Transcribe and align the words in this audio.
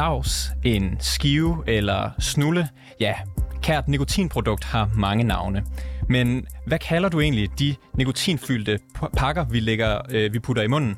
dags, 0.00 0.50
en 0.64 0.96
skive 1.00 1.56
eller 1.66 2.10
snulle. 2.18 2.68
Ja, 3.00 3.14
kært 3.62 3.88
nikotinprodukt 3.88 4.64
har 4.64 4.90
mange 4.96 5.24
navne. 5.24 5.62
Men 6.08 6.46
hvad 6.66 6.78
kalder 6.78 7.08
du 7.08 7.20
egentlig 7.20 7.48
de 7.58 7.74
nikotinfyldte 7.94 8.78
pakker, 9.16 9.44
vi, 9.50 9.60
lægger, 9.60 9.98
øh, 10.10 10.32
vi 10.32 10.38
putter 10.38 10.62
i 10.62 10.66
munden? 10.66 10.94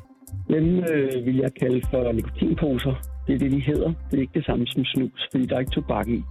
Dem 0.48 0.78
øh, 0.78 1.26
vil 1.26 1.36
jeg 1.36 1.50
kalde 1.60 1.80
for 1.90 2.12
nikotinposer. 2.12 2.94
Det 3.26 3.34
er 3.34 3.38
det, 3.38 3.50
de 3.50 3.60
hedder. 3.60 3.92
Det 4.10 4.16
er 4.16 4.20
ikke 4.20 4.34
det 4.34 4.46
samme 4.46 4.66
som 4.66 4.84
snus, 4.84 5.28
fordi 5.32 5.46
der 5.46 5.54
er 5.56 5.60
ikke 5.60 5.72
tobak 5.72 6.08
i. 6.08 6.22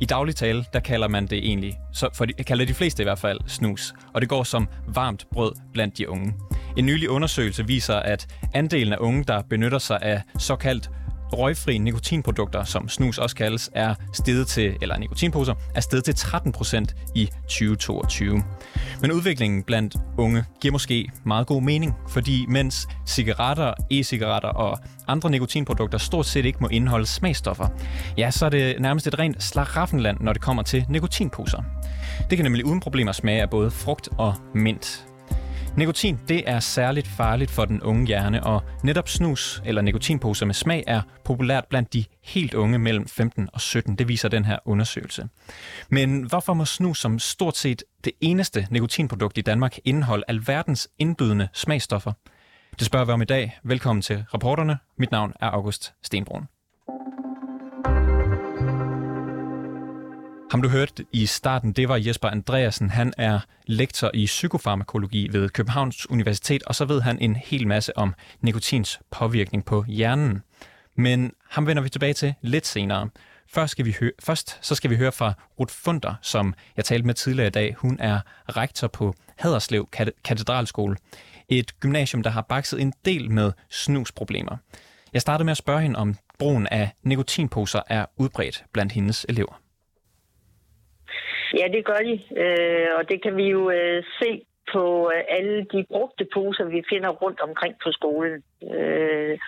I 0.00 0.04
daglig 0.04 0.36
tale, 0.36 0.64
der 0.72 0.80
kalder 0.80 1.08
man 1.08 1.26
det 1.26 1.38
egentlig, 1.38 1.74
så 1.92 2.08
for 2.14 2.24
de, 2.24 2.32
kalder 2.32 2.64
de 2.64 2.74
fleste 2.74 3.02
i 3.02 3.04
hvert 3.04 3.18
fald, 3.18 3.38
snus. 3.46 3.94
Og 4.14 4.20
det 4.20 4.28
går 4.28 4.42
som 4.42 4.68
varmt 4.94 5.26
brød 5.32 5.52
blandt 5.72 5.98
de 5.98 6.08
unge. 6.08 6.34
En 6.76 6.86
nylig 6.86 7.10
undersøgelse 7.10 7.66
viser, 7.66 7.94
at 7.94 8.26
andelen 8.54 8.92
af 8.92 8.96
unge, 9.00 9.24
der 9.24 9.42
benytter 9.50 9.78
sig 9.78 9.98
af 10.02 10.22
såkaldt 10.38 10.90
røgfri 11.32 11.78
nikotinprodukter, 11.78 12.64
som 12.64 12.88
snus 12.88 13.18
også 13.18 13.36
kaldes, 13.36 13.70
er 13.74 13.94
steget 14.12 14.46
til, 14.46 14.76
eller 14.82 14.98
nikotinposer, 14.98 15.54
er 15.74 15.80
steget 15.80 16.04
til 16.04 16.14
13 16.14 16.52
procent 16.52 16.96
i 17.14 17.30
2022. 17.42 18.42
Men 19.00 19.12
udviklingen 19.12 19.62
blandt 19.62 19.96
unge 20.18 20.44
giver 20.60 20.72
måske 20.72 21.10
meget 21.24 21.46
god 21.46 21.62
mening, 21.62 21.94
fordi 22.08 22.46
mens 22.48 22.88
cigaretter, 23.06 23.74
e-cigaretter 23.90 24.48
og 24.48 24.78
andre 25.08 25.30
nikotinprodukter 25.30 25.98
stort 25.98 26.26
set 26.26 26.44
ikke 26.44 26.58
må 26.60 26.68
indeholde 26.68 27.06
smagstoffer, 27.06 27.68
ja, 28.18 28.30
så 28.30 28.46
er 28.46 28.50
det 28.50 28.80
nærmest 28.80 29.06
et 29.06 29.18
rent 29.18 29.42
slaraffenland, 29.42 30.20
når 30.20 30.32
det 30.32 30.42
kommer 30.42 30.62
til 30.62 30.84
nikotinposer. 30.88 31.62
Det 32.30 32.38
kan 32.38 32.44
nemlig 32.44 32.64
uden 32.64 32.80
problemer 32.80 33.12
smage 33.12 33.42
af 33.42 33.50
både 33.50 33.70
frugt 33.70 34.08
og 34.18 34.34
mint. 34.54 35.07
Nikotin 35.78 36.18
det 36.28 36.50
er 36.50 36.60
særligt 36.60 37.06
farligt 37.06 37.50
for 37.50 37.64
den 37.64 37.82
unge 37.82 38.06
hjerne, 38.06 38.44
og 38.44 38.62
netop 38.82 39.08
snus 39.08 39.62
eller 39.64 39.82
nikotinposer 39.82 40.46
med 40.46 40.54
smag 40.54 40.84
er 40.86 41.02
populært 41.24 41.64
blandt 41.70 41.92
de 41.92 42.04
helt 42.24 42.54
unge 42.54 42.78
mellem 42.78 43.08
15 43.08 43.48
og 43.52 43.60
17. 43.60 43.96
Det 43.96 44.08
viser 44.08 44.28
den 44.28 44.44
her 44.44 44.58
undersøgelse. 44.64 45.28
Men 45.88 46.22
hvorfor 46.22 46.54
må 46.54 46.64
snus 46.64 47.00
som 47.00 47.18
stort 47.18 47.56
set 47.56 47.82
det 48.04 48.12
eneste 48.20 48.66
nikotinprodukt 48.70 49.38
i 49.38 49.40
Danmark 49.40 49.78
indeholde 49.84 50.24
alverdens 50.28 50.88
indbydende 50.98 51.48
smagstoffer? 51.52 52.12
Det 52.78 52.86
spørger 52.86 53.04
vi 53.06 53.12
om 53.12 53.22
i 53.22 53.24
dag. 53.24 53.58
Velkommen 53.62 54.02
til 54.02 54.24
reporterne. 54.34 54.78
Mit 54.96 55.10
navn 55.10 55.32
er 55.40 55.50
August 55.50 55.94
Stenbrun. 56.02 56.48
Ham 60.50 60.62
du 60.62 60.68
hørte 60.68 61.04
i 61.12 61.26
starten, 61.26 61.72
det 61.72 61.88
var 61.88 61.96
Jesper 61.96 62.28
Andreasen. 62.28 62.90
Han 62.90 63.12
er 63.18 63.40
lektor 63.66 64.10
i 64.14 64.26
psykofarmakologi 64.26 65.28
ved 65.32 65.48
Københavns 65.48 66.10
Universitet, 66.10 66.62
og 66.62 66.74
så 66.74 66.84
ved 66.84 67.00
han 67.00 67.18
en 67.18 67.36
hel 67.36 67.66
masse 67.66 67.98
om 67.98 68.14
nikotins 68.40 69.00
påvirkning 69.10 69.64
på 69.64 69.84
hjernen. 69.88 70.42
Men 70.96 71.32
ham 71.50 71.66
vender 71.66 71.82
vi 71.82 71.88
tilbage 71.88 72.12
til 72.14 72.34
lidt 72.42 72.66
senere. 72.66 73.08
Først, 73.48 73.70
skal 73.70 73.84
vi 73.84 73.96
høre, 74.00 74.12
først 74.22 74.58
så 74.60 74.74
skal 74.74 74.90
vi 74.90 74.96
høre 74.96 75.12
fra 75.12 75.32
Ruth 75.60 75.74
Funder, 75.74 76.14
som 76.22 76.54
jeg 76.76 76.84
talte 76.84 77.06
med 77.06 77.14
tidligere 77.14 77.46
i 77.46 77.50
dag. 77.50 77.74
Hun 77.78 77.96
er 78.00 78.20
rektor 78.48 78.88
på 78.88 79.14
Haderslev 79.38 79.88
Katedralskole. 80.24 80.96
Et 81.48 81.80
gymnasium, 81.80 82.22
der 82.22 82.30
har 82.30 82.42
bakset 82.42 82.80
en 82.80 82.92
del 83.04 83.30
med 83.30 83.52
snusproblemer. 83.70 84.56
Jeg 85.12 85.20
startede 85.20 85.44
med 85.44 85.50
at 85.50 85.56
spørge 85.56 85.80
hende, 85.82 85.98
om 85.98 86.14
brugen 86.38 86.66
af 86.66 86.90
nikotinposer 87.02 87.82
er 87.86 88.06
udbredt 88.16 88.64
blandt 88.72 88.92
hendes 88.92 89.26
elever. 89.28 89.67
Ja, 91.54 91.68
det 91.68 91.84
gør 91.84 92.00
de, 92.08 92.20
øh, 92.42 92.88
og 92.98 93.08
det 93.08 93.22
kan 93.22 93.36
vi 93.36 93.46
jo 93.48 93.70
øh, 93.70 94.04
se 94.20 94.42
på 94.72 95.10
øh, 95.14 95.22
alle 95.28 95.64
de 95.64 95.84
brugte 95.88 96.26
poser, 96.34 96.64
vi 96.64 96.82
finder 96.88 97.08
rundt 97.08 97.40
omkring 97.40 97.74
på 97.84 97.92
skolen. 97.92 98.42
Øh, 98.62 99.38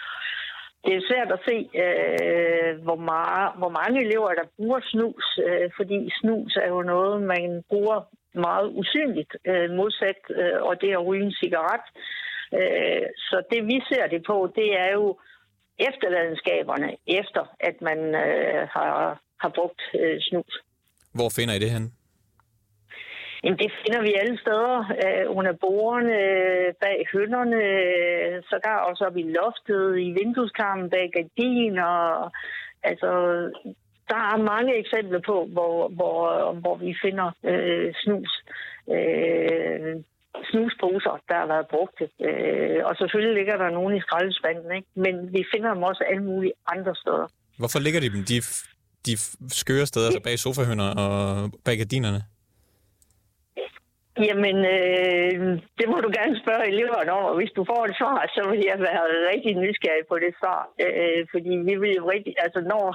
det 0.85 0.93
er 0.95 1.09
svært 1.09 1.33
at 1.33 1.41
se, 1.49 1.57
øh, 1.85 2.83
hvor, 2.83 2.97
meget, 2.97 3.53
hvor 3.59 3.69
mange 3.69 4.05
elever, 4.07 4.29
der 4.29 4.53
bruger 4.57 4.81
snus, 4.83 5.39
øh, 5.47 5.71
fordi 5.77 6.11
snus 6.21 6.57
er 6.57 6.69
jo 6.69 6.83
noget, 6.83 7.23
man 7.23 7.63
bruger 7.69 8.09
meget 8.35 8.69
usynligt 8.75 9.37
øh, 9.47 9.71
modsat, 9.71 10.21
øh, 10.31 10.63
og 10.63 10.81
det 10.81 10.91
er 10.91 10.99
at 10.99 11.07
ryge 11.07 11.25
en 11.25 11.33
cigaret. 11.33 11.87
Øh, 12.55 13.07
så 13.17 13.43
det 13.51 13.67
vi 13.67 13.83
ser 13.89 14.07
det 14.07 14.23
på, 14.27 14.53
det 14.57 14.79
er 14.81 14.93
jo 14.93 15.19
efterladenskaberne, 15.79 16.97
efter 17.07 17.57
at 17.61 17.81
man 17.81 17.99
øh, 18.15 18.69
har, 18.69 19.21
har 19.41 19.49
brugt 19.49 19.83
øh, 20.01 20.21
snus. 20.21 20.63
Hvor 21.15 21.29
finder 21.37 21.55
I 21.55 21.59
det 21.59 21.71
hen? 21.71 21.93
Jamen, 23.45 23.59
det 23.59 23.73
finder 23.83 24.03
vi 24.03 24.13
alle 24.21 24.39
steder. 24.45 24.77
Øh, 25.05 25.25
under 25.39 25.53
bordene, 25.53 26.19
bag 26.81 26.99
hønderne, 27.13 27.63
sågar 28.51 28.79
også 28.89 29.05
op 29.05 29.17
i 29.17 29.23
loftet, 29.23 29.99
i 30.07 30.09
vindueskarmen, 30.19 30.91
bag 30.91 31.11
gardiner. 31.17 31.93
Altså, 32.83 33.11
der 34.11 34.21
er 34.33 34.49
mange 34.53 34.79
eksempler 34.83 35.21
på, 35.31 35.37
hvor, 35.55 35.89
hvor, 35.89 36.53
hvor 36.63 36.77
vi 36.77 36.95
finder 37.05 37.29
øh, 37.51 37.95
snus. 38.03 38.33
Øh, 38.97 39.97
snusposer, 40.51 41.15
der 41.29 41.37
har 41.43 41.47
været 41.55 41.67
brugt. 41.75 41.99
Øh, 42.29 42.81
og 42.89 42.93
selvfølgelig 42.97 43.35
ligger 43.39 43.57
der 43.63 43.71
nogen 43.79 43.97
i 43.97 44.01
skraldespanden, 44.01 44.71
ikke? 44.77 44.89
men 45.05 45.15
vi 45.33 45.43
finder 45.53 45.75
dem 45.75 45.83
også 45.83 46.05
alle 46.11 46.25
mulige 46.31 46.53
andre 46.75 46.95
steder. 47.03 47.27
Hvorfor 47.59 47.79
ligger 47.79 48.01
de 48.01 48.13
dem 48.15 48.25
de, 48.31 48.39
de 49.07 49.13
skøre 49.63 49.87
steder, 49.87 50.07
altså 50.07 50.23
bag 50.23 50.39
sofahønder 50.39 50.89
og 51.05 51.51
bag 51.65 51.77
gardinerne? 51.79 52.23
Jamen, 54.29 54.57
øh, 54.75 55.39
det 55.79 55.87
må 55.93 55.97
du 56.05 56.11
gerne 56.19 56.37
spørge 56.43 56.69
eleverne 56.73 57.13
om, 57.13 57.25
og 57.31 57.37
hvis 57.37 57.53
du 57.57 57.63
får 57.71 57.83
et 57.85 57.97
svar, 58.01 58.19
så 58.37 58.43
vil 58.51 58.63
jeg 58.71 58.79
være 58.89 59.05
rigtig 59.33 59.53
nysgerrig 59.65 60.05
på 60.09 60.17
det 60.25 60.33
svar. 60.41 60.61
Øh, 60.85 61.21
fordi 61.33 61.53
vi 61.69 61.75
vil 61.83 61.93
jo 62.01 62.05
rigtig, 62.15 62.33
altså 62.45 62.61
når, 62.73 62.87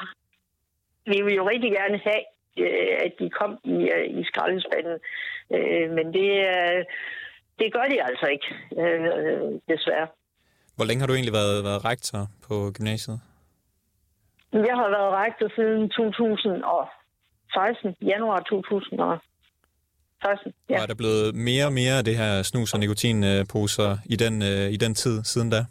vi 1.11 1.17
vil 1.25 1.35
jo 1.39 1.49
rigtig 1.53 1.71
gerne 1.79 1.97
have, 2.07 2.23
øh, 2.63 2.95
at 3.05 3.13
de 3.19 3.27
kom 3.39 3.51
i, 3.75 3.77
øh, 3.95 4.05
i 4.19 4.23
skraldespanden. 4.29 4.97
Øh, 5.55 5.87
men 5.97 6.05
det, 6.17 6.29
øh, 6.53 6.79
det 7.59 7.67
gør 7.75 7.85
de 7.93 7.97
altså 8.09 8.25
ikke, 8.35 8.49
øh, 8.81 9.41
desværre. 9.71 10.07
Hvor 10.75 10.85
længe 10.85 11.01
har 11.01 11.07
du 11.07 11.13
egentlig 11.13 11.37
været, 11.41 11.63
været 11.63 11.85
rektor 11.85 12.21
på 12.47 12.55
gymnasiet? 12.77 13.19
Jeg 14.69 14.75
har 14.81 14.89
været 14.97 15.11
rektor 15.23 15.47
siden 15.57 15.83
2016, 15.89 17.95
januar 18.01 18.39
2016 18.39 19.35
først. 20.25 20.43
Ja. 20.69 20.75
Og 20.77 20.81
er 20.83 20.89
der 20.91 20.97
blevet 21.03 21.27
mere 21.49 21.65
og 21.69 21.73
mere 21.81 21.95
af 21.99 22.03
det 22.09 22.15
her 22.21 22.33
snus- 22.51 22.73
og 22.75 22.79
nikotinposer 22.79 23.89
i 24.13 24.15
den, 24.23 24.33
øh, 24.51 24.67
i 24.75 24.77
den 24.83 24.93
tid 25.01 25.15
siden 25.31 25.49
da? 25.55 25.61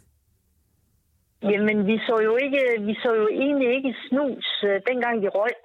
Jamen, 1.51 1.77
vi 1.89 1.95
så 2.07 2.15
jo, 2.27 2.33
ikke, 2.45 2.61
vi 2.87 2.93
så 3.03 3.09
jo 3.21 3.27
egentlig 3.43 3.69
ikke 3.77 3.91
snus, 4.07 4.47
øh, 4.69 4.77
dengang 4.89 5.15
de 5.23 5.29
røg. 5.39 5.57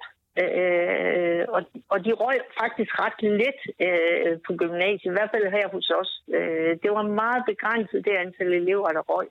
Øh, 0.43 1.43
og, 1.55 1.61
og 1.93 1.97
de 2.05 2.11
røg 2.23 2.37
faktisk 2.61 2.91
ret 3.03 3.19
lidt 3.41 3.61
øh, 3.85 4.31
på 4.45 4.51
gymnasiet, 4.61 5.11
i 5.11 5.15
hvert 5.17 5.31
fald 5.33 5.45
her 5.57 5.67
hos 5.75 5.87
os. 6.01 6.11
Øh, 6.37 6.71
det 6.83 6.89
var 6.97 7.15
meget 7.21 7.43
begrænset, 7.51 8.05
det 8.05 8.21
antal 8.23 8.51
elever, 8.61 8.89
der 8.97 9.03
røg. 9.11 9.27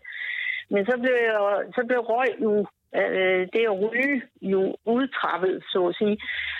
Men 0.72 0.82
så 0.88 0.94
blev, 1.02 1.16
så 1.76 1.80
blev 1.88 2.00
røg 2.12 2.30
jo 2.46 2.52
øh, 2.96 3.48
det 3.52 3.64
at 3.70 3.80
ryge 3.82 4.22
jo 4.42 4.76
udtrappet, 4.84 5.64
så 5.72 5.86
at 5.86 5.96
sige. 5.96 6.18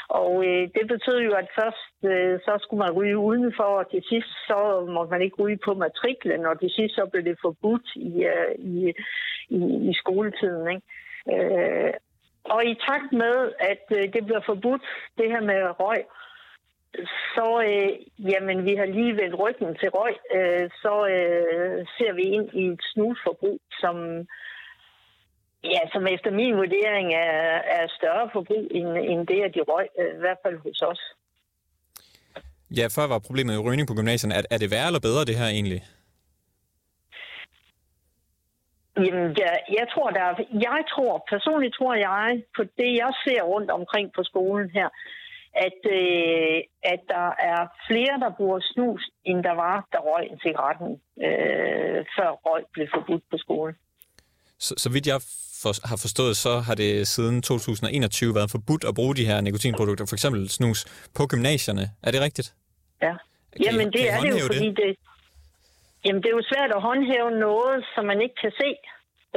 Og 0.09 0.45
øh, 0.47 0.69
det 0.75 0.85
betød 0.89 1.19
jo, 1.21 1.33
at 1.33 1.49
først 1.61 1.95
øh, 2.13 2.41
så 2.45 2.59
skulle 2.61 2.83
man 2.85 2.93
ryge 2.93 3.19
udenfor, 3.19 3.71
og 3.81 3.91
til 3.91 4.03
sidst 4.09 4.29
så 4.47 4.87
måtte 4.95 5.11
man 5.11 5.23
ikke 5.23 5.43
ryge 5.43 5.59
på 5.65 5.75
matriklen, 5.75 6.47
og 6.47 6.61
til 6.61 6.71
sidst 6.71 6.95
så 6.95 7.07
blev 7.13 7.25
det 7.25 7.39
forbudt 7.43 7.89
i, 7.97 8.25
øh, 8.25 8.55
i, 8.59 8.93
i, 9.49 9.61
i 9.91 9.93
skoletiden. 9.95 10.67
Ikke? 10.75 10.87
Øh, 11.33 11.93
og 12.45 12.65
i 12.65 12.75
takt 12.75 13.13
med, 13.13 13.53
at 13.59 13.85
øh, 13.91 14.13
det 14.13 14.25
bliver 14.25 14.41
forbudt, 14.47 14.83
det 15.19 15.29
her 15.31 15.41
med 15.41 15.81
røg, 15.81 16.05
så 17.35 17.63
øh, 17.69 17.91
jamen, 18.31 18.65
vi 18.65 18.75
har 18.75 18.87
lige 18.87 19.17
vendt 19.17 19.39
ryggen 19.39 19.75
til 19.81 19.89
røg, 19.89 20.15
øh, 20.35 20.71
så 20.83 21.07
øh, 21.07 21.87
ser 21.99 22.13
vi 22.13 22.23
ind 22.23 22.49
i 22.53 22.67
et 22.67 22.81
snusforbrug, 22.93 23.61
som 23.81 24.27
Ja, 25.65 25.81
som 25.93 26.07
efter 26.07 26.31
min 26.31 26.57
vurdering 26.57 27.15
er, 27.15 27.61
er 27.77 27.87
større 27.99 28.31
forbrug 28.33 28.69
end, 28.71 28.89
end 29.13 29.27
det, 29.27 29.41
at 29.43 29.55
de 29.55 29.61
røg, 29.69 29.89
øh, 30.01 30.15
i 30.17 30.21
hvert 30.21 30.39
fald 30.45 30.59
hos 30.59 30.83
os. 30.83 31.03
Ja, 32.79 32.87
før 32.97 33.07
var 33.07 33.19
problemet 33.19 33.55
jo 33.55 33.63
rygning 33.67 33.89
på 33.89 33.95
gymnasierne. 33.95 34.35
Er, 34.35 34.43
er 34.51 34.59
det 34.59 34.71
værre 34.71 34.87
eller 34.87 35.01
bedre, 35.09 35.25
det 35.25 35.37
her 35.37 35.47
egentlig? 35.47 35.83
Jamen, 38.97 39.37
ja, 39.43 39.53
jeg 39.79 39.87
tror, 39.93 40.11
der 40.11 40.23
er, 40.31 40.35
jeg 40.53 40.81
tror, 40.93 41.25
personligt 41.29 41.75
tror 41.75 41.95
jeg, 41.95 42.43
på 42.57 42.63
det, 42.63 42.91
jeg 43.03 43.13
ser 43.25 43.43
rundt 43.43 43.71
omkring 43.71 44.13
på 44.17 44.23
skolen 44.23 44.71
her, 44.71 44.89
at, 45.67 45.81
øh, 45.99 46.59
at 46.83 47.01
der 47.09 47.29
er 47.51 47.61
flere, 47.89 48.21
der 48.21 48.37
bruger 48.37 48.61
snus, 48.61 49.11
end 49.25 49.45
der 49.45 49.55
var, 49.65 49.87
der 49.93 49.99
røg 49.99 50.25
en 50.31 50.41
cigaretten, 50.41 50.91
øh, 51.27 52.05
før 52.17 52.31
røg 52.47 52.65
blev 52.73 52.89
forbudt 52.95 53.25
på 53.31 53.37
skolen. 53.39 53.77
Så, 54.61 54.75
så 54.77 54.89
vidt 54.95 55.07
jeg 55.07 55.21
for, 55.63 55.73
har 55.91 55.99
forstået, 56.07 56.35
så 56.37 56.53
har 56.67 56.75
det 56.75 57.09
siden 57.09 57.43
2021 57.43 58.35
været 58.35 58.51
forbudt 58.51 58.85
at 58.91 58.95
bruge 58.95 59.15
de 59.17 59.25
her 59.31 59.41
nikotinprodukter, 59.41 60.05
for 60.07 60.17
eksempel 60.19 60.49
snus, 60.49 60.79
på 61.17 61.23
gymnasierne. 61.33 61.85
Er 62.03 62.11
det 62.11 62.21
rigtigt? 62.21 62.49
Ja. 63.03 63.15
Kan 63.53 63.65
jamen, 63.65 63.89
I, 63.89 63.91
det 63.97 64.05
er 64.15 64.21
det 64.21 64.31
jo, 64.41 64.47
fordi 64.47 64.69
det? 64.69 64.77
det... 64.77 64.97
Jamen, 66.05 66.23
det 66.23 66.29
er 66.29 66.37
jo 66.41 66.45
svært 66.53 66.71
at 66.77 66.83
håndhæve 66.83 67.31
noget, 67.31 67.85
som 67.95 68.05
man 68.05 68.21
ikke 68.25 68.35
kan 68.45 68.53
se. 68.63 68.71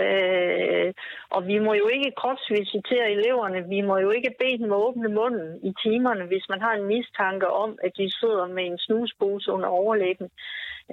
Øh, 0.03 0.93
og 1.35 1.47
vi 1.47 1.57
må 1.65 1.73
jo 1.73 1.87
ikke 1.87 2.11
kropsvisitere 2.17 3.11
eleverne. 3.17 3.69
Vi 3.69 3.81
må 3.81 3.97
jo 3.97 4.09
ikke 4.09 4.35
bede 4.39 4.57
dem 4.63 4.71
åbne 4.71 5.09
munden 5.19 5.49
i 5.69 5.71
timerne, 5.83 6.25
hvis 6.25 6.45
man 6.49 6.61
har 6.61 6.73
en 6.75 6.85
mistanke 6.85 7.47
om, 7.47 7.71
at 7.83 7.91
de 7.97 8.17
sidder 8.19 8.47
med 8.47 8.65
en 8.65 8.79
snuspose 8.85 9.51
under 9.51 9.69
overlæben. 9.69 10.27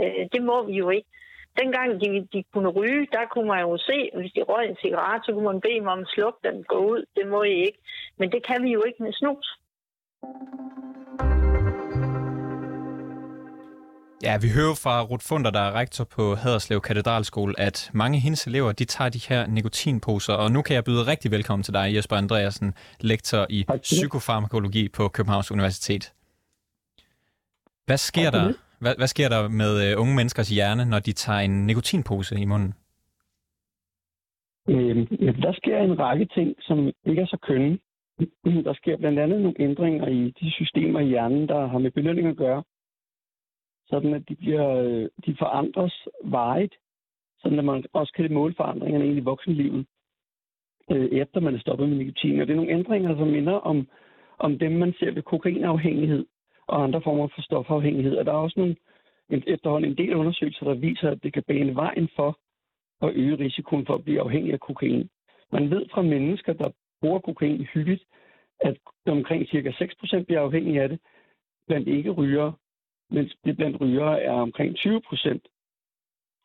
Øh, 0.00 0.22
det 0.32 0.42
må 0.42 0.66
vi 0.66 0.72
jo 0.72 0.90
ikke. 0.90 1.08
Dengang 1.58 2.00
de, 2.00 2.28
de 2.32 2.44
kunne 2.52 2.68
ryge, 2.68 3.08
der 3.12 3.24
kunne 3.32 3.48
man 3.48 3.60
jo 3.60 3.78
se, 3.78 4.10
at 4.12 4.20
hvis 4.20 4.32
de 4.32 4.42
røg 4.42 4.68
en 4.68 4.76
cigaret, 4.82 5.24
så 5.24 5.32
kunne 5.32 5.44
man 5.44 5.60
bede 5.60 5.74
dem 5.74 5.86
om 5.86 6.00
at 6.00 6.08
slukke 6.14 6.38
den, 6.44 6.64
gå 6.64 6.78
ud. 6.92 7.04
Det 7.16 7.26
må 7.28 7.42
I 7.42 7.54
ikke. 7.66 7.78
Men 8.18 8.32
det 8.32 8.46
kan 8.46 8.62
vi 8.64 8.70
jo 8.72 8.82
ikke 8.88 9.02
med 9.02 9.12
snus. 9.12 9.46
Ja, 14.22 14.38
vi 14.38 14.48
hører 14.48 14.74
fra 14.74 15.02
Ruth 15.02 15.26
Funder, 15.28 15.50
der 15.50 15.60
er 15.60 15.72
rektor 15.72 16.04
på 16.04 16.34
Haderslev 16.34 16.80
Katedralskole, 16.80 17.54
at 17.58 17.90
mange 17.92 18.16
af 18.16 18.22
hendes 18.22 18.46
elever, 18.46 18.72
de 18.72 18.84
tager 18.84 19.08
de 19.08 19.20
her 19.28 19.46
nikotinposer. 19.46 20.32
Og 20.34 20.52
nu 20.52 20.62
kan 20.62 20.74
jeg 20.74 20.84
byde 20.84 21.06
rigtig 21.06 21.30
velkommen 21.30 21.62
til 21.62 21.74
dig, 21.74 21.94
Jesper 21.94 22.16
Andreasen, 22.16 22.74
lektor 23.00 23.46
i 23.50 23.66
psykofarmakologi 23.82 24.88
på 24.88 25.08
Københavns 25.08 25.50
Universitet. 25.50 26.12
Hvad 27.86 27.98
sker 27.98 28.30
der, 28.30 28.52
hvad, 28.80 28.94
hvad 29.00 29.06
sker 29.06 29.28
der 29.28 29.48
med 29.48 29.72
øh, 29.84 30.00
unge 30.00 30.14
menneskers 30.16 30.48
hjerne, 30.48 30.84
når 30.90 30.98
de 30.98 31.12
tager 31.12 31.38
en 31.38 31.66
nikotinpose 31.66 32.34
i 32.40 32.44
munden? 32.44 32.74
Øh, 34.68 34.96
der 35.44 35.52
sker 35.52 35.78
en 35.78 35.98
række 35.98 36.26
ting, 36.34 36.48
som 36.60 36.78
ikke 37.06 37.22
er 37.22 37.26
så 37.26 37.38
kønne. 37.48 37.78
Der 38.66 38.74
sker 38.74 38.96
blandt 38.96 39.18
andet 39.18 39.40
nogle 39.40 39.60
ændringer 39.60 40.06
i 40.08 40.34
de 40.40 40.50
systemer 40.50 41.00
i 41.00 41.08
hjernen, 41.08 41.48
der 41.48 41.66
har 41.66 41.78
med 41.78 41.90
belønning 41.90 42.28
at 42.28 42.36
gøre 42.36 42.62
sådan 43.90 44.14
at 44.14 44.28
de, 44.28 44.36
bliver, 44.36 44.68
øh, 44.68 45.08
de 45.26 45.36
forandres 45.38 46.08
varigt, 46.24 46.74
sådan 47.42 47.58
at 47.58 47.64
man 47.64 47.84
også 47.92 48.12
kan 48.16 48.32
måle 48.32 48.54
forandringerne 48.56 49.06
i 49.06 49.20
voksenlivet, 49.20 49.86
øh, 50.90 51.08
efter 51.22 51.40
man 51.40 51.54
er 51.54 51.58
stoppet 51.58 51.88
med 51.88 51.96
nikotin. 51.96 52.40
Og 52.40 52.46
det 52.46 52.52
er 52.52 52.56
nogle 52.56 52.72
ændringer, 52.78 53.16
som 53.16 53.28
minder 53.28 53.52
om, 53.52 53.88
om 54.38 54.58
dem, 54.58 54.72
man 54.72 54.92
ser 54.98 55.10
ved 55.10 55.22
kokainafhængighed 55.22 56.26
og 56.70 56.82
andre 56.82 57.02
former 57.02 57.28
for 57.34 57.42
stofafhængighed. 57.42 58.16
Og 58.16 58.26
der 58.26 58.32
er 58.32 58.36
også 58.36 58.60
nogle, 58.60 58.76
efterhånden 59.30 59.90
en 59.90 59.96
del 59.96 60.14
undersøgelser, 60.14 60.66
der 60.66 60.74
viser, 60.74 61.10
at 61.10 61.22
det 61.22 61.32
kan 61.32 61.42
bane 61.42 61.74
vejen 61.74 62.08
for 62.16 62.38
at 63.02 63.12
øge 63.14 63.38
risikoen 63.38 63.86
for 63.86 63.94
at 63.94 64.04
blive 64.04 64.20
afhængig 64.20 64.52
af 64.52 64.60
kokain. 64.60 65.10
Man 65.52 65.70
ved 65.70 65.86
fra 65.92 66.02
mennesker, 66.02 66.52
der 66.52 66.70
bruger 67.00 67.18
kokain 67.18 67.64
hyppigt, 67.74 68.02
at 68.60 68.76
omkring 69.06 69.48
cirka 69.48 69.70
6% 69.70 70.24
bliver 70.24 70.40
afhængige 70.40 70.82
af 70.82 70.88
det. 70.88 70.98
Blandt 71.66 71.88
ikke 71.88 72.10
ryger 72.10 72.52
mens 73.10 73.36
det 73.44 73.56
blandt 73.56 73.80
rygere 73.80 74.22
er 74.22 74.32
omkring 74.32 74.76
20%. 74.78 75.38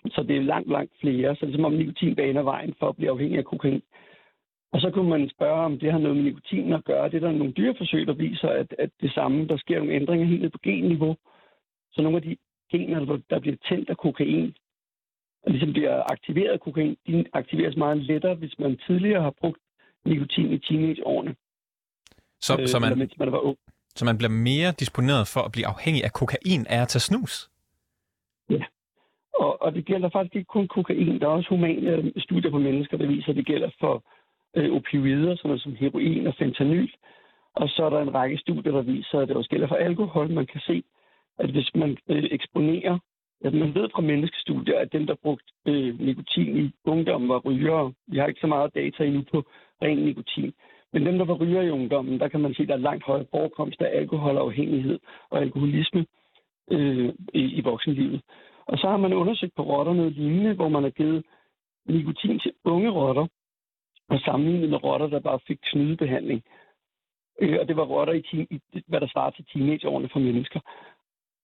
Så 0.06 0.24
det 0.28 0.38
er 0.38 0.42
langt, 0.42 0.70
langt 0.70 0.94
flere. 1.02 1.36
Så 1.36 1.46
det 1.46 1.52
er 1.52 1.58
som 1.58 1.66
om 1.66 1.74
nikotin 1.74 2.16
baner 2.16 2.42
vejen 2.42 2.74
for 2.80 2.90
at 2.90 2.96
blive 2.96 3.12
afhængig 3.12 3.38
af 3.38 3.46
kokain. 3.46 3.82
Og 4.74 4.82
så 4.82 4.92
kunne 4.92 5.10
man 5.10 5.30
spørge, 5.30 5.66
om 5.66 5.80
det 5.80 5.92
har 5.92 6.00
noget 6.00 6.18
med 6.18 6.24
nikotin 6.24 6.74
at 6.74 6.86
gøre. 6.86 7.10
Det 7.10 7.16
er 7.16 7.28
der 7.28 7.32
nogle 7.32 7.54
dyreforsøg, 7.54 8.08
der 8.08 8.14
viser, 8.14 8.50
at, 8.50 8.76
at 8.80 8.90
det 9.02 9.12
samme, 9.14 9.48
der 9.48 9.58
sker 9.58 9.78
nogle 9.78 9.94
ændringer 9.94 10.28
helt 10.28 10.42
ned 10.42 10.50
på 10.50 10.60
genniveau. 10.64 11.16
Så 11.92 12.02
nogle 12.02 12.18
af 12.18 12.22
de 12.22 12.38
gener, 12.72 13.20
der 13.30 13.40
bliver 13.40 13.58
tændt 13.70 13.90
af 13.90 13.98
kokain, 13.98 14.56
og 15.44 15.52
ligesom 15.52 15.74
bliver 15.74 16.12
aktiveret 16.12 16.54
af 16.54 16.60
kokain, 16.60 16.98
de 17.08 17.26
aktiveres 17.34 17.76
meget 17.76 17.98
lettere, 17.98 18.36
hvis 18.36 18.60
man 18.60 18.80
tidligere 18.88 19.22
har 19.22 19.34
brugt 19.42 19.60
nikotin 20.06 20.54
i 20.54 20.60
teenageårene. 20.60 21.36
Så, 22.42 22.58
øh, 22.60 22.68
så 22.68 22.80
man, 22.80 22.98
mens 22.98 23.18
man 23.20 23.32
var 23.32 23.40
ung 23.40 23.58
så 23.96 24.06
man 24.06 24.18
bliver 24.18 24.32
mere 24.50 24.72
disponeret 24.72 25.28
for 25.34 25.42
at 25.42 25.52
blive 25.52 25.68
afhængig 25.68 26.04
af 26.04 26.14
kokain 26.14 26.66
af 26.70 26.82
at 26.82 26.88
tage 26.88 27.08
snus. 27.10 27.50
Ja, 28.50 28.64
og, 29.40 29.62
og 29.62 29.74
det 29.74 29.86
gælder 29.86 30.10
faktisk 30.10 30.36
ikke 30.36 30.48
kun 30.48 30.68
kokain. 30.68 31.20
Der 31.20 31.28
er 31.28 31.32
også 31.32 31.50
humane 31.50 32.12
studier 32.18 32.52
på 32.52 32.58
mennesker, 32.58 32.98
der 32.98 33.08
viser, 33.08 33.30
at 33.30 33.36
det 33.36 33.46
gælder 33.46 33.70
for 33.80 34.04
øh, 34.56 34.72
opioider, 34.76 35.36
sådan 35.36 35.52
er 35.52 35.58
som 35.58 35.76
heroin 35.76 36.28
og 36.28 36.36
fentanyl. 36.36 36.92
Og 37.56 37.70
så 37.70 37.86
er 37.86 37.90
der 37.90 38.02
en 38.02 38.14
række 38.14 38.38
studier, 38.38 38.72
der 38.72 38.82
viser, 38.82 39.20
at 39.20 39.28
det 39.28 39.38
også 39.38 39.50
gælder 39.50 39.68
for 39.68 39.76
alkohol. 39.76 40.30
Man 40.30 40.46
kan 40.46 40.62
se, 40.62 40.84
at 41.40 41.50
hvis 41.50 41.72
man 41.76 41.98
øh, 42.10 42.24
eksponerer, 42.32 43.00
at 43.46 43.54
man 43.54 43.76
ved 43.76 43.90
fra 43.94 44.02
menneskestudier, 44.02 44.80
at 44.80 44.94
dem, 44.94 45.08
der 45.08 45.16
brugte 45.24 45.46
øh, 45.66 46.00
nikotin 46.00 46.58
i 46.58 46.72
ungdommen, 46.86 47.30
var 47.30 47.40
rygere. 47.40 47.94
Vi 48.08 48.18
har 48.18 48.28
ikke 48.28 48.42
så 48.42 48.48
meget 48.48 48.76
data 48.76 49.04
endnu 49.04 49.24
på 49.32 49.44
ren 49.82 49.98
nikotin. 49.98 50.54
Men 50.94 51.06
dem, 51.06 51.18
der 51.18 51.26
var 51.26 51.34
rygere 51.34 51.66
i 51.66 51.70
ungdommen, 51.70 52.20
der 52.20 52.28
kan 52.28 52.40
man 52.40 52.54
se, 52.54 52.62
at 52.62 52.68
der 52.68 52.74
er 52.74 52.88
langt 52.90 53.04
højere 53.04 53.26
forekomst 53.32 53.82
af 53.82 53.98
alkoholafhængighed 54.00 55.00
og 55.30 55.42
alkoholisme 55.42 56.06
øh, 56.72 57.14
i, 57.34 57.44
i 57.58 57.62
voksenlivet. 57.62 58.22
Og 58.66 58.78
så 58.78 58.88
har 58.88 58.98
man 58.98 59.14
undersøgt 59.14 59.56
på 59.56 59.64
rotter 59.64 59.94
noget 59.94 60.14
lignende, 60.14 60.54
hvor 60.54 60.70
man 60.70 60.84
har 60.84 60.90
givet 60.90 61.26
nikotin 61.86 62.40
til 62.40 62.52
unge 62.64 62.90
rotter, 62.90 63.28
på 64.10 64.18
sammenlignet 64.18 64.70
med 64.70 64.84
rotter, 64.84 65.08
der 65.08 65.20
bare 65.20 65.40
fik 65.48 65.60
snydebehandling. 65.64 66.44
Øh, 67.42 67.58
og 67.60 67.68
det 67.68 67.76
var 67.78 67.86
rotter, 67.86 68.14
i, 68.14 68.22
teen, 68.22 68.48
i 68.50 68.60
hvad 68.88 69.02
der 69.02 69.08
svarer 69.08 69.32
til 69.32 69.46
teenageårene 69.46 70.10
for 70.14 70.20
mennesker. 70.20 70.60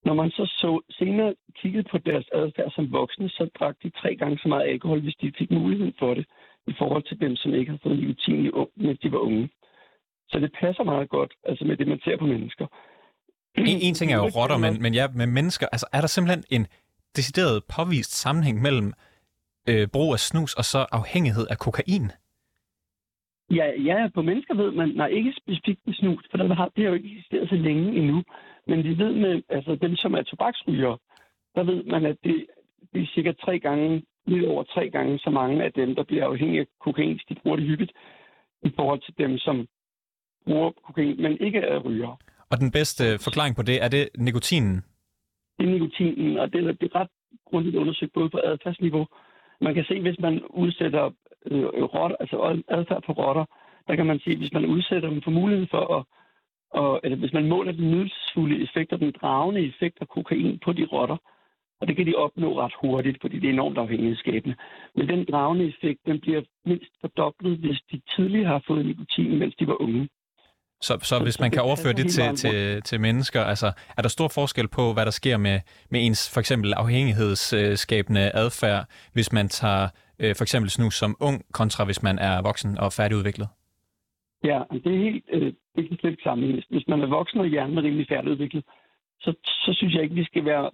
Når 0.05 0.13
man 0.13 0.29
så, 0.31 0.45
så 0.45 0.81
senere 0.89 1.35
kiggede 1.55 1.87
på 1.91 1.97
deres 1.97 2.25
adfærd 2.33 2.71
som 2.71 2.91
voksne, 2.91 3.29
så 3.29 3.49
drak 3.59 3.75
de 3.83 3.89
tre 3.89 4.15
gange 4.15 4.37
så 4.37 4.47
meget 4.47 4.69
alkohol, 4.69 5.01
hvis 5.01 5.15
de 5.21 5.33
fik 5.37 5.51
mulighed 5.51 5.91
for 5.99 6.13
det 6.13 6.25
i 6.67 6.73
forhold 6.77 7.03
til 7.03 7.19
dem, 7.19 7.35
som 7.35 7.53
ikke 7.53 7.71
har 7.71 7.79
fået 7.83 7.99
nikotin, 7.99 8.51
mens 8.75 8.99
de 8.99 9.11
var 9.11 9.17
unge. 9.17 9.49
Så 10.29 10.39
det 10.39 10.51
passer 10.61 10.83
meget 10.83 11.09
godt 11.09 11.33
altså 11.43 11.65
med 11.65 11.77
det, 11.77 11.87
man 11.87 11.99
ser 12.03 12.17
på 12.17 12.25
mennesker. 12.25 12.67
En, 13.57 13.77
en 13.81 13.93
ting 13.93 14.11
er 14.11 14.17
jo 14.17 14.29
rotter, 14.39 14.57
men, 14.57 14.81
men 14.81 14.93
ja, 14.93 15.07
med 15.07 15.27
mennesker, 15.27 15.67
altså 15.71 15.87
er 15.93 16.01
der 16.01 16.07
simpelthen 16.07 16.43
en 16.49 16.67
decideret 17.15 17.63
påvist 17.75 18.13
sammenhæng 18.21 18.61
mellem 18.61 18.93
øh, 19.69 19.87
brug 19.87 20.13
af 20.13 20.19
snus 20.19 20.53
og 20.53 20.65
så 20.65 20.85
afhængighed 20.91 21.47
af 21.49 21.57
kokain? 21.57 22.11
Ja, 23.57 23.65
ja, 23.89 24.09
på 24.13 24.21
mennesker 24.21 24.55
ved 24.55 24.71
man, 24.71 24.89
nej, 24.89 25.07
ikke 25.07 25.33
specifikt 25.41 25.79
med 25.85 25.93
snus, 25.93 26.27
for 26.31 26.37
der 26.37 26.53
har, 26.53 26.69
det 26.75 26.83
har 26.83 26.89
jo 26.89 26.95
ikke 26.95 27.11
eksisteret 27.11 27.49
så 27.49 27.55
længe 27.55 27.95
endnu. 27.99 28.23
Men 28.67 28.83
vi 28.83 28.97
ved 28.97 29.13
med 29.13 29.41
altså 29.49 29.75
dem, 29.75 29.95
som 29.95 30.13
er 30.13 30.21
tobaksrygere, 30.21 30.97
der 31.55 31.63
ved 31.63 31.83
man, 31.83 32.05
at 32.05 32.17
det, 32.23 32.45
det 32.93 33.01
er 33.01 33.07
cirka 33.15 33.31
tre 33.31 33.59
gange 33.59 34.03
lidt 34.25 34.45
over 34.45 34.63
tre 34.63 34.89
gange 34.89 35.19
så 35.19 35.29
mange 35.29 35.63
af 35.63 35.73
dem, 35.73 35.95
der 35.95 36.03
bliver 36.03 36.25
afhængige 36.25 36.59
af 36.59 36.67
kokain, 36.79 37.19
de 37.29 37.35
bruger 37.43 37.57
det 37.57 37.65
hyppigt, 37.65 37.91
i 38.63 38.71
forhold 38.75 39.01
til 39.01 39.13
dem, 39.17 39.37
som 39.37 39.67
bruger 40.45 40.71
kokain, 40.85 41.21
men 41.21 41.37
ikke 41.37 41.59
er 41.59 41.79
ryger. 41.79 42.19
Og 42.51 42.57
den 42.59 42.71
bedste 42.71 43.03
forklaring 43.19 43.55
på 43.55 43.61
det, 43.61 43.83
er 43.83 43.87
det 43.87 44.09
nikotinen? 44.17 44.75
Det 45.59 45.67
er 45.67 45.71
nikotinen, 45.71 46.37
og 46.37 46.53
det 46.53 46.67
er, 46.67 46.71
det 46.71 46.91
er 46.93 46.99
ret 46.99 47.09
grundigt 47.45 47.75
undersøgt 47.75 48.13
både 48.13 48.29
på 48.29 48.39
adfærdsniveau. 48.43 49.07
Man 49.61 49.73
kan 49.73 49.83
se, 49.83 50.01
hvis 50.01 50.19
man 50.19 50.41
udsætter 50.49 51.11
Øh, 51.45 51.59
øh, 51.59 51.83
rotter, 51.83 52.15
altså 52.19 52.61
adfærd 52.67 53.03
på 53.03 53.11
rotter, 53.11 53.45
der 53.87 53.95
kan 53.95 54.05
man 54.05 54.19
se, 54.19 54.37
hvis 54.37 54.53
man 54.53 54.65
udsætter 54.65 55.09
dem 55.09 55.21
for 55.21 55.31
muligheden 55.31 55.67
for 55.71 55.97
at 55.97 56.03
og, 56.73 57.01
eller 57.03 57.17
hvis 57.17 57.33
man 57.33 57.47
måler 57.47 57.71
den 57.71 57.91
nydelsesfulde 57.91 58.63
effekt 58.63 58.93
og 58.93 58.99
den 58.99 59.11
dragende 59.21 59.61
effekt 59.61 59.97
af 60.01 60.07
kokain 60.07 60.59
på 60.65 60.73
de 60.73 60.85
rotter, 60.85 61.17
og 61.81 61.87
det 61.87 61.95
kan 61.95 62.07
de 62.07 62.15
opnå 62.15 62.59
ret 62.59 62.73
hurtigt, 62.81 63.17
fordi 63.21 63.39
det 63.39 63.47
er 63.47 63.53
enormt 63.53 63.77
afhængighedsskabende. 63.77 64.55
Men 64.95 65.09
den 65.09 65.25
dragende 65.25 65.65
effekt, 65.65 65.99
den 66.05 66.19
bliver 66.19 66.41
mindst 66.65 66.91
fordoblet, 67.01 67.57
hvis 67.57 67.81
de 67.91 68.01
tidligere 68.15 68.47
har 68.47 68.63
fået 68.67 68.85
nikotin, 68.85 69.39
mens 69.39 69.55
de 69.55 69.67
var 69.67 69.81
unge. 69.81 70.09
Så, 70.81 70.93
så 71.01 71.23
hvis 71.23 71.39
man 71.39 71.51
kan 71.51 71.61
overføre 71.61 71.93
det 71.93 72.07
til, 72.15 72.35
til, 72.35 72.81
til 72.81 73.01
mennesker, 73.01 73.41
altså 73.41 73.71
er 73.97 74.01
der 74.01 74.09
stor 74.09 74.27
forskel 74.27 74.67
på, 74.67 74.93
hvad 74.93 75.05
der 75.05 75.11
sker 75.11 75.37
med, 75.37 75.59
med 75.91 76.05
ens 76.05 76.33
for 76.33 76.39
eksempel 76.39 76.73
afhængighedsskabende 76.73 78.31
adfærd, 78.33 78.85
hvis 79.13 79.33
man 79.33 79.47
tager 79.47 79.87
øh, 80.19 80.35
for 80.37 80.43
eksempel 80.43 80.69
snus 80.69 80.95
som 80.95 81.15
ung, 81.19 81.37
kontra 81.53 81.85
hvis 81.85 82.03
man 82.03 82.19
er 82.19 82.41
voksen 82.41 82.77
og 82.77 82.93
færdigudviklet? 82.93 83.47
Ja, 84.43 84.59
det 84.71 84.95
er 84.95 85.03
helt 85.07 85.25
øh, 85.33 85.53
det 85.75 85.87
kan 85.87 85.97
slet 85.97 86.11
ikke 86.11 86.23
sammenlignes. 86.23 86.65
Hvis 86.69 86.87
man 86.87 87.01
er 87.01 87.07
voksen 87.07 87.39
og 87.39 87.47
hjernen 87.47 87.77
er 87.77 87.83
rimelig 87.83 88.07
færdigudviklet, 88.09 88.63
så, 89.19 89.33
så 89.45 89.73
synes 89.73 89.93
jeg 89.93 90.03
ikke, 90.03 90.15
vi 90.15 90.23
skal 90.23 90.45
være 90.45 90.69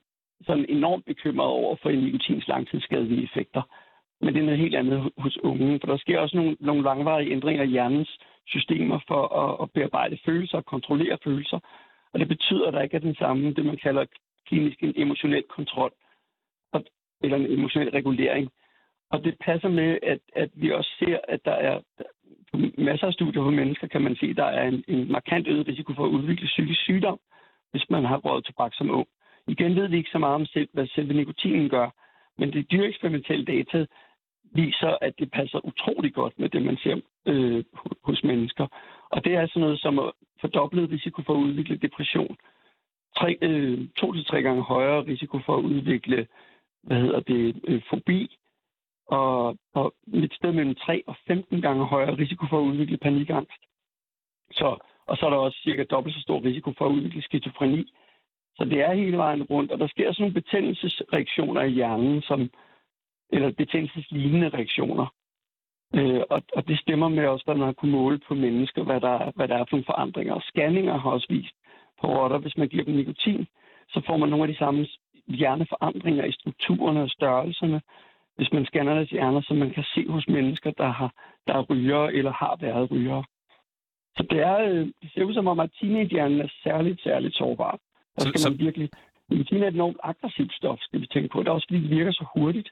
sådan 0.46 0.66
enormt 0.70 1.06
bekymret 1.06 1.48
over 1.48 1.76
for 1.82 1.90
nikotins 1.90 2.48
langtidsskadelige 2.48 3.24
effekter. 3.24 3.62
Men 4.22 4.34
det 4.34 4.40
er 4.40 4.46
noget 4.46 4.60
helt 4.60 4.76
andet 4.76 5.12
hos 5.18 5.38
unge, 5.44 5.80
for 5.80 5.88
der 5.88 5.98
sker 5.98 6.20
også 6.20 6.38
nogle, 6.38 6.58
nogle 6.60 6.84
langvarige 6.84 7.32
ændringer 7.32 7.64
i 7.64 7.68
hjernens 7.68 8.20
systemer 8.48 9.00
for 9.08 9.22
at, 9.44 9.64
at 9.64 9.72
bearbejde 9.72 10.18
følelser 10.26 10.58
og 10.58 10.66
kontrollere 10.66 11.18
følelser. 11.24 11.60
Og 12.14 12.20
det 12.20 12.28
betyder, 12.28 12.68
at 12.68 12.74
der 12.74 12.82
ikke 12.82 12.96
er 12.96 13.08
den 13.10 13.16
samme, 13.16 13.54
det 13.54 13.66
man 13.66 13.78
kalder 13.78 14.06
klinisk 14.48 14.84
en 14.84 14.94
emotionel 14.96 15.44
kontrol, 15.44 15.92
eller 17.24 17.38
en 17.38 17.52
emotionel 17.52 17.90
regulering. 17.90 18.50
Og 19.10 19.24
det 19.24 19.36
passer 19.46 19.70
med, 19.70 19.98
at, 20.04 20.20
at 20.36 20.50
vi 20.54 20.72
også 20.72 20.90
ser, 21.00 21.18
at 21.28 21.46
der 21.46 21.52
er 21.52 21.80
på 22.52 22.58
masser 22.78 23.08
af 23.08 23.14
studier 23.14 23.44
på 23.44 23.50
mennesker, 23.50 23.88
kan 23.88 24.02
man 24.02 24.16
se, 24.16 24.34
der 24.34 24.46
er 24.46 24.68
en, 24.68 24.84
en 24.88 25.12
markant 25.12 25.48
øget 25.48 25.68
risiko 25.68 25.94
for 25.94 26.06
at 26.06 26.10
udvikle 26.10 26.48
psykisk 26.48 26.82
sygdom, 26.82 27.20
hvis 27.72 27.90
man 27.90 28.06
har 28.06 28.18
røget 28.18 28.46
tobak 28.46 28.74
som 28.76 28.92
ung. 28.92 29.08
Igen 29.48 29.76
ved 29.76 29.88
vi 29.88 29.98
ikke 29.98 30.10
så 30.10 30.20
meget 30.20 30.36
om, 30.36 30.46
selv, 30.46 30.70
hvad 30.74 30.88
selve 30.88 31.14
nikotinen 31.14 31.70
gør, 31.70 31.90
men 32.38 32.54
det 32.54 32.72
dyreeksperimentelle 32.72 33.46
data 33.46 33.86
viser, 34.52 34.98
at 35.02 35.14
det 35.20 35.32
passer 35.32 35.66
utrolig 35.66 36.14
godt 36.14 36.40
med 36.40 36.50
det, 36.50 36.62
man 36.62 36.78
ser 36.78 36.96
øh, 37.26 37.64
hos 38.04 38.24
mennesker. 38.24 38.68
Og 39.10 39.24
det 39.24 39.36
er 39.36 39.42
altså 39.42 39.60
noget 39.60 39.80
som 39.80 39.98
er 39.98 40.12
fordoblet 40.42 40.92
risiko 40.92 41.22
for 41.22 41.34
at 41.34 41.44
udvikle 41.48 41.78
depression. 41.78 42.38
Tre, 43.18 43.38
øh, 43.42 43.88
to 43.98 44.14
til 44.14 44.26
tre 44.26 44.42
gange 44.42 44.62
højere 44.64 45.02
risiko 45.02 45.40
for 45.46 45.58
at 45.58 45.64
udvikle 45.64 46.28
hvad 46.84 46.98
hedder 46.98 47.20
det, 47.20 47.62
øh, 47.68 47.82
fobi, 47.90 48.38
og, 49.08 49.58
og 49.74 49.94
et 50.14 50.34
sted 50.34 50.52
mellem 50.52 50.76
3 50.76 51.04
og 51.08 51.16
15 51.28 51.62
gange 51.62 51.86
højere 51.86 52.18
risiko 52.18 52.46
for 52.50 52.60
at 52.60 52.66
udvikle 52.66 52.98
panikangst. 52.98 53.62
Så, 54.52 54.78
og 55.08 55.18
så 55.18 55.26
er 55.26 55.30
der 55.30 55.38
også 55.38 55.58
cirka 55.64 55.84
dobbelt 55.84 56.16
så 56.16 56.22
stor 56.22 56.44
risiko 56.44 56.74
for 56.78 56.86
at 56.86 56.92
udvikle 56.92 57.22
skizofreni. 57.22 57.94
Så 58.56 58.66
det 58.66 58.82
er 58.82 58.94
hele 58.94 59.18
vejen 59.18 59.44
rundt, 59.44 59.72
og 59.72 59.80
der 59.80 59.88
sker 59.88 60.12
sådan 60.12 60.22
nogle 60.24 60.42
betændelsesreaktioner 60.42 61.62
i 61.62 61.70
hjernen, 61.70 62.22
som, 62.22 62.50
eller 63.30 63.52
betændelseslignende 63.52 64.50
reaktioner. 64.50 65.08
Øh, 65.96 66.22
og, 66.30 66.42
og 66.56 66.68
det 66.68 66.80
stemmer 66.80 67.10
med 67.10 67.28
også, 67.28 67.46
hvad 67.46 67.56
man 67.56 67.66
har 67.66 67.74
kunnet 67.74 67.96
måle 67.96 68.20
på 68.28 68.34
mennesker, 68.34 68.84
hvad 68.84 69.02
der, 69.02 69.32
hvad 69.36 69.48
der 69.48 69.56
er 69.56 69.66
for 69.66 69.76
nogle 69.76 69.86
forandringer. 69.86 70.34
Og 70.34 70.42
scanninger 70.42 70.98
har 70.98 71.10
også 71.10 71.28
vist 71.30 71.56
på 72.02 72.08
rotter, 72.08 72.38
hvis 72.38 72.58
man 72.58 72.68
giver 72.68 72.84
dem 72.84 72.96
nikotin, 72.96 73.48
så 73.90 74.02
får 74.08 74.18
man 74.18 74.30
nogle 74.30 74.44
af 74.44 74.54
de 74.54 74.58
samme 74.58 74.88
hjerneforandringer 75.28 76.26
i 76.26 76.32
strukturerne 76.32 77.02
og 77.02 77.10
størrelserne, 77.10 77.82
hvis 78.36 78.54
man 78.54 78.66
scanner 78.66 78.94
deres 78.94 79.10
hjerner, 79.10 79.42
som 79.42 79.58
man 79.58 79.72
kan 79.72 79.84
se 79.84 80.08
hos 80.08 80.28
mennesker, 80.28 80.72
der, 80.72 80.88
har, 80.88 81.14
der 81.48 81.54
er 81.54 81.62
rygere 81.70 82.14
eller 82.14 82.32
har 82.32 82.58
været 82.62 82.92
rygere. 82.92 83.24
Så 84.18 84.24
det, 84.30 84.40
er, 84.40 84.58
øh, 84.58 84.88
det 85.02 85.12
ser 85.14 85.24
ud 85.24 85.34
som 85.34 85.48
om, 85.48 85.60
at 85.60 85.72
teenagehjernen 85.80 86.42
er 86.42 86.48
særligt, 86.64 87.02
særligt 87.04 87.36
sårbar. 87.36 87.80
Der 88.16 88.22
skal 88.22 88.40
så, 88.40 88.50
man 88.50 88.60
virkelig... 88.60 88.90
Nikotin 89.30 89.64
er 89.64 89.68
et 89.68 89.74
enormt 89.74 89.98
aggressivt 90.04 90.54
stof, 90.54 90.80
skal 90.82 91.02
vi 91.02 91.08
tænke 91.08 91.30
på. 91.30 91.40
Det 91.40 91.48
er 91.48 91.52
også 91.52 91.68
fordi, 91.70 91.82
det 91.82 91.90
virker 91.90 92.12
så 92.12 92.26
hurtigt. 92.36 92.70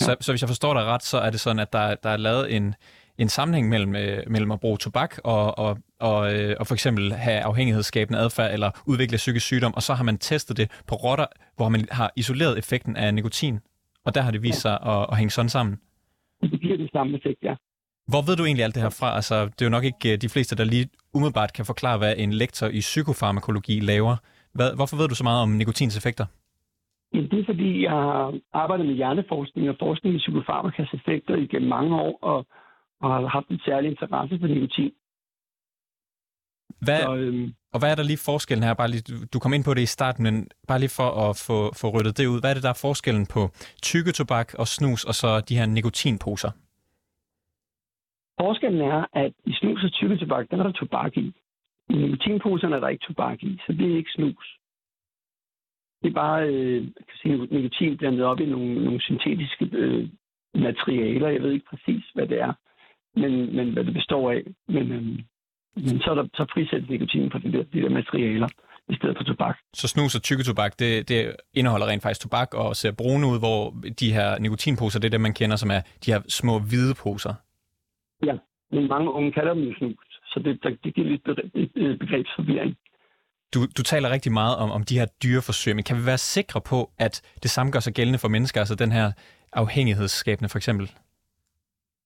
Ja. 0.00 0.04
Så, 0.04 0.16
så 0.20 0.32
hvis 0.32 0.42
jeg 0.42 0.48
forstår 0.48 0.74
dig 0.74 0.84
ret, 0.84 1.02
så 1.02 1.18
er 1.18 1.30
det 1.30 1.40
sådan, 1.40 1.58
at 1.58 1.72
der, 1.72 1.94
der 1.94 2.10
er 2.10 2.16
lavet 2.16 2.56
en, 2.56 2.74
en 3.18 3.28
sammenhæng 3.28 3.68
mellem, 3.68 3.96
øh, 3.96 4.22
mellem 4.26 4.50
at 4.50 4.60
bruge 4.60 4.78
tobak 4.78 5.18
og, 5.24 5.58
og, 5.58 5.78
og, 6.00 6.34
øh, 6.34 6.56
og 6.60 6.66
for 6.66 6.74
eksempel 6.74 7.12
have 7.12 7.40
afhængighedsskabende 7.40 8.18
adfærd 8.18 8.52
eller 8.52 8.70
udvikle 8.86 9.16
psykisk 9.16 9.46
sygdom, 9.46 9.74
og 9.74 9.82
så 9.82 9.94
har 9.94 10.04
man 10.04 10.18
testet 10.18 10.56
det 10.56 10.70
på 10.86 10.94
rotter, 10.94 11.26
hvor 11.56 11.68
man 11.68 11.86
har 11.90 12.12
isoleret 12.16 12.58
effekten 12.58 12.96
af 12.96 13.14
nikotin, 13.14 13.60
og 14.04 14.14
der 14.14 14.20
har 14.20 14.30
det 14.30 14.42
vist 14.42 14.60
sig 14.60 14.78
at, 14.86 15.06
at 15.10 15.16
hænge 15.16 15.30
sådan 15.30 15.48
sammen. 15.48 15.80
Det 16.42 16.60
giver 16.60 16.76
den 16.76 16.88
samme 16.92 17.16
effekt, 17.16 17.38
ja. 17.42 17.54
Hvor 18.08 18.22
ved 18.22 18.36
du 18.36 18.44
egentlig 18.44 18.64
alt 18.64 18.74
det 18.74 18.82
her 18.82 18.90
fra? 18.90 19.16
Altså, 19.16 19.44
det 19.44 19.62
er 19.62 19.66
jo 19.66 19.70
nok 19.70 19.84
ikke 19.84 20.12
øh, 20.12 20.20
de 20.20 20.28
fleste, 20.28 20.56
der 20.56 20.64
lige 20.64 20.88
umiddelbart 21.14 21.52
kan 21.52 21.64
forklare, 21.64 21.98
hvad 21.98 22.14
en 22.16 22.32
lektor 22.32 22.66
i 22.66 22.80
psykofarmakologi 22.80 23.80
laver. 23.80 24.16
Hvad, 24.52 24.74
hvorfor 24.74 24.96
ved 24.96 25.08
du 25.08 25.14
så 25.14 25.24
meget 25.24 25.42
om 25.42 25.48
nikotins 25.48 25.96
effekter? 25.96 26.26
Jamen, 27.14 27.30
det 27.30 27.38
er 27.40 27.44
fordi, 27.44 27.82
jeg 27.82 27.90
har 27.90 28.40
arbejdet 28.52 28.86
med 28.86 28.94
hjerneforskning 28.94 29.68
og 29.68 29.76
forskning 29.78 30.14
i 30.14 30.18
psykofarmakas 30.18 30.94
effekter 30.94 31.36
igennem 31.36 31.68
mange 31.68 31.96
år, 31.96 32.18
og, 32.22 32.46
og 33.00 33.10
har 33.10 33.26
haft 33.26 33.48
en 33.48 33.60
særlig 33.64 33.90
interesse 33.90 34.38
for 34.40 34.46
nikotin. 34.46 34.92
Hvad, 36.86 37.02
så, 37.02 37.14
øhm, 37.14 37.54
og 37.72 37.78
hvad 37.80 37.90
er 37.90 37.94
der 37.94 38.02
lige 38.02 38.26
forskellen 38.30 38.64
her? 38.66 38.74
Bare 38.74 38.90
lige, 38.90 39.26
du 39.32 39.38
kom 39.38 39.52
ind 39.52 39.64
på 39.64 39.74
det 39.74 39.82
i 39.82 39.94
starten, 39.96 40.22
men 40.24 40.48
bare 40.68 40.78
lige 40.78 40.96
for 41.00 41.10
at 41.24 41.44
få, 41.46 41.58
få 41.80 41.86
ryddet 41.94 42.18
det 42.18 42.26
ud. 42.26 42.40
Hvad 42.40 42.50
er 42.50 42.54
det, 42.54 42.62
der 42.62 42.74
er 42.76 42.84
forskellen 42.86 43.26
på 43.34 43.42
tykketobak 43.82 44.48
og 44.58 44.66
snus, 44.66 45.04
og 45.04 45.14
så 45.14 45.28
de 45.48 45.58
her 45.58 45.66
nikotinposer? 45.66 46.50
Forskellen 48.40 48.80
er, 48.80 49.00
at 49.12 49.32
i 49.44 49.52
snus 49.52 49.84
og 49.84 49.92
tykketobak, 49.92 50.44
der 50.50 50.56
er 50.58 50.62
der 50.62 50.72
tobak 50.72 51.16
i. 51.16 51.26
I 51.90 51.94
nikotinposerne 51.94 52.76
er 52.76 52.80
der 52.80 52.88
ikke 52.88 53.06
tobak 53.06 53.42
i, 53.42 53.58
så 53.66 53.72
det 53.72 53.92
er 53.92 53.96
ikke 53.96 54.10
snus. 54.14 54.58
Det 56.04 56.10
er 56.10 56.14
bare 56.14 56.48
øh, 56.48 56.82
kan 56.82 57.16
sige, 57.22 57.36
nikotin 57.36 57.96
blandet 57.96 58.24
op 58.24 58.40
i 58.40 58.46
nogle, 58.46 58.84
nogle 58.84 59.00
syntetiske 59.00 59.68
øh, 59.72 60.08
materialer. 60.54 61.28
Jeg 61.28 61.42
ved 61.42 61.52
ikke 61.52 61.70
præcis, 61.70 62.04
hvad 62.14 62.26
det 62.26 62.40
er, 62.40 62.52
men, 63.16 63.56
men 63.56 63.72
hvad 63.72 63.84
det 63.84 63.94
består 63.94 64.30
af. 64.30 64.42
Men, 64.68 64.92
øh, 64.92 65.02
men 65.76 66.00
så, 66.00 66.10
er 66.10 66.14
der, 66.14 66.26
så 66.34 66.46
frisættes 66.54 66.90
nikotin 66.90 67.30
på 67.30 67.38
de 67.38 67.52
der, 67.52 67.62
de 67.72 67.82
der 67.82 67.88
materialer 67.88 68.48
i 68.88 68.94
stedet 68.96 69.16
for 69.16 69.24
tobak. 69.24 69.56
Så 69.74 69.88
snus 69.88 70.14
og 70.14 70.22
tykketobak, 70.22 70.78
det, 70.78 71.08
det 71.08 71.36
indeholder 71.54 71.86
rent 71.86 72.02
faktisk 72.02 72.20
tobak 72.20 72.54
og 72.54 72.76
ser 72.76 72.92
brune 72.92 73.26
ud, 73.26 73.38
hvor 73.38 73.60
de 74.00 74.12
her 74.12 74.38
nikotinposer, 74.38 75.00
det 75.00 75.06
er 75.06 75.10
det, 75.10 75.20
man 75.20 75.34
kender 75.34 75.56
som 75.56 75.70
er 75.70 75.80
de 76.04 76.12
her 76.12 76.20
små 76.28 76.58
hvide 76.58 76.94
poser. 77.02 77.34
Ja, 78.28 78.36
men 78.72 78.88
mange 78.88 79.10
unge 79.12 79.32
kalder 79.32 79.54
dem 79.54 79.74
snus, 79.78 80.20
så 80.32 80.40
det, 80.44 80.62
det 80.84 80.94
giver 80.94 81.08
lidt 81.08 81.98
begrebsforvirring. 81.98 82.76
Du, 83.54 83.60
du 83.78 83.82
taler 83.82 84.10
rigtig 84.10 84.32
meget 84.32 84.56
om, 84.56 84.70
om 84.70 84.82
de 84.84 84.98
her 84.98 85.06
dyreforsøg, 85.22 85.74
men 85.74 85.84
kan 85.84 85.96
vi 85.96 86.06
være 86.06 86.18
sikre 86.18 86.60
på, 86.70 86.90
at 86.98 87.14
det 87.42 87.50
samme 87.50 87.72
gør 87.72 87.80
sig 87.80 87.94
gældende 87.94 88.18
for 88.18 88.28
mennesker, 88.28 88.60
altså 88.60 88.74
den 88.74 88.92
her 88.92 89.12
afhængighedsskabende 89.52 90.48
for 90.48 90.58
eksempel? 90.58 90.90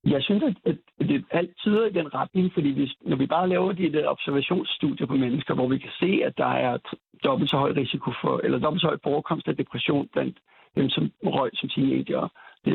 Jeg 0.05 0.23
synes, 0.23 0.43
at, 0.67 0.77
det 0.99 1.25
alt 1.31 1.57
tyder 1.57 1.87
i 1.87 1.93
den 1.93 2.15
retning, 2.15 2.53
fordi 2.55 2.71
hvis, 2.73 2.93
når 3.01 3.17
vi 3.17 3.27
bare 3.27 3.49
laver 3.49 3.73
de 3.73 3.93
der 3.93 4.09
observationsstudier 4.09 5.07
på 5.07 5.15
mennesker, 5.15 5.55
hvor 5.55 5.69
vi 5.69 5.79
kan 5.79 5.91
se, 6.01 6.21
at 6.25 6.35
der 6.37 6.53
er 6.67 6.79
dobbelt 7.25 7.51
så 7.51 7.57
høj 7.57 7.71
risiko 7.71 8.13
for, 8.23 8.41
eller 8.45 8.59
dobbelt 8.59 8.81
så 8.83 8.87
høj 8.87 8.99
forekomst 9.03 9.49
af 9.49 9.57
depression 9.57 10.09
blandt 10.13 10.37
dem, 10.77 10.89
som 10.89 11.13
røg 11.25 11.51
som 11.55 11.69
teenager, 11.69 12.29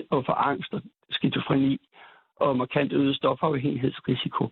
og 0.09 0.25
for 0.25 0.33
angst 0.33 0.73
og 0.73 0.81
skizofreni, 1.09 1.77
og 2.35 2.57
markant 2.57 2.93
øget 2.93 3.15
stofafhængighedsrisiko. 3.15 4.49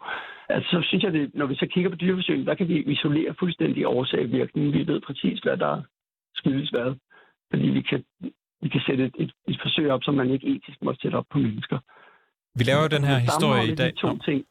Altså, 0.50 0.70
så 0.72 0.88
synes 0.88 1.04
jeg, 1.04 1.16
at 1.16 1.30
når 1.34 1.46
vi 1.46 1.56
så 1.56 1.68
kigger 1.74 1.90
på 1.90 1.96
dyreforsøgene, 1.96 2.46
der 2.46 2.56
kan 2.56 2.68
vi 2.68 2.84
isolere 2.84 3.36
fuldstændig 3.40 3.88
årsag-virkningen. 3.88 4.74
Vi 4.74 4.88
ved 4.88 5.02
præcis, 5.02 5.40
hvad 5.40 5.58
der 5.58 5.82
skyldes 6.36 6.70
hvad. 6.70 6.96
Fordi 7.50 7.68
vi 7.68 7.82
kan, 7.82 8.04
vi 8.62 8.70
kan 8.70 8.82
sætte 8.88 9.04
et, 9.06 9.16
et, 9.20 9.32
et 9.48 9.60
forsøg 9.62 9.92
op, 9.92 10.04
som 10.04 10.14
man 10.14 10.30
ikke 10.30 10.48
etisk 10.48 10.78
må 10.82 10.94
sætte 11.02 11.16
op 11.16 11.26
på 11.32 11.38
mennesker. 11.38 11.80
Vi 12.56 12.64
laver 12.64 12.88
den 12.88 13.04
her 13.04 13.18
historie 13.18 13.72
i 13.72 13.76
dag. 13.76 13.92
De 13.92 14.02
to 14.02 14.18
ting, 14.18 14.46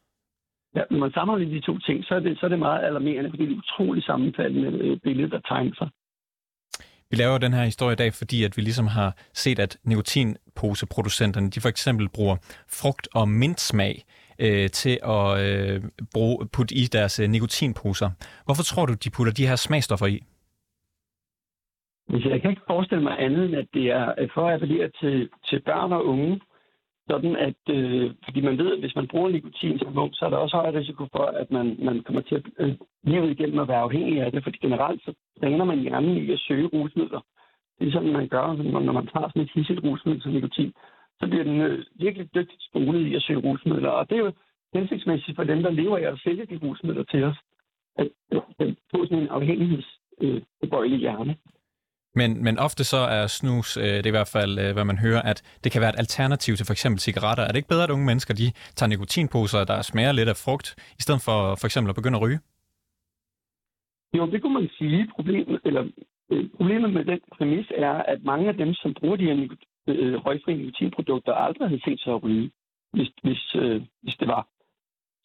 ja, 0.75 0.83
når 0.91 0.99
man 0.99 1.11
sammenholder 1.11 1.49
de 1.49 1.59
to 1.59 1.77
ting, 1.77 2.05
så 2.05 2.15
er 2.15 2.19
det, 2.19 2.39
så 2.39 2.45
er 2.45 2.49
det 2.49 2.59
meget 2.59 2.85
alarmerende, 2.85 3.29
fordi 3.29 3.43
det 3.43 3.51
er 3.51 3.55
et 3.55 3.63
utroligt 3.63 4.05
sammenfaldende 4.05 4.69
øh, 4.85 4.99
billede, 4.99 5.29
der 5.29 5.39
tegner 5.39 5.75
sig. 5.77 5.89
Vi 7.11 7.15
laver 7.17 7.37
den 7.37 7.53
her 7.53 7.63
historie 7.63 7.93
i 7.93 7.95
dag, 7.95 8.13
fordi 8.13 8.43
at 8.43 8.57
vi 8.57 8.61
ligesom 8.61 8.87
har 8.87 9.15
set, 9.33 9.59
at 9.59 9.77
nikotinposeproducenterne, 9.83 11.49
de 11.49 11.61
for 11.61 11.69
eksempel 11.69 12.09
bruger 12.09 12.35
frugt- 12.81 13.07
og 13.15 13.29
mintsmag 13.29 14.03
øh, 14.39 14.69
til 14.69 14.99
at 15.03 15.27
øh, 15.45 15.83
bruge, 16.13 16.47
putte 16.53 16.75
i 16.75 16.83
deres 16.97 17.19
øh, 17.19 17.29
nikotinposer. 17.29 18.09
Hvorfor 18.45 18.63
tror 18.63 18.85
du, 18.85 18.93
de 18.93 19.09
putter 19.09 19.33
de 19.33 19.47
her 19.47 19.55
smagstoffer 19.55 20.05
i? 20.05 20.19
Jeg 22.09 22.41
kan 22.41 22.49
ikke 22.49 22.61
forestille 22.67 23.03
mig 23.03 23.15
andet, 23.19 23.45
end 23.45 23.55
at 23.55 23.67
det 23.73 23.85
er 23.85 24.13
øh, 24.17 24.29
for 24.33 24.47
at 24.47 24.53
appellere 24.53 24.89
til, 25.01 25.29
til 25.45 25.61
børn 25.65 25.91
og 25.93 26.05
unge, 26.05 26.41
sådan 27.09 27.35
at, 27.35 27.61
øh, 27.69 28.11
fordi 28.25 28.41
man 28.41 28.57
ved, 28.57 28.73
at 28.73 28.79
hvis 28.79 28.95
man 28.95 29.07
bruger 29.07 29.29
nikotin 29.29 29.79
som 29.79 29.97
ung, 29.97 30.15
så 30.15 30.25
er 30.25 30.29
der 30.29 30.37
også 30.37 30.55
høj 30.57 30.69
risiko 30.69 31.05
for, 31.15 31.25
at 31.41 31.51
man, 31.51 31.77
man 31.79 32.03
kommer 32.03 32.21
til 32.21 32.35
at 32.35 32.45
øh, 32.59 32.75
livet 33.03 33.31
igennem 33.31 33.59
at 33.59 33.67
være 33.67 33.85
afhængig 33.87 34.21
af 34.21 34.31
det, 34.31 34.43
fordi 34.43 34.57
generelt 34.57 35.01
så 35.05 35.13
træner 35.39 35.65
man 35.65 35.79
hjernen 35.79 36.17
i 36.17 36.31
at 36.31 36.39
søge 36.39 36.67
rusmidler. 36.73 37.21
Det 37.79 37.87
er 37.87 37.91
sådan, 37.91 38.13
man 38.13 38.27
gør, 38.27 38.45
når 38.85 38.91
man 38.91 39.07
tager 39.07 39.27
sådan 39.29 39.41
et 39.41 39.51
hisset 39.55 39.83
rusmiddel 39.83 40.21
som 40.21 40.31
nikotin, 40.31 40.73
så 41.19 41.27
bliver 41.27 41.43
den 41.43 41.61
øh, 41.61 41.85
virkelig 41.95 42.35
dygtigt 42.35 42.63
spolet 42.69 43.07
i 43.07 43.15
at 43.15 43.21
søge 43.21 43.39
rusmidler. 43.39 43.89
Og 43.89 44.09
det 44.09 44.15
er 44.17 44.21
jo 44.25 44.31
hensigtsmæssigt 44.73 45.35
for 45.35 45.43
dem, 45.43 45.63
der 45.63 45.71
lever 45.71 45.97
af 45.97 46.11
at 46.11 46.19
sælge 46.23 46.45
de 46.45 46.59
rusmidler 46.63 47.03
til 47.03 47.23
os, 47.23 47.37
at, 47.97 48.09
at, 48.31 48.43
at 48.59 48.75
få 48.91 49.05
sådan 49.05 49.19
en 49.19 49.27
afhængighedsbebøjelig 49.27 50.95
øh, 50.95 51.01
hjerne. 51.01 51.35
Men, 52.15 52.43
men 52.43 52.59
ofte 52.59 52.83
så 52.83 52.97
er 52.97 53.27
snus, 53.27 53.77
øh, 53.77 53.83
det 53.83 54.05
er 54.05 54.13
i 54.13 54.17
hvert 54.19 54.31
fald, 54.37 54.59
øh, 54.59 54.73
hvad 54.73 54.85
man 54.85 54.97
hører, 54.97 55.21
at 55.21 55.59
det 55.63 55.71
kan 55.71 55.81
være 55.81 55.89
et 55.89 55.99
alternativ 55.99 56.55
til 56.55 56.65
for 56.65 56.73
eksempel 56.73 56.99
cigaretter. 56.99 57.43
Er 57.43 57.47
det 57.47 57.55
ikke 57.55 57.73
bedre, 57.73 57.83
at 57.83 57.89
unge 57.89 58.05
mennesker 58.05 58.33
de 58.33 58.51
tager 58.75 58.89
nikotinposer, 58.89 59.63
der 59.63 59.81
smager 59.81 60.11
lidt 60.11 60.29
af 60.29 60.37
frugt, 60.45 60.67
i 60.99 61.01
stedet 61.01 61.21
for 61.27 61.39
for 61.59 61.65
eksempel 61.65 61.89
at 61.89 61.95
begynde 61.95 62.17
at 62.17 62.21
ryge? 62.21 62.39
Jo, 64.17 64.31
det 64.31 64.41
kunne 64.41 64.53
man 64.53 64.69
sige. 64.77 65.07
Problemet, 65.15 65.61
eller, 65.65 65.83
øh, 66.31 66.49
problemet 66.57 66.93
med 66.93 67.05
den 67.05 67.19
præmis 67.37 67.67
er, 67.77 67.93
at 67.93 68.23
mange 68.23 68.47
af 68.47 68.57
dem, 68.57 68.73
som 68.73 68.93
bruger 68.93 69.15
de 69.15 69.25
her 69.25 69.47
øh, 69.87 70.15
røgfri 70.25 70.53
nikotinprodukter, 70.53 71.33
aldrig 71.33 71.69
har 71.69 71.79
set 71.85 71.99
sig 71.99 72.13
at 72.13 72.23
ryge, 72.23 72.51
hvis, 72.93 73.09
hvis, 73.23 73.55
øh, 73.55 73.81
hvis 74.03 74.15
det 74.15 74.27
var. 74.27 74.47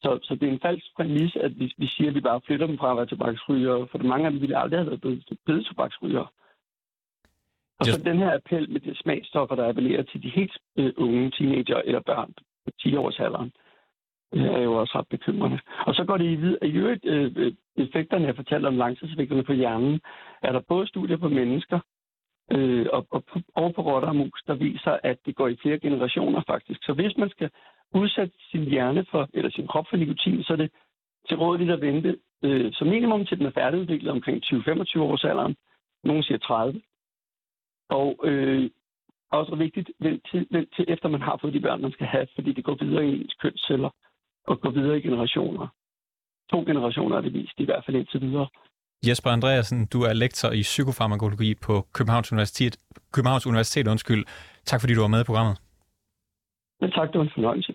Så, 0.03 0.19
så 0.23 0.35
det 0.35 0.49
er 0.49 0.53
en 0.53 0.67
falsk 0.67 0.87
præmis, 0.97 1.37
at 1.37 1.59
vi, 1.59 1.75
vi 1.79 1.87
siger, 1.87 2.09
at 2.09 2.15
vi 2.15 2.21
bare 2.21 2.41
flytter 2.47 2.67
dem 2.67 2.79
fra 2.79 2.91
at 2.91 2.97
være 2.97 3.07
tobaksrygere, 3.07 3.89
for 3.91 3.99
mange 3.99 4.27
af 4.27 4.33
dem 4.33 4.41
ville 4.41 4.59
aldrig 4.59 4.81
have 4.81 4.91
været 4.91 5.25
blevet 5.45 5.67
tobaksryger. 5.67 6.33
Og 7.79 7.87
så 7.87 8.03
den 8.05 8.19
her 8.19 8.35
appel 8.35 8.71
med 8.71 8.81
de 8.81 8.97
smagstoffer, 8.97 9.57
der 9.57 9.69
appellerer 9.69 10.03
til 10.03 10.23
de 10.23 10.31
helt 10.31 10.59
øh, 10.79 10.93
unge 10.97 11.31
teenager 11.31 11.81
eller 11.85 12.01
børn 12.01 12.33
på 12.65 12.71
10 12.81 12.97
års 12.97 13.21
alderen, 13.21 13.53
øh, 14.35 14.45
er 14.45 14.61
jo 14.61 14.75
også 14.75 14.99
ret 14.99 15.09
bekymrende. 15.09 15.59
Og 15.87 15.95
så 15.95 16.05
går 16.05 16.17
det 16.17 16.25
i 16.25 16.35
videre. 16.35 16.67
I 16.67 16.73
øvrigt, 16.73 17.05
øh, 17.05 17.53
effekterne, 17.77 18.27
jeg 18.27 18.37
fortalte 18.37 18.67
om 18.67 18.77
langtidseffekterne 18.77 19.45
på 19.45 19.53
hjernen, 19.53 20.01
er 20.43 20.53
der 20.53 20.61
både 20.69 20.87
studier 20.87 21.17
på 21.17 21.29
mennesker 21.29 21.81
øh, 22.53 22.87
og, 22.93 23.07
og, 23.11 23.25
og 23.55 23.75
på 23.75 23.83
rotter 23.83 24.09
og 24.09 24.17
mus, 24.17 24.43
der 24.47 24.55
viser, 24.55 24.99
at 25.03 25.19
det 25.27 25.37
går 25.37 25.49
i 25.49 25.57
flere 25.63 25.79
generationer 25.79 26.43
faktisk. 26.47 26.81
Så 26.85 26.93
hvis 26.93 27.17
man 27.17 27.31
skal 27.31 27.51
udsætte 27.95 28.35
sin 28.51 28.65
hjerne 28.65 29.07
for, 29.11 29.29
eller 29.35 29.51
sin 29.51 29.67
krop 29.67 29.87
for 29.91 29.97
nikotin, 29.97 30.43
så 30.43 30.53
er 30.53 30.57
det 30.57 30.71
til 31.29 31.37
rådet 31.37 31.71
at 31.71 31.81
vente 31.81 32.17
øh, 32.43 32.73
som 32.73 32.87
minimum 32.87 33.27
til 33.27 33.39
den 33.39 33.47
er 33.47 33.51
færdigudviklet 33.51 34.13
omkring 34.13 34.45
20-25 34.45 35.01
års 35.01 35.25
alderen. 35.25 35.57
Nogle 36.05 36.23
siger 36.25 36.39
30. 36.39 36.81
Og 37.89 38.21
øh, 38.25 38.71
også 39.33 39.55
vigtigt, 39.57 39.91
vent 40.01 40.23
til, 40.31 40.47
vent 40.51 40.71
til 40.77 40.85
efter 40.89 41.09
man 41.09 41.23
har 41.23 41.39
fået 41.41 41.55
de 41.55 41.61
børn, 41.61 41.83
man 41.83 41.93
skal 41.93 42.07
have, 42.07 42.27
fordi 42.35 42.53
det 42.53 42.65
går 42.65 42.77
videre 42.85 43.07
i 43.07 43.21
ens 43.21 43.35
kønsceller 43.43 43.91
og 44.47 44.61
går 44.61 44.71
videre 44.71 44.99
i 44.99 45.03
generationer. 45.03 45.67
To 46.51 46.59
generationer 46.67 47.17
er 47.17 47.21
det 47.21 47.33
vist, 47.33 47.59
i 47.59 47.65
hvert 47.65 47.85
fald 47.85 47.97
indtil 47.97 48.21
videre. 48.21 48.49
Jesper 49.09 49.31
Andreasen, 49.31 49.87
du 49.87 50.03
er 50.03 50.13
lektor 50.13 50.51
i 50.51 50.63
psykofarmakologi 50.63 51.55
på 51.55 51.87
Københavns 51.95 52.33
Universitet. 52.33 52.77
Københavns 53.13 53.47
Universitet, 53.47 53.89
undskyld. 53.89 54.25
Tak 54.65 54.81
fordi 54.81 54.95
du 54.95 55.01
var 55.01 55.09
med 55.09 55.21
i 55.21 55.25
programmet. 55.25 55.57
Men 56.81 56.91
tak, 56.91 57.09
det 57.13 57.19
var 57.19 57.25
en 57.25 57.31
fornøjelse. 57.35 57.75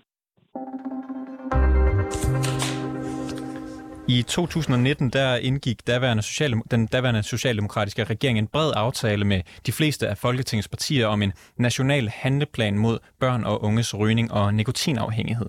I 4.11 4.23
2019 4.23 5.09
der 5.09 5.35
indgik 5.35 5.87
daværende 5.87 6.23
social, 6.23 6.53
den 6.71 6.87
daværende 6.87 7.23
socialdemokratiske 7.23 8.03
regering 8.03 8.37
en 8.37 8.47
bred 8.47 8.71
aftale 8.75 9.25
med 9.25 9.41
de 9.65 9.71
fleste 9.71 10.07
af 10.07 10.17
Folketingets 10.17 10.67
partier 10.67 11.07
om 11.07 11.21
en 11.21 11.33
national 11.57 12.09
handleplan 12.09 12.77
mod 12.77 12.99
børn 13.19 13.43
og 13.43 13.63
unges 13.63 13.97
rygning 13.97 14.31
og 14.31 14.53
nikotinafhængighed. 14.53 15.45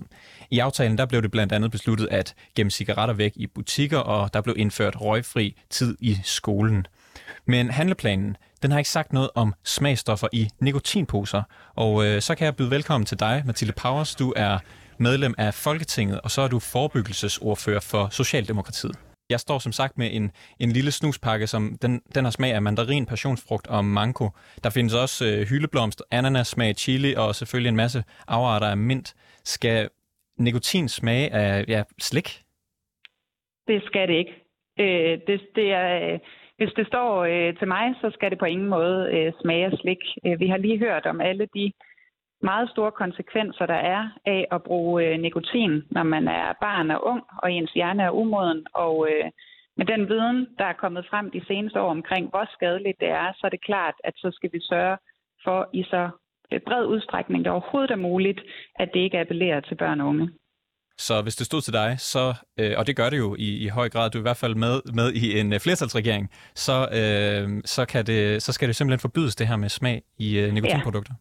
I 0.51 0.59
aftalen 0.59 0.97
der 0.97 1.05
blev 1.05 1.21
det 1.21 1.31
blandt 1.31 1.53
andet 1.53 1.71
besluttet 1.71 2.07
at 2.11 2.35
gemme 2.55 2.71
cigaretter 2.71 3.13
væk 3.15 3.31
i 3.35 3.47
butikker, 3.47 3.97
og 3.97 4.33
der 4.33 4.41
blev 4.41 4.55
indført 4.57 5.01
røgfri 5.01 5.55
tid 5.69 5.97
i 5.99 6.17
skolen. 6.23 6.87
Men 7.45 7.71
handleplanen 7.71 8.37
den 8.61 8.71
har 8.71 8.77
ikke 8.77 8.89
sagt 8.89 9.13
noget 9.13 9.29
om 9.35 9.53
smagstoffer 9.63 10.27
i 10.33 10.49
nikotinposer, 10.59 11.43
og 11.75 12.05
øh, 12.05 12.21
så 12.21 12.35
kan 12.35 12.45
jeg 12.45 12.55
byde 12.55 12.71
velkommen 12.71 13.05
til 13.05 13.19
dig, 13.19 13.43
Mathilde 13.45 13.73
Powers. 13.73 14.15
Du 14.15 14.33
er 14.35 14.57
medlem 14.97 15.33
af 15.37 15.53
Folketinget, 15.53 16.21
og 16.23 16.31
så 16.31 16.41
er 16.41 16.47
du 16.47 16.59
forebyggelsesordfører 16.59 17.79
for 17.91 18.07
Socialdemokratiet. 18.11 18.95
Jeg 19.29 19.39
står 19.39 19.59
som 19.59 19.71
sagt 19.71 19.97
med 19.97 20.09
en, 20.11 20.31
en 20.59 20.71
lille 20.71 20.91
snuspakke, 20.91 21.47
som 21.47 21.77
den, 21.81 22.01
den 22.15 22.23
har 22.23 22.31
smag 22.31 22.53
af 22.53 22.61
mandarin, 22.61 23.05
passionsfrugt 23.05 23.67
og 23.67 23.85
mango. 23.85 24.29
Der 24.63 24.69
findes 24.69 24.93
også 24.93 25.25
øh, 25.25 25.47
hyldeblomst, 25.49 26.03
ananas, 26.11 26.47
smag 26.47 26.75
chili 26.75 27.13
og 27.13 27.35
selvfølgelig 27.35 27.69
en 27.69 27.75
masse 27.75 28.03
afarter 28.27 28.67
af 28.67 28.77
mint. 28.77 29.13
Skal 29.43 29.89
nikotin 30.37 30.89
smage 30.89 31.33
af 31.33 31.65
ja, 31.67 31.83
slik? 31.99 32.41
Det 33.67 33.83
skal 33.85 34.07
det 34.07 34.13
ikke. 34.13 34.33
Øh, 34.79 35.19
det, 35.27 35.41
det 35.55 35.71
er, 35.71 36.13
øh, 36.13 36.19
hvis 36.57 36.73
det 36.77 36.87
står 36.87 37.23
øh, 37.23 37.57
til 37.59 37.67
mig, 37.67 37.95
så 38.01 38.11
skal 38.13 38.31
det 38.31 38.39
på 38.39 38.45
ingen 38.45 38.69
måde 38.69 39.09
øh, 39.13 39.33
smage 39.41 39.65
af 39.65 39.71
slik. 39.81 40.01
Øh, 40.25 40.39
vi 40.39 40.47
har 40.47 40.57
lige 40.57 40.79
hørt 40.79 41.05
om 41.05 41.21
alle 41.21 41.47
de 41.55 41.71
meget 42.43 42.69
store 42.69 42.91
konsekvenser, 42.91 43.65
der 43.65 43.81
er 43.95 44.03
af 44.25 44.45
at 44.51 44.63
bruge 44.63 45.03
øh, 45.05 45.19
nikotin, 45.19 45.83
når 45.91 46.03
man 46.03 46.27
er 46.27 46.53
barn 46.61 46.91
og 46.91 47.05
ung, 47.11 47.23
og 47.43 47.51
ens 47.51 47.71
hjerne 47.71 48.03
er 48.03 48.17
umoden. 48.21 48.65
Og 48.73 49.07
øh, 49.09 49.25
med 49.77 49.85
den 49.85 50.09
viden, 50.09 50.47
der 50.59 50.65
er 50.65 50.81
kommet 50.83 51.07
frem 51.09 51.31
de 51.31 51.45
seneste 51.47 51.81
år 51.81 51.91
omkring, 51.91 52.29
hvor 52.29 52.45
skadeligt 52.55 52.99
det 52.99 53.09
er, 53.09 53.33
så 53.35 53.41
er 53.47 53.49
det 53.49 53.65
klart, 53.65 53.95
at 54.03 54.13
så 54.17 54.31
skal 54.33 54.49
vi 54.53 54.59
sørge 54.61 54.97
for 55.43 55.69
i 55.73 55.83
så 55.83 56.09
øh, 56.51 56.59
bred 56.67 56.85
udstrækning, 56.85 57.45
der 57.45 57.51
overhovedet 57.51 57.91
er 57.91 58.05
muligt, 58.09 58.41
at 58.75 58.89
det 58.93 58.99
ikke 58.99 59.19
appellerer 59.19 59.59
til 59.59 59.75
børn 59.75 60.01
og 60.01 60.07
unge. 60.07 60.29
Så 60.97 61.21
hvis 61.21 61.35
det 61.35 61.45
stod 61.45 61.61
til 61.61 61.73
dig, 61.73 61.95
så, 61.99 62.33
øh, 62.59 62.73
og 62.77 62.87
det 62.87 62.95
gør 62.95 63.09
det 63.09 63.17
jo 63.17 63.35
i, 63.39 63.57
i 63.65 63.67
høj 63.67 63.89
grad, 63.89 64.09
du 64.09 64.17
er 64.17 64.21
i 64.21 64.29
hvert 64.29 64.37
fald 64.37 64.55
med, 64.55 64.81
med 64.93 65.13
i 65.13 65.39
en 65.39 65.53
øh, 65.53 65.59
flertalsregering, 65.59 66.29
så, 66.55 66.87
øh, 66.99 67.61
så, 67.65 67.85
kan 67.85 68.05
det, 68.05 68.43
så 68.43 68.53
skal 68.53 68.67
det 68.67 68.75
simpelthen 68.75 68.99
forbydes 68.99 69.35
det 69.35 69.47
her 69.47 69.55
med 69.55 69.69
smag 69.69 70.01
i 70.17 70.39
øh, 70.39 70.53
nikotinprodukter. 70.53 71.13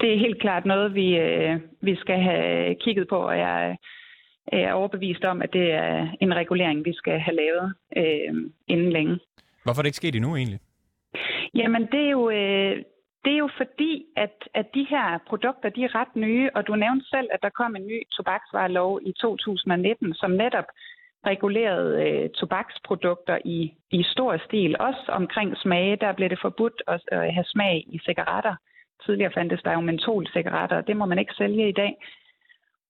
Det 0.00 0.14
er 0.14 0.18
helt 0.18 0.40
klart 0.40 0.64
noget, 0.66 0.94
vi, 0.94 1.16
øh, 1.18 1.60
vi 1.80 1.96
skal 1.96 2.20
have 2.20 2.74
kigget 2.74 3.08
på, 3.08 3.16
og 3.16 3.38
jeg 3.38 3.76
er 4.46 4.72
overbevist 4.72 5.24
om, 5.24 5.42
at 5.42 5.52
det 5.52 5.72
er 5.72 6.08
en 6.20 6.34
regulering, 6.34 6.84
vi 6.84 6.92
skal 6.92 7.18
have 7.18 7.36
lavet 7.36 7.74
øh, 7.96 8.50
inden 8.68 8.92
længe. 8.92 9.18
Hvorfor 9.64 9.80
er 9.80 9.82
det 9.82 9.88
ikke 9.88 9.96
sket 9.96 10.14
endnu 10.14 10.36
egentlig? 10.36 10.60
Jamen, 11.54 11.82
det 11.92 12.00
er 12.06 12.10
jo, 12.10 12.30
øh, 12.30 12.76
det 13.24 13.32
er 13.32 13.38
jo 13.38 13.50
fordi, 13.56 14.04
at, 14.16 14.36
at 14.54 14.66
de 14.74 14.86
her 14.90 15.18
produkter, 15.28 15.68
de 15.68 15.84
er 15.84 15.94
ret 15.94 16.16
nye, 16.16 16.50
og 16.54 16.66
du 16.66 16.74
nævnte 16.74 17.06
selv, 17.08 17.28
at 17.32 17.42
der 17.42 17.50
kom 17.50 17.76
en 17.76 17.86
ny 17.86 17.98
tobaksvarelov 18.16 19.00
i 19.02 19.12
2019, 19.20 20.14
som 20.14 20.30
netop 20.30 20.64
regulerede 21.26 21.92
øh, 22.04 22.30
tobaksprodukter 22.30 23.38
i, 23.44 23.74
i 23.90 24.02
stor 24.02 24.36
stil. 24.46 24.76
Også 24.80 25.04
omkring 25.08 25.56
smage, 25.56 25.96
der 25.96 26.12
blev 26.12 26.28
det 26.28 26.38
forbudt 26.42 26.82
at 26.88 27.00
øh, 27.12 27.18
have 27.18 27.44
smag 27.44 27.84
i 27.86 27.98
cigaretter. 28.06 28.54
Tidligere 29.04 29.32
fandtes 29.32 29.62
der 29.62 29.72
jo 29.72 29.80
mentolcigaretter, 29.80 30.76
og 30.76 30.86
det 30.86 30.96
må 30.96 31.06
man 31.06 31.18
ikke 31.18 31.34
sælge 31.34 31.68
i 31.68 31.72
dag. 31.72 31.96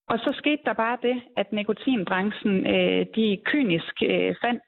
Og 0.09 0.19
så 0.19 0.33
skete 0.39 0.63
der 0.65 0.73
bare 0.73 0.99
det, 1.03 1.23
at 1.37 1.53
nikotinbranchen 1.53 2.67
øh, 2.67 3.07
de 3.17 3.39
kynisk 3.45 3.95
øh, 4.03 4.35
fandt 4.45 4.63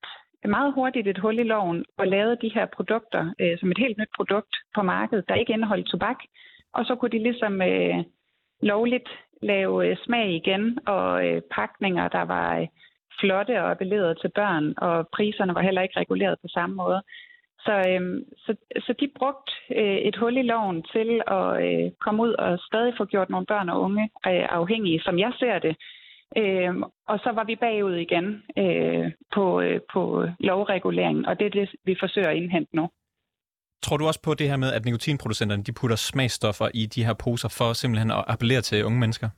meget 0.44 0.74
hurtigt 0.74 1.08
et 1.08 1.18
hul 1.18 1.38
i 1.38 1.42
loven 1.42 1.84
og 1.98 2.06
lavede 2.06 2.38
de 2.42 2.54
her 2.54 2.66
produkter 2.66 3.32
øh, 3.40 3.58
som 3.58 3.70
et 3.70 3.78
helt 3.78 3.98
nyt 3.98 4.08
produkt 4.16 4.56
på 4.74 4.82
markedet, 4.82 5.28
der 5.28 5.34
ikke 5.34 5.52
indeholdt 5.52 5.86
tobak. 5.86 6.16
Og 6.72 6.84
så 6.84 6.94
kunne 6.94 7.10
de 7.10 7.22
ligesom 7.22 7.62
øh, 7.62 8.04
lovligt 8.62 9.08
lave 9.42 9.86
øh, 9.88 9.96
smag 9.96 10.30
igen 10.30 10.78
og 10.86 11.26
øh, 11.26 11.42
pakninger, 11.50 12.08
der 12.08 12.22
var 12.22 12.58
øh, 12.58 12.66
flotte 13.20 13.62
og 13.62 13.70
appellerede 13.70 14.14
til 14.14 14.30
børn, 14.34 14.74
og 14.76 15.08
priserne 15.08 15.54
var 15.54 15.62
heller 15.62 15.82
ikke 15.82 16.00
reguleret 16.00 16.38
på 16.42 16.48
samme 16.48 16.76
måde. 16.76 17.02
Så, 17.66 17.74
øhm, 17.88 18.24
så, 18.36 18.56
så 18.76 18.94
de 19.00 19.08
brugte 19.18 19.52
øh, 19.80 19.98
et 20.08 20.16
hul 20.16 20.36
i 20.36 20.42
loven 20.42 20.82
til 20.82 21.22
at 21.26 21.46
øh, 21.66 21.90
komme 22.00 22.22
ud 22.22 22.32
og 22.32 22.58
stadig 22.58 22.94
få 22.98 23.04
gjort 23.04 23.30
nogle 23.30 23.46
børn 23.46 23.68
og 23.68 23.80
unge 23.80 24.02
øh, 24.02 24.46
afhængige, 24.60 25.00
som 25.00 25.18
jeg 25.18 25.32
ser 25.38 25.58
det. 25.58 25.76
Øhm, 26.36 26.82
og 27.08 27.18
så 27.18 27.30
var 27.34 27.44
vi 27.44 27.56
bagud 27.56 27.94
igen 27.94 28.42
øh, 28.58 29.12
på, 29.34 29.60
øh, 29.60 29.80
på 29.92 30.26
lovreguleringen, 30.40 31.26
og 31.26 31.38
det 31.38 31.46
er 31.46 31.50
det, 31.50 31.70
vi 31.84 31.96
forsøger 32.00 32.28
at 32.28 32.36
indhente 32.36 32.76
nu. 32.76 32.88
Tror 33.82 33.96
du 33.96 34.06
også 34.06 34.22
på 34.22 34.34
det 34.34 34.48
her 34.48 34.56
med, 34.56 34.72
at 34.72 34.84
nikotinproducenterne 34.84 35.62
de 35.62 35.72
putter 35.72 35.96
smagstoffer 35.96 36.68
i 36.74 36.86
de 36.86 37.04
her 37.04 37.14
poser 37.14 37.48
for 37.58 37.72
simpelthen 37.72 38.10
at 38.10 38.24
appellere 38.28 38.60
til 38.60 38.84
unge 38.84 38.98
mennesker? 38.98 39.28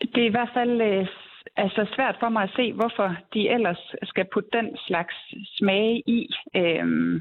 Det 0.00 0.22
er 0.22 0.28
i 0.28 0.36
hvert 0.36 0.52
fald 0.54 0.80
øh, 0.80 1.06
altså 1.56 1.86
svært 1.94 2.16
for 2.20 2.28
mig 2.28 2.42
at 2.42 2.54
se, 2.56 2.72
hvorfor 2.72 3.16
de 3.34 3.48
ellers 3.48 3.94
skal 4.02 4.26
putte 4.32 4.50
den 4.52 4.76
slags 4.86 5.14
smage 5.56 6.02
i. 6.06 6.28
Øhm, 6.56 7.20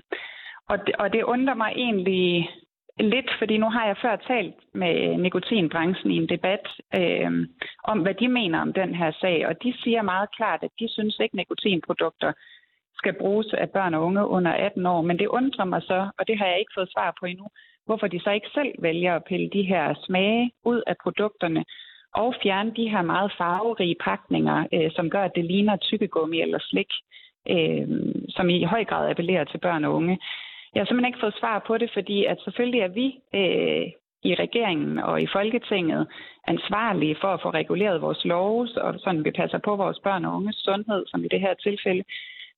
og, 0.69 0.87
det, 0.87 0.95
og 0.95 1.13
det 1.13 1.23
undrer 1.23 1.53
mig 1.53 1.71
egentlig 1.75 2.49
lidt, 2.99 3.31
fordi 3.39 3.57
nu 3.57 3.69
har 3.69 3.85
jeg 3.85 3.97
før 4.01 4.15
talt 4.15 4.55
med 4.73 5.17
nikotinbranchen 5.17 6.11
i 6.11 6.15
en 6.15 6.29
debat 6.29 6.67
øhm, 6.95 7.47
om, 7.83 7.99
hvad 7.99 8.13
de 8.13 8.27
mener 8.27 8.61
om 8.61 8.73
den 8.73 8.95
her 8.95 9.11
sag, 9.11 9.47
og 9.47 9.63
de 9.63 9.73
siger 9.83 10.01
meget 10.01 10.29
klart, 10.35 10.63
at 10.63 10.71
de 10.79 10.87
synes 10.89 11.19
ikke, 11.19 11.35
nikotinprodukter 11.35 12.33
skal 12.95 13.13
bruges 13.13 13.53
af 13.53 13.69
børn 13.69 13.93
og 13.93 14.03
unge 14.03 14.25
under 14.25 14.51
18 14.51 14.85
år. 14.85 15.01
Men 15.01 15.19
det 15.19 15.27
undrer 15.27 15.65
mig 15.65 15.81
så, 15.81 16.09
og 16.19 16.27
det 16.27 16.37
har 16.37 16.45
jeg 16.45 16.59
ikke 16.59 16.75
fået 16.77 16.91
svar 16.91 17.15
på 17.19 17.25
endnu, 17.25 17.47
hvorfor 17.85 18.07
de 18.07 18.19
så 18.19 18.31
ikke 18.31 18.49
selv 18.53 18.73
vælger 18.79 19.15
at 19.15 19.23
pille 19.23 19.49
de 19.49 19.63
her 19.63 19.93
smage 20.05 20.51
ud 20.65 20.81
af 20.87 20.95
produkterne, 21.03 21.65
og 22.13 22.35
fjerne 22.43 22.71
de 22.75 22.89
her 22.89 23.01
meget 23.01 23.31
farverige 23.37 23.95
pakninger, 24.03 24.65
øh, 24.73 24.91
som 24.91 25.09
gør, 25.09 25.23
at 25.23 25.35
det 25.35 25.45
ligner 25.45 25.75
tykkegummi 25.75 26.41
eller 26.41 26.59
slik, 26.61 26.91
øh, 27.49 27.87
som 28.29 28.49
i 28.49 28.63
høj 28.63 28.85
grad 28.85 29.09
appellerer 29.09 29.43
til 29.43 29.57
børn 29.57 29.85
og 29.85 29.93
unge. 29.93 30.19
Jeg 30.73 30.79
har 30.81 30.85
simpelthen 30.85 31.09
ikke 31.09 31.23
fået 31.23 31.39
svar 31.39 31.63
på 31.67 31.77
det, 31.77 31.89
fordi 31.93 32.25
at 32.25 32.37
selvfølgelig 32.43 32.81
er 32.81 32.87
vi 32.87 33.07
øh, 33.33 33.87
i 34.23 34.35
regeringen 34.35 34.99
og 34.99 35.21
i 35.21 35.27
Folketinget 35.33 36.07
ansvarlige 36.47 37.17
for 37.21 37.27
at 37.27 37.41
få 37.41 37.49
reguleret 37.49 38.01
vores 38.01 38.25
love, 38.25 38.67
og 38.77 38.99
sådan 38.99 39.25
vi 39.25 39.31
passer 39.31 39.57
på 39.57 39.75
vores 39.75 39.99
børn 39.99 40.25
og 40.25 40.35
unges 40.35 40.55
sundhed, 40.55 41.03
som 41.07 41.25
i 41.25 41.27
det 41.27 41.41
her 41.41 41.53
tilfælde. 41.53 42.03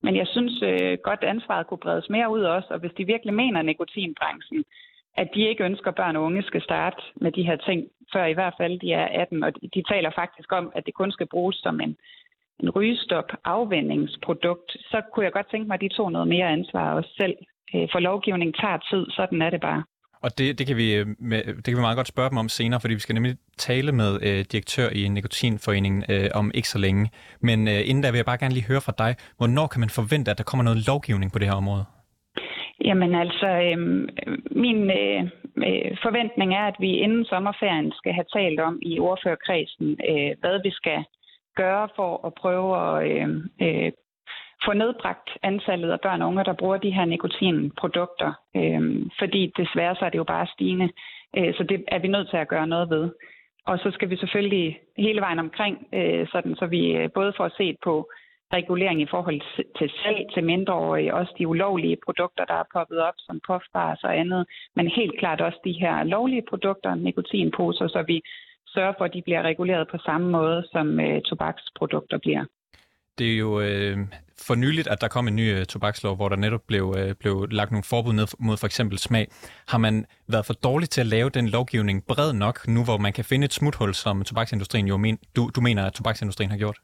Men 0.03 0.15
jeg 0.15 0.27
synes 0.27 0.61
øh, 0.63 0.97
godt, 1.03 1.23
ansvaret 1.23 1.67
kunne 1.67 1.85
bredes 1.85 2.09
mere 2.09 2.31
ud 2.31 2.41
også, 2.41 2.67
og 2.71 2.79
hvis 2.79 2.91
de 2.97 3.05
virkelig 3.05 3.33
mener 3.33 3.61
nikotinbranchen, 3.61 4.63
at 5.17 5.29
de 5.35 5.47
ikke 5.49 5.63
ønsker, 5.63 5.87
at 5.87 5.95
børn 5.95 6.15
og 6.15 6.23
unge 6.23 6.43
skal 6.43 6.61
starte 6.61 7.01
med 7.15 7.31
de 7.31 7.43
her 7.43 7.55
ting, 7.55 7.87
før 8.13 8.25
i 8.25 8.33
hvert 8.33 8.53
fald 8.59 8.79
de 8.79 8.93
er 8.93 9.07
18. 9.21 9.43
Og 9.43 9.51
de 9.75 9.83
taler 9.91 10.11
faktisk 10.15 10.51
om, 10.51 10.71
at 10.75 10.85
det 10.85 10.93
kun 10.93 11.11
skal 11.11 11.27
bruges 11.27 11.55
som 11.55 11.79
en, 11.79 11.97
en 12.59 12.69
rygestop 12.69 13.29
afvendingsprodukt. 13.45 14.71
Så 14.71 15.01
kunne 15.13 15.25
jeg 15.25 15.33
godt 15.33 15.49
tænke 15.51 15.67
mig, 15.67 15.75
at 15.75 15.81
de 15.81 15.95
tog 15.97 16.11
noget 16.11 16.27
mere 16.27 16.47
ansvar 16.47 16.93
også 16.93 17.09
selv. 17.21 17.35
Øh, 17.75 17.87
for 17.91 17.99
lovgivning 17.99 18.55
tager 18.55 18.77
tid, 18.77 19.05
sådan 19.09 19.41
er 19.41 19.49
det 19.49 19.61
bare. 19.61 19.83
Og 20.25 20.37
det, 20.37 20.59
det, 20.59 20.67
kan 20.67 20.77
vi, 20.77 20.95
øh, 20.95 21.05
det 21.55 21.65
kan 21.65 21.77
vi 21.77 21.87
meget 21.87 21.95
godt 21.95 22.07
spørge 22.07 22.29
dem 22.29 22.37
om 22.37 22.49
senere, 22.49 22.79
fordi 22.79 22.93
vi 22.93 22.99
skal 22.99 23.15
nemlig 23.15 23.35
tale 23.57 23.91
med 23.91 24.11
øh, 24.27 24.45
direktør 24.51 24.89
i 24.89 25.07
Nikotinforeningen 25.07 26.03
øh, 26.09 26.29
om 26.35 26.51
ikke 26.53 26.69
så 26.69 26.79
længe. 26.79 27.09
Men 27.41 27.67
øh, 27.67 27.89
inden 27.89 28.03
da 28.03 28.09
vil 28.09 28.17
jeg 28.17 28.25
bare 28.25 28.37
gerne 28.37 28.53
lige 28.53 28.67
høre 28.67 28.81
fra 28.81 28.93
dig, 28.97 29.15
hvornår 29.37 29.67
kan 29.67 29.79
man 29.79 29.89
forvente, 29.89 30.31
at 30.31 30.37
der 30.37 30.43
kommer 30.43 30.63
noget 30.63 30.87
lovgivning 30.87 31.31
på 31.31 31.39
det 31.39 31.47
her 31.47 31.55
område? 31.55 31.85
Jamen 32.85 33.15
altså, 33.15 33.47
øh, 33.47 33.77
min 34.63 34.91
øh, 35.01 35.21
øh, 35.57 35.97
forventning 36.03 36.53
er, 36.55 36.65
at 36.67 36.75
vi 36.79 36.91
inden 36.97 37.25
sommerferien 37.25 37.91
skal 37.91 38.13
have 38.13 38.25
talt 38.33 38.59
om 38.59 38.79
i 38.81 38.99
ordførerkredsen, 38.99 39.97
øh, 40.09 40.31
hvad 40.39 40.61
vi 40.63 40.71
skal 40.71 41.03
gøre 41.55 41.89
for 41.95 42.27
at 42.27 42.33
prøve 42.33 42.69
at 42.83 43.11
øh, 43.11 43.27
øh, 43.61 43.91
få 44.65 44.73
nedbragt 44.73 45.29
antallet 45.43 45.91
af 45.91 46.01
børn 46.01 46.21
og 46.21 46.27
unge, 46.27 46.43
der 46.43 46.53
bruger 46.53 46.77
de 46.77 46.91
her 46.91 47.05
nikotinprodukter. 47.05 48.33
Øh, 48.55 49.05
fordi 49.19 49.53
desværre 49.57 49.95
så 49.95 50.05
er 50.05 50.09
det 50.09 50.17
jo 50.17 50.23
bare 50.23 50.47
stigende. 50.47 50.89
Øh, 51.37 51.53
så 51.53 51.63
det 51.63 51.83
er 51.87 51.99
vi 51.99 52.07
nødt 52.07 52.29
til 52.29 52.37
at 52.37 52.47
gøre 52.47 52.67
noget 52.67 52.89
ved. 52.89 53.11
Og 53.65 53.79
så 53.79 53.91
skal 53.91 54.09
vi 54.09 54.17
selvfølgelig 54.17 54.79
hele 54.97 55.21
vejen 55.21 55.39
omkring, 55.39 55.87
øh, 55.93 56.27
sådan, 56.31 56.55
så 56.55 56.65
vi 56.65 56.91
øh, 56.91 57.09
både 57.13 57.33
får 57.37 57.49
set 57.57 57.77
på 57.83 58.11
regulering 58.53 59.01
i 59.01 59.11
forhold 59.13 59.41
til 59.79 59.89
salg 60.01 60.19
til 60.33 60.43
mindreårige, 60.43 61.15
også 61.19 61.33
de 61.37 61.47
ulovlige 61.47 61.97
produkter, 62.05 62.45
der 62.45 62.53
er 62.53 62.71
poppet 62.73 62.99
op, 62.99 63.17
som 63.17 63.41
puffbars 63.47 64.03
og 64.03 64.19
andet, 64.21 64.45
men 64.75 64.87
helt 64.87 65.19
klart 65.19 65.41
også 65.41 65.59
de 65.65 65.79
her 65.83 66.03
lovlige 66.03 66.45
produkter, 66.49 66.95
nikotinposer, 66.95 67.87
så 67.87 68.03
vi 68.07 68.21
sørger 68.67 68.93
for, 68.97 69.05
at 69.05 69.13
de 69.13 69.21
bliver 69.21 69.41
reguleret 69.41 69.87
på 69.91 69.97
samme 70.05 70.27
måde, 70.29 70.59
som 70.71 70.99
øh, 70.99 71.21
tobaksprodukter 71.21 72.17
bliver. 72.17 72.45
Det 73.17 73.33
er 73.33 73.37
jo 73.37 73.59
øh, 73.59 73.97
for 74.47 74.55
nyligt, 74.55 74.87
at 74.87 75.01
der 75.01 75.07
kom 75.07 75.27
en 75.27 75.35
ny 75.35 75.47
øh, 75.55 75.65
tobakslov, 75.65 76.15
hvor 76.15 76.29
der 76.29 76.35
netop 76.35 76.61
blev, 76.67 76.95
øh, 76.97 77.15
blev 77.19 77.47
lagt 77.51 77.71
nogle 77.71 77.83
forbud 77.89 78.13
ned 78.13 78.27
mod 78.39 78.57
for 78.57 78.65
eksempel 78.65 78.97
smag. 78.97 79.27
Har 79.67 79.77
man 79.77 80.05
været 80.27 80.45
for 80.45 80.53
dårlig 80.53 80.89
til 80.89 81.01
at 81.01 81.07
lave 81.07 81.29
den 81.29 81.47
lovgivning 81.49 82.03
bred 82.07 82.33
nok, 82.33 82.67
nu 82.67 82.83
hvor 82.83 82.97
man 82.97 83.13
kan 83.13 83.25
finde 83.25 83.45
et 83.45 83.53
smuthul, 83.53 83.93
som 83.93 84.23
tobaksindustrien 84.23 84.87
jo 84.87 84.97
men, 84.97 85.17
du, 85.35 85.49
du 85.55 85.61
mener, 85.61 85.85
at 85.85 85.93
tobaksindustrien 85.93 86.51
har 86.51 86.57
gjort? 86.57 86.77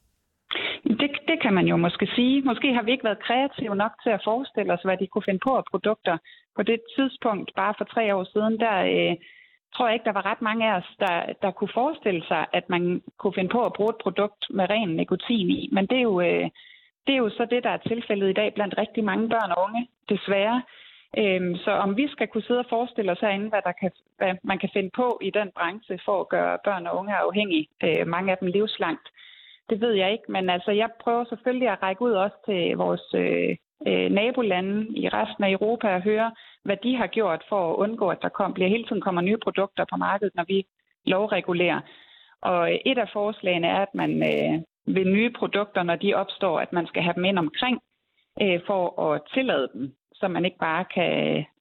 Kan 1.50 1.56
man 1.56 1.68
jo 1.68 1.78
måske 1.78 2.08
sige. 2.16 2.42
Måske 2.42 2.74
har 2.74 2.84
vi 2.84 2.92
ikke 2.92 3.04
været 3.04 3.26
kreative 3.28 3.76
nok 3.76 3.92
til 4.04 4.10
at 4.10 4.22
forestille 4.24 4.74
os, 4.74 4.82
hvad 4.86 4.98
de 4.98 5.08
kunne 5.08 5.28
finde 5.28 5.46
på 5.48 5.52
af 5.58 5.64
produkter. 5.72 6.18
På 6.56 6.64
det 6.64 6.80
tidspunkt, 6.96 7.52
bare 7.56 7.74
for 7.78 7.86
tre 7.86 8.16
år 8.16 8.24
siden, 8.34 8.60
der 8.60 8.76
øh, 8.94 9.16
tror 9.74 9.86
jeg 9.88 9.94
ikke, 9.94 10.10
der 10.10 10.18
var 10.20 10.26
ret 10.26 10.42
mange 10.42 10.64
af 10.70 10.74
os, 10.80 10.90
der, 11.00 11.16
der 11.42 11.52
kunne 11.52 11.74
forestille 11.74 12.24
sig, 12.28 12.46
at 12.54 12.70
man 12.70 13.02
kunne 13.20 13.34
finde 13.34 13.50
på 13.50 13.66
at 13.66 13.74
bruge 13.74 13.90
et 13.90 14.04
produkt 14.04 14.42
med 14.50 14.70
ren 14.70 14.90
nikotin 14.90 15.50
i. 15.50 15.70
Men 15.72 15.86
det 15.86 15.98
er 15.98 16.08
jo, 16.12 16.22
øh, 16.22 16.48
det 17.08 17.14
er 17.14 17.22
jo 17.24 17.30
så 17.30 17.46
det, 17.54 17.64
der 17.64 17.70
er 17.70 17.88
tilfældet 17.92 18.30
i 18.30 18.40
dag 18.42 18.54
blandt 18.54 18.78
rigtig 18.78 19.04
mange 19.04 19.30
børn 19.30 19.52
og 19.52 19.64
unge, 19.66 19.88
desværre. 20.10 20.62
Øhm, 21.18 21.56
så 21.56 21.72
om 21.72 21.98
vi 21.98 22.08
skal 22.08 22.28
kunne 22.28 22.48
sidde 22.48 22.60
og 22.60 22.70
forestille 22.70 23.12
os 23.12 23.20
herinde, 23.20 23.50
hvad, 23.50 23.62
der 23.64 23.72
kan, 23.72 23.92
hvad 24.18 24.34
man 24.44 24.60
kan 24.60 24.70
finde 24.74 24.92
på 24.96 25.20
i 25.22 25.30
den 25.30 25.50
branche 25.58 26.00
for 26.06 26.22
at 26.22 26.30
gøre 26.30 26.58
børn 26.64 26.88
og 26.88 26.98
unge 26.98 27.16
afhængige, 27.16 27.68
øh, 27.84 28.08
mange 28.08 28.32
af 28.32 28.38
dem 28.38 28.48
livslangt, 28.48 29.08
det 29.70 29.82
ved 29.82 29.94
jeg 29.94 30.12
ikke. 30.12 30.32
Men 30.32 30.50
altså, 30.50 30.72
jeg 30.72 30.90
prøver 31.04 31.24
selvfølgelig 31.30 31.70
at 31.70 31.82
række 31.84 32.02
ud 32.02 32.12
også 32.12 32.36
til 32.46 32.78
vores 32.78 33.06
øh, 33.14 33.56
øh, 33.88 34.12
nabolande 34.12 34.88
i 34.96 35.10
resten 35.10 35.44
af 35.44 35.52
Europa 35.52 35.96
og 35.96 36.02
høre, 36.02 36.32
hvad 36.64 36.78
de 36.84 36.96
har 36.96 37.08
gjort 37.08 37.44
for 37.50 37.72
at 37.72 37.76
undgå, 37.76 38.10
at 38.10 38.22
der 38.22 38.30
kom, 38.30 38.54
bliver 38.54 38.70
hele 38.70 38.88
tiden 38.88 39.02
kommer 39.02 39.22
nye 39.22 39.38
produkter 39.38 39.86
på 39.92 39.98
markedet, 39.98 40.36
når 40.36 40.46
vi 40.48 40.66
lovregulerer. 41.06 41.82
Og 42.42 42.80
et 42.86 42.98
af 42.98 43.10
forslagene 43.14 43.68
er, 43.68 43.82
at 43.82 43.96
man 43.96 44.12
øh, 44.32 44.62
ved 44.96 45.06
nye 45.06 45.30
produkter, 45.40 45.84
når 45.84 45.96
de 45.96 46.14
opstår, 46.14 46.60
at 46.60 46.74
man 46.74 46.88
skal 46.88 47.04
have 47.04 47.14
dem 47.14 47.26
ind 47.26 47.40
omkring 47.40 47.80
øh, 48.42 48.60
for 48.68 49.02
at 49.02 49.22
tillade 49.34 49.70
dem, 49.74 49.94
så 50.20 50.28
man 50.28 50.46
ikke 50.46 50.58
bare 50.58 50.86
kan 50.96 51.12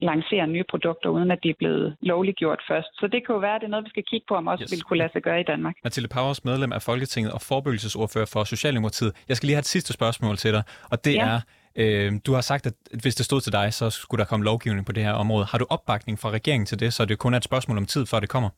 lancere 0.01 0.47
nye 0.47 0.64
produkter, 0.71 1.09
uden 1.11 1.31
at 1.31 1.38
de 1.42 1.49
er 1.51 1.59
blevet 1.59 1.97
lovliggjort 2.01 2.61
først. 2.68 2.88
Så 3.01 3.07
det 3.12 3.27
kan 3.27 3.33
jo 3.37 3.38
være, 3.38 3.55
at 3.55 3.61
det 3.61 3.66
er 3.66 3.71
noget, 3.71 3.85
vi 3.85 3.90
skal 3.90 4.05
kigge 4.11 4.27
på, 4.29 4.35
om 4.35 4.47
også 4.47 4.62
yes. 4.64 4.73
vil 4.73 4.83
kunne 4.83 4.99
lade 4.99 5.12
sig 5.12 5.23
gøre 5.23 5.40
i 5.40 5.49
Danmark. 5.53 5.75
Mathilde 5.85 6.09
Powers, 6.09 6.44
medlem 6.44 6.73
af 6.73 6.83
Folketinget 6.83 7.33
og 7.33 7.40
forebyggelsesordfører 7.40 8.31
for 8.35 8.44
Socialdemokratiet. 8.44 9.12
Jeg 9.29 9.37
skal 9.37 9.47
lige 9.47 9.55
have 9.55 9.66
et 9.68 9.75
sidste 9.77 9.92
spørgsmål 9.92 10.37
til 10.37 10.53
dig, 10.53 10.62
og 10.92 11.05
det 11.05 11.14
ja. 11.14 11.27
er, 11.29 11.38
øh, 11.83 12.12
du 12.27 12.33
har 12.33 12.40
sagt, 12.40 12.66
at 12.66 12.75
hvis 13.03 13.14
det 13.14 13.25
stod 13.27 13.40
til 13.40 13.53
dig, 13.53 13.73
så 13.73 13.90
skulle 13.90 14.18
der 14.23 14.29
komme 14.31 14.44
lovgivning 14.44 14.87
på 14.87 14.92
det 14.92 15.03
her 15.05 15.12
område. 15.12 15.44
Har 15.51 15.59
du 15.59 15.66
opbakning 15.71 16.18
fra 16.18 16.31
regeringen 16.31 16.66
til 16.66 16.81
det, 16.81 16.92
så 16.92 17.05
det 17.05 17.18
kun 17.18 17.33
er 17.35 17.37
et 17.37 17.44
spørgsmål 17.44 17.77
om 17.79 17.87
tid, 17.87 18.07
før 18.07 18.21
det 18.21 18.29
kommer? 18.29 18.51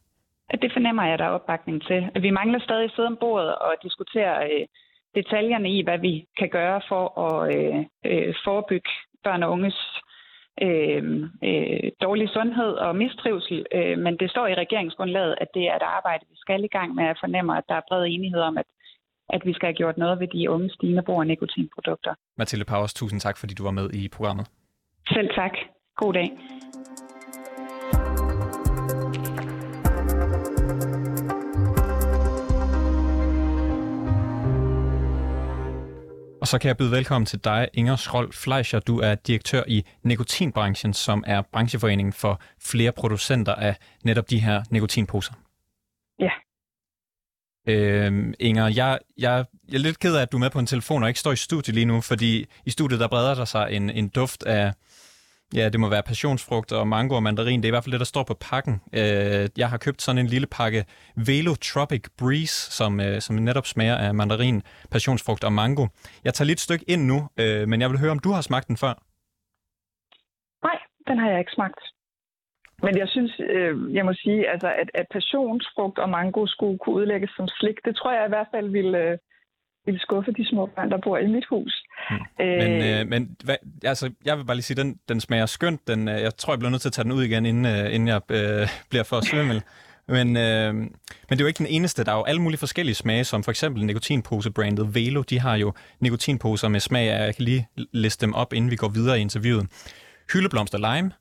Det 0.63 0.71
fornemmer 0.73 1.05
jeg, 1.05 1.13
at 1.13 1.19
der 1.19 1.25
er 1.25 1.37
opbakning 1.39 1.83
til. 1.83 2.11
Vi 2.23 2.31
mangler 2.31 2.61
stadig 2.61 2.85
at 2.85 2.93
sidde 2.97 3.07
om 3.07 3.19
bordet 3.21 3.55
og 3.55 3.73
diskutere 3.83 4.35
øh, 4.45 4.67
detaljerne 5.15 5.69
i, 5.77 5.83
hvad 5.83 5.99
vi 5.99 6.27
kan 6.39 6.49
gøre 6.49 6.81
for 6.89 7.05
at 7.27 7.57
øh, 7.57 7.79
øh, 8.11 8.35
forebygge 8.45 8.91
børn 9.25 9.43
og 9.43 9.51
unges 9.51 9.79
øh, 10.63 11.03
øh, 11.49 11.91
dårlig 12.03 12.29
sundhed 12.29 12.73
og 12.87 12.97
mistrivsel. 12.97 13.67
Øh, 13.75 13.99
men 13.99 14.17
det 14.21 14.31
står 14.31 14.47
i 14.47 14.55
regeringsgrundlaget, 14.55 15.35
at 15.41 15.49
det 15.55 15.65
er 15.71 15.77
et 15.77 15.87
arbejde, 15.99 16.25
vi 16.31 16.37
skal 16.37 16.65
i 16.65 16.75
gang 16.77 16.95
med. 16.95 17.05
Jeg 17.05 17.17
fornemmer, 17.21 17.55
at 17.55 17.65
der 17.69 17.75
er 17.75 17.89
bred 17.89 18.05
enighed 18.07 18.41
om, 18.41 18.59
at, 18.59 18.69
at 19.29 19.43
vi 19.45 19.53
skal 19.53 19.67
have 19.67 19.81
gjort 19.83 19.99
noget 19.99 20.21
ved 20.21 20.29
de 20.29 20.51
unge 20.51 20.71
stigende 20.71 21.03
brug 21.03 21.21
af 21.21 21.27
nikotinprodukter. 21.27 22.15
Mathilde 22.39 22.65
Powers, 22.65 22.95
tusind 22.95 23.21
tak, 23.21 23.37
fordi 23.39 23.55
du 23.55 23.63
var 23.63 23.71
med 23.71 23.91
i 23.91 24.09
programmet. 24.09 24.47
Selv 25.09 25.29
tak. 25.35 25.55
God 25.97 26.13
dag. 26.13 26.31
Og 36.41 36.49
så 36.49 36.59
kan 36.59 36.69
jeg 36.69 36.77
byde 36.77 36.91
velkommen 36.91 37.27
til 37.27 37.45
dig, 37.45 37.69
Inger 37.75 37.97
Schrold 37.97 38.33
Fleischer. 38.33 38.81
Du 38.81 38.99
er 38.99 39.15
direktør 39.15 39.63
i 39.69 39.85
nikotinbranchen, 40.03 40.95
som 40.95 41.25
er 41.27 41.43
brancheforeningen 41.53 42.13
for 42.13 42.41
flere 42.61 42.93
producenter 42.93 43.55
af 43.55 43.77
netop 44.05 44.31
de 44.31 44.39
her 44.39 44.63
nikotinposer. 44.71 45.33
Ja. 46.19 46.31
Øhm, 47.69 48.35
Inger, 48.41 48.69
jeg, 48.69 48.99
jeg, 49.19 49.45
jeg 49.69 49.75
er 49.75 49.79
lidt 49.79 49.99
ked 49.99 50.17
af, 50.17 50.23
at 50.23 50.33
du 50.33 50.37
er 50.37 50.41
med 50.41 50.51
på 50.51 50.59
en 50.59 50.67
telefon 50.67 51.03
og 51.03 51.09
ikke 51.09 51.21
står 51.21 51.33
i 51.33 51.37
studiet 51.37 51.75
lige 51.75 51.87
nu, 51.87 52.01
fordi 52.01 52.47
i 52.67 52.71
studiet 52.71 53.01
der 53.01 53.09
breder 53.09 53.35
der 53.35 53.45
sig 53.45 53.69
en, 53.71 53.91
en 53.91 54.09
duft 54.09 54.43
af 54.43 54.73
Ja, 55.55 55.69
det 55.69 55.81
må 55.81 55.89
være 55.89 56.03
passionsfrugt 56.03 56.73
og 56.73 56.89
mango 56.89 57.15
og 57.15 57.23
mandarin. 57.23 57.61
Det 57.61 57.65
er 57.65 57.73
i 57.73 57.77
hvert 57.77 57.85
fald 57.85 57.93
det, 57.93 58.05
der 58.05 58.13
står 58.15 58.25
på 58.25 58.37
pakken. 58.51 58.75
Øh, 59.01 59.45
jeg 59.63 59.69
har 59.73 59.79
købt 59.79 60.03
sådan 60.03 60.19
en 60.19 60.27
lille 60.27 60.47
pakke 60.47 60.85
Velo 61.27 61.55
Tropic 61.55 62.05
Breeze, 62.21 62.59
som, 62.79 63.01
øh, 63.01 63.21
som 63.21 63.37
netop 63.37 63.67
smager 63.67 63.97
af 63.97 64.15
mandarin, 64.15 64.63
passionsfrugt 64.91 65.45
og 65.45 65.53
mango. 65.53 65.87
Jeg 66.25 66.35
tager 66.35 66.47
lige 66.47 66.59
et 66.61 66.67
stykke 66.69 66.85
ind 66.93 67.03
nu, 67.13 67.19
øh, 67.41 67.69
men 67.69 67.81
jeg 67.81 67.91
vil 67.91 67.99
høre, 67.99 68.11
om 68.11 68.19
du 68.19 68.31
har 68.31 68.41
smagt 68.41 68.69
den 68.69 68.77
før? 68.77 68.95
Nej, 70.67 70.79
den 71.09 71.19
har 71.19 71.31
jeg 71.31 71.39
ikke 71.39 71.57
smagt. 71.59 71.81
Men 72.85 72.99
jeg 72.99 73.09
synes, 73.09 73.33
øh, 73.41 73.95
jeg 73.95 74.05
må 74.05 74.13
sige, 74.13 74.51
altså, 74.53 74.69
at, 74.83 74.91
at 74.95 75.07
passionsfrugt 75.17 75.99
og 75.99 76.09
mango 76.09 76.47
skulle 76.47 76.79
kunne 76.79 76.97
udlægges 77.01 77.31
som 77.37 77.49
slik, 77.49 77.79
det 77.85 77.97
tror 77.97 78.13
jeg 78.13 78.27
i 78.27 78.35
hvert 78.35 78.51
fald 78.55 78.69
ville, 78.69 78.99
øh, 78.99 79.19
ville 79.85 80.01
skuffe 80.01 80.33
de 80.33 80.49
små 80.49 80.67
børn, 80.67 80.91
der 80.91 80.99
bor 81.05 81.19
i 81.19 81.27
mit 81.27 81.47
hus. 81.51 81.85
Hmm. 82.11 82.19
Men, 82.39 82.83
øh, 82.83 83.09
men 83.09 83.37
hvad, 83.45 83.57
altså, 83.85 84.11
jeg 84.25 84.39
vil 84.39 84.45
bare 84.45 84.57
lige 84.57 84.63
sige, 84.63 84.77
den, 84.83 84.99
den 85.09 85.21
smager 85.21 85.47
skønt. 85.47 85.89
Den, 85.89 86.09
øh, 86.09 86.21
jeg 86.21 86.37
tror, 86.37 86.53
jeg 86.53 86.59
bliver 86.59 86.71
nødt 86.71 86.83
til 86.83 86.89
at 86.89 86.93
tage 86.93 87.05
den 87.05 87.13
ud 87.13 87.23
igen, 87.23 87.47
inden, 87.47 87.67
øh, 87.67 87.95
inden 87.95 88.09
jeg 88.09 88.21
øh, 88.31 88.69
bliver 88.91 89.05
for 89.05 89.21
svimmel. 89.21 89.63
Men, 90.09 90.37
øh, 90.37 90.75
men 90.75 90.91
det 91.29 91.41
er 91.41 91.45
jo 91.45 91.47
ikke 91.47 91.59
den 91.59 91.67
eneste. 91.67 92.05
Der 92.05 92.13
er 92.13 92.17
jo 92.17 92.25
alle 92.25 92.43
mulige 92.43 92.59
forskellige 92.59 92.95
smage, 92.95 93.25
som 93.25 93.43
for 93.43 93.51
eksempel 93.51 93.85
nikotinpose-brandet 93.85 94.95
Velo. 94.95 95.23
De 95.23 95.41
har 95.41 95.57
jo 95.57 95.73
nikotinposer 96.01 96.69
med 96.69 96.81
smag 96.81 97.11
af, 97.11 97.27
jeg 97.27 97.35
kan 97.37 97.45
lige 97.45 97.69
liste 97.93 98.27
dem 98.27 98.35
op, 98.35 98.53
inden 98.53 98.71
vi 98.71 98.77
går 98.77 98.89
videre 98.89 99.19
i 99.19 99.21
interviewet. 99.21 99.67
Hyldeblomster 100.33 100.79
lime, 100.79 101.13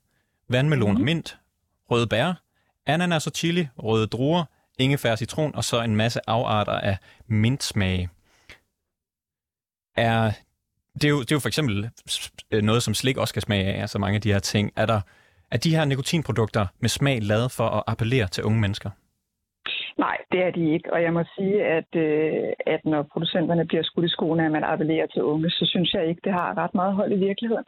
vandmelon 0.48 0.96
og 0.96 1.02
mint, 1.02 1.38
røde 1.90 2.06
bær, 2.06 2.32
ananas 2.86 3.26
og 3.26 3.32
chili, 3.32 3.68
røde 3.78 4.06
druer, 4.06 4.44
ingefær 4.78 5.16
citron 5.16 5.54
og 5.54 5.64
så 5.64 5.82
en 5.82 5.96
masse 5.96 6.20
afarter 6.26 6.72
af 6.72 6.96
mintsmage 7.26 8.08
er, 9.96 10.30
det, 10.94 11.04
er 11.04 11.08
jo, 11.08 11.20
det 11.20 11.32
er 11.32 11.36
jo 11.36 11.40
for 11.40 11.48
eksempel 11.48 11.90
øh, 12.52 12.62
noget, 12.62 12.82
som 12.82 12.94
slik 12.94 13.16
også 13.16 13.34
kan 13.34 13.42
smage 13.42 13.64
af, 13.64 13.80
altså 13.80 13.98
mange 13.98 14.16
af 14.16 14.20
de 14.20 14.32
her 14.32 14.38
ting. 14.38 14.72
Er, 14.76 14.86
der, 14.86 15.00
er 15.50 15.58
de 15.58 15.76
her 15.76 15.84
nikotinprodukter 15.84 16.66
med 16.80 16.88
smag 16.88 17.18
lavet 17.22 17.52
for 17.52 17.64
at 17.64 17.82
appellere 17.86 18.26
til 18.26 18.44
unge 18.44 18.60
mennesker? 18.60 18.90
Nej, 19.98 20.16
det 20.32 20.40
er 20.46 20.50
de 20.50 20.72
ikke. 20.74 20.92
Og 20.92 21.02
jeg 21.02 21.12
må 21.12 21.22
sige, 21.36 21.64
at, 21.64 21.90
øh, 21.96 22.52
at 22.66 22.80
når 22.84 23.02
producenterne 23.02 23.66
bliver 23.66 23.82
skudt 23.82 24.06
i 24.06 24.08
skoene, 24.08 24.46
at 24.46 24.52
man 24.52 24.64
appellerer 24.64 25.06
til 25.06 25.22
unge, 25.22 25.50
så 25.50 25.64
synes 25.66 25.94
jeg 25.94 26.06
ikke, 26.06 26.20
det 26.24 26.32
har 26.32 26.58
ret 26.58 26.74
meget 26.74 26.94
hold 26.94 27.12
i 27.12 27.24
virkeligheden. 27.28 27.64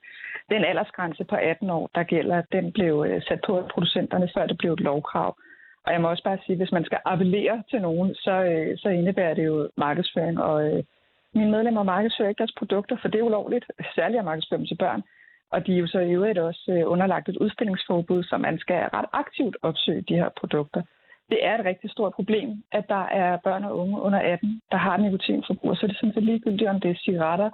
Den 0.50 0.64
aldersgrænse 0.64 1.24
på 1.24 1.36
18 1.36 1.70
år, 1.70 1.90
der 1.94 2.02
gælder, 2.02 2.42
den 2.52 2.72
blev 2.72 3.04
øh, 3.08 3.22
sat 3.22 3.40
på 3.46 3.58
af 3.58 3.64
producenterne, 3.74 4.28
før 4.34 4.46
det 4.46 4.58
blev 4.58 4.72
et 4.72 4.80
lovkrav. 4.80 5.36
Og 5.84 5.92
jeg 5.92 6.00
må 6.00 6.08
også 6.08 6.24
bare 6.24 6.38
sige, 6.46 6.54
at 6.54 6.60
hvis 6.60 6.72
man 6.72 6.84
skal 6.84 6.98
appellere 7.04 7.62
til 7.70 7.80
nogen, 7.82 8.14
så, 8.14 8.34
øh, 8.52 8.78
så 8.78 8.88
indebærer 8.88 9.34
det 9.34 9.44
jo 9.46 9.68
markedsføring 9.76 10.40
og, 10.40 10.84
mine 11.34 11.50
medlemmer 11.50 11.82
markedsfører 11.82 12.28
ikke 12.28 12.38
deres 12.38 12.58
produkter, 12.58 12.96
for 13.00 13.08
det 13.08 13.18
er 13.18 13.22
ulovligt, 13.22 13.64
særligt 13.94 14.18
at 14.18 14.24
markedsføre 14.24 14.58
dem 14.58 14.66
til 14.66 14.78
børn. 14.78 15.02
Og 15.50 15.66
de 15.66 15.74
er 15.74 15.78
jo 15.78 15.86
så 15.86 15.98
i 15.98 16.12
øvrigt 16.12 16.38
også 16.38 16.64
øh, 16.72 16.90
underlagt 16.90 17.28
et 17.28 17.36
udstillingsforbud, 17.36 18.22
så 18.22 18.36
man 18.36 18.58
skal 18.58 18.88
ret 18.94 19.08
aktivt 19.12 19.56
opsøge 19.62 20.02
de 20.08 20.14
her 20.14 20.28
produkter. 20.40 20.82
Det 21.30 21.46
er 21.46 21.58
et 21.58 21.64
rigtig 21.64 21.90
stort 21.90 22.12
problem, 22.12 22.62
at 22.72 22.84
der 22.88 23.04
er 23.22 23.36
børn 23.36 23.64
og 23.64 23.78
unge 23.78 24.00
under 24.00 24.18
18, 24.18 24.60
der 24.70 24.76
har 24.76 24.96
nikotinforbrug, 24.96 25.76
så 25.76 25.86
er 25.86 25.88
det 25.88 25.96
sådan 25.96 26.14
set 26.14 26.22
ligegyldigt, 26.22 26.70
om 26.70 26.80
det 26.80 26.90
er 26.90 26.94
cigaretter 27.04 27.50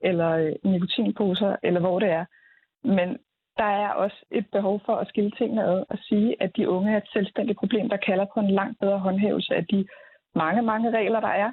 eller 0.00 0.30
øh, 0.30 0.52
nikotinposer, 0.64 1.56
eller 1.62 1.80
hvor 1.80 1.98
det 1.98 2.10
er. 2.10 2.24
Men 2.84 3.18
der 3.56 3.70
er 3.84 3.90
også 3.90 4.16
et 4.30 4.46
behov 4.52 4.80
for 4.86 4.94
at 4.96 5.08
skille 5.08 5.30
tingene 5.30 5.64
ad 5.64 5.84
og 5.88 5.98
sige, 6.08 6.42
at 6.42 6.56
de 6.56 6.68
unge 6.68 6.92
er 6.92 6.96
et 6.96 7.12
selvstændigt 7.12 7.58
problem, 7.58 7.88
der 7.88 7.96
kalder 7.96 8.26
på 8.34 8.40
en 8.40 8.50
langt 8.50 8.80
bedre 8.80 8.98
håndhævelse 8.98 9.54
af 9.54 9.66
de 9.66 9.86
mange, 10.34 10.62
mange 10.62 10.90
regler, 10.90 11.20
der 11.20 11.34
er, 11.44 11.52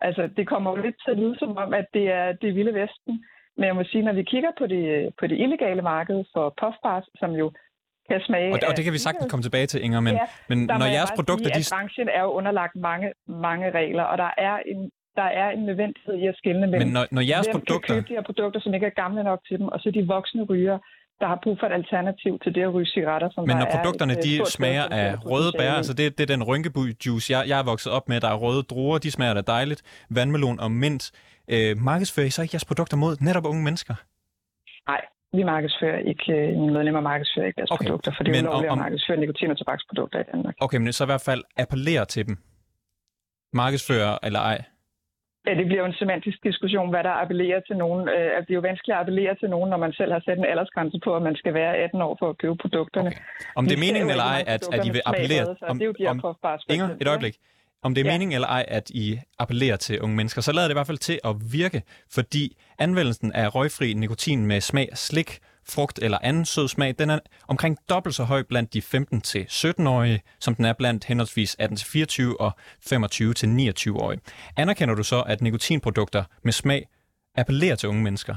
Altså, 0.00 0.22
det 0.36 0.48
kommer 0.48 0.70
jo 0.70 0.82
lidt 0.82 0.96
til 1.04 1.10
at 1.10 1.18
lyde 1.18 1.36
som 1.38 1.56
om, 1.56 1.74
at 1.74 1.86
det 1.94 2.06
er 2.20 2.32
det 2.42 2.54
vilde 2.54 2.74
vesten. 2.74 3.24
Men 3.56 3.64
jeg 3.66 3.76
må 3.76 3.84
sige, 3.84 4.02
når 4.02 4.12
vi 4.12 4.22
kigger 4.22 4.52
på 4.58 4.66
det, 4.66 4.84
på 5.18 5.26
det 5.26 5.38
illegale 5.44 5.82
marked 5.82 6.24
for 6.34 6.54
puffbars, 6.60 7.06
som 7.20 7.30
jo 7.30 7.52
kan 8.08 8.20
smage... 8.20 8.52
Og 8.54 8.60
det, 8.60 8.68
og 8.68 8.76
det 8.76 8.84
kan 8.84 8.92
vi 8.92 8.98
sagtens 8.98 9.30
komme 9.30 9.42
tilbage 9.42 9.66
til, 9.66 9.84
Inger, 9.84 10.00
men, 10.00 10.14
ja, 10.14 10.26
men 10.48 10.58
når 10.80 10.88
jeres 10.98 11.12
produkter... 11.18 11.48
Sige, 11.48 11.54
de... 11.54 11.66
at 11.66 11.72
branchen 11.74 12.08
er 12.08 12.22
jo 12.22 12.30
underlagt 12.30 12.76
mange, 12.76 13.12
mange 13.26 13.70
regler, 13.70 14.02
og 14.02 14.18
der 14.18 14.30
er 14.38 14.56
en 14.66 14.90
der 15.16 15.28
er 15.42 15.50
en 15.50 15.64
nødvendighed 15.70 16.14
i 16.22 16.26
at 16.26 16.36
skille 16.36 16.60
mellem, 16.60 16.78
Men 16.78 16.92
når, 16.92 17.04
når 17.10 17.22
jeres 17.32 17.46
hvem 17.46 17.56
produkter... 17.56 17.94
kan 17.94 17.96
købe 17.96 18.08
de 18.08 18.16
her 18.18 18.22
produkter, 18.22 18.60
som 18.60 18.74
ikke 18.74 18.86
er 18.86 19.00
gamle 19.02 19.22
nok 19.30 19.40
til 19.48 19.58
dem, 19.58 19.68
og 19.68 19.80
så 19.80 19.90
de 19.90 20.06
voksne 20.06 20.42
ryger, 20.50 20.78
der 21.20 21.26
har 21.26 21.38
brug 21.44 21.56
for 21.60 21.66
et 21.66 21.72
alternativ 21.72 22.38
til 22.42 22.54
det 22.54 22.62
at 22.62 22.74
ryge 22.74 22.86
cigaretter. 22.86 23.30
Som 23.30 23.46
Men 23.46 23.56
når 23.56 23.68
produkterne 23.76 24.12
et, 24.12 24.24
de 24.24 24.50
smager 24.56 24.86
af 25.00 25.26
røde 25.30 25.52
bær, 25.58 25.72
altså 25.72 25.94
det, 25.94 26.18
det 26.18 26.30
er 26.30 26.36
den 26.36 26.42
rynkeby-juice, 26.50 27.32
jeg, 27.34 27.48
jeg 27.48 27.58
er 27.58 27.62
vokset 27.72 27.92
op 27.92 28.08
med, 28.08 28.20
der 28.20 28.28
er 28.28 28.34
røde 28.34 28.62
druer, 28.62 28.98
de 28.98 29.10
smager 29.10 29.34
da 29.34 29.40
dejligt, 29.40 30.06
vandmelon 30.10 30.60
og 30.60 30.70
mint. 30.70 31.12
Øh, 31.54 31.76
markedsfører 31.76 32.26
I 32.26 32.30
så 32.30 32.42
ikke 32.42 32.54
jeres 32.54 32.64
produkter 32.64 32.96
mod 32.96 33.16
netop 33.20 33.46
unge 33.46 33.62
mennesker? 33.64 33.94
Nej, 34.88 35.00
vi 35.32 35.42
markedsfører 35.42 35.98
ikke, 35.98 36.32
øh, 36.32 36.48
mine 36.60 36.72
medlemmer 36.72 37.00
markedsfører 37.00 37.46
ikke 37.46 37.56
deres 37.56 37.70
okay. 37.70 37.84
produkter, 37.84 38.12
for 38.16 38.24
det 38.24 38.36
er 38.36 38.42
ulovligt 38.42 38.72
om, 38.72 38.78
at 38.78 38.82
markedsføre 38.84 39.16
nikotin- 39.16 39.50
og 39.50 39.58
tobaksprodukter 39.58 40.18
i 40.20 40.22
Danmark. 40.32 40.54
Okay, 40.60 40.78
men 40.78 40.92
så 40.92 41.04
i 41.04 41.10
hvert 41.12 41.24
fald 41.30 41.42
appellere 41.56 42.04
til 42.04 42.26
dem. 42.28 42.36
Markedsfører 43.52 44.18
eller 44.22 44.40
ej? 44.40 44.58
Ja, 45.46 45.54
det 45.54 45.66
bliver 45.66 45.80
jo 45.82 45.86
en 45.86 46.00
semantisk 46.02 46.38
diskussion, 46.48 46.90
hvad 46.90 47.02
der 47.04 47.14
appellerer 47.22 47.60
til 47.60 47.76
nogen. 47.76 48.08
Øh, 48.08 48.36
det 48.44 48.50
er 48.50 48.58
jo 48.60 48.66
vanskeligt 48.70 48.94
at 48.94 49.00
appellere 49.00 49.34
til 49.34 49.50
nogen, 49.50 49.70
når 49.70 49.76
man 49.76 49.92
selv 49.92 50.12
har 50.12 50.22
sat 50.26 50.38
en 50.38 50.44
aldersgrænse 50.44 50.98
på, 51.04 51.16
at 51.16 51.22
man 51.22 51.36
skal 51.36 51.54
være 51.54 51.76
18 51.76 52.02
år 52.02 52.16
for 52.20 52.28
at 52.32 52.38
købe 52.38 52.56
produkterne. 52.56 53.08
Okay. 53.08 53.18
Om 53.58 53.64
det 53.64 53.74
er 53.74 53.82
meningen 53.86 54.10
eller 54.10 54.24
ej, 54.24 54.44
at, 54.46 54.62
at 54.74 54.86
I 54.86 54.90
vil 54.90 55.02
appellere... 55.06 55.56
Om, 55.70 55.78
det 55.78 55.84
er 55.84 55.90
jo 55.92 55.96
de 55.98 56.06
om, 56.06 56.36
Inger, 56.68 56.88
et 57.00 57.08
øjeblik. 57.08 57.36
Om 57.82 57.94
det 57.94 58.00
er 58.00 58.06
ja. 58.06 58.12
meningen 58.12 58.34
eller 58.34 58.48
ej, 58.48 58.64
at 58.68 58.90
I 58.90 59.18
appellerer 59.38 59.76
til 59.76 60.00
unge 60.00 60.16
mennesker, 60.16 60.40
så 60.40 60.52
lader 60.52 60.68
det 60.68 60.74
i 60.74 60.78
hvert 60.78 60.86
fald 60.86 60.98
til 60.98 61.20
at 61.24 61.34
virke, 61.52 61.82
fordi 62.10 62.56
anvendelsen 62.78 63.32
af 63.32 63.54
røgfri 63.54 63.94
nikotin 63.94 64.46
med 64.46 64.60
smag 64.60 64.88
af 64.90 64.98
slik, 64.98 65.38
frugt 65.74 65.98
eller 66.02 66.18
anden 66.22 66.44
sød 66.44 66.68
smag, 66.68 66.94
den 66.98 67.10
er 67.10 67.18
omkring 67.48 67.78
dobbelt 67.90 68.14
så 68.14 68.24
høj 68.24 68.42
blandt 68.42 68.74
de 68.74 68.78
15-17-årige, 68.78 70.20
som 70.40 70.54
den 70.54 70.64
er 70.64 70.72
blandt 70.72 71.04
henholdsvis 71.04 71.56
18-24 71.60 72.36
og 72.40 72.52
25-29-årige. 72.90 74.20
Anerkender 74.56 74.94
du 74.94 75.02
så, 75.02 75.20
at 75.22 75.40
nikotinprodukter 75.40 76.24
med 76.42 76.52
smag 76.52 76.88
appellerer 77.34 77.76
til 77.76 77.88
unge 77.88 78.02
mennesker? 78.02 78.34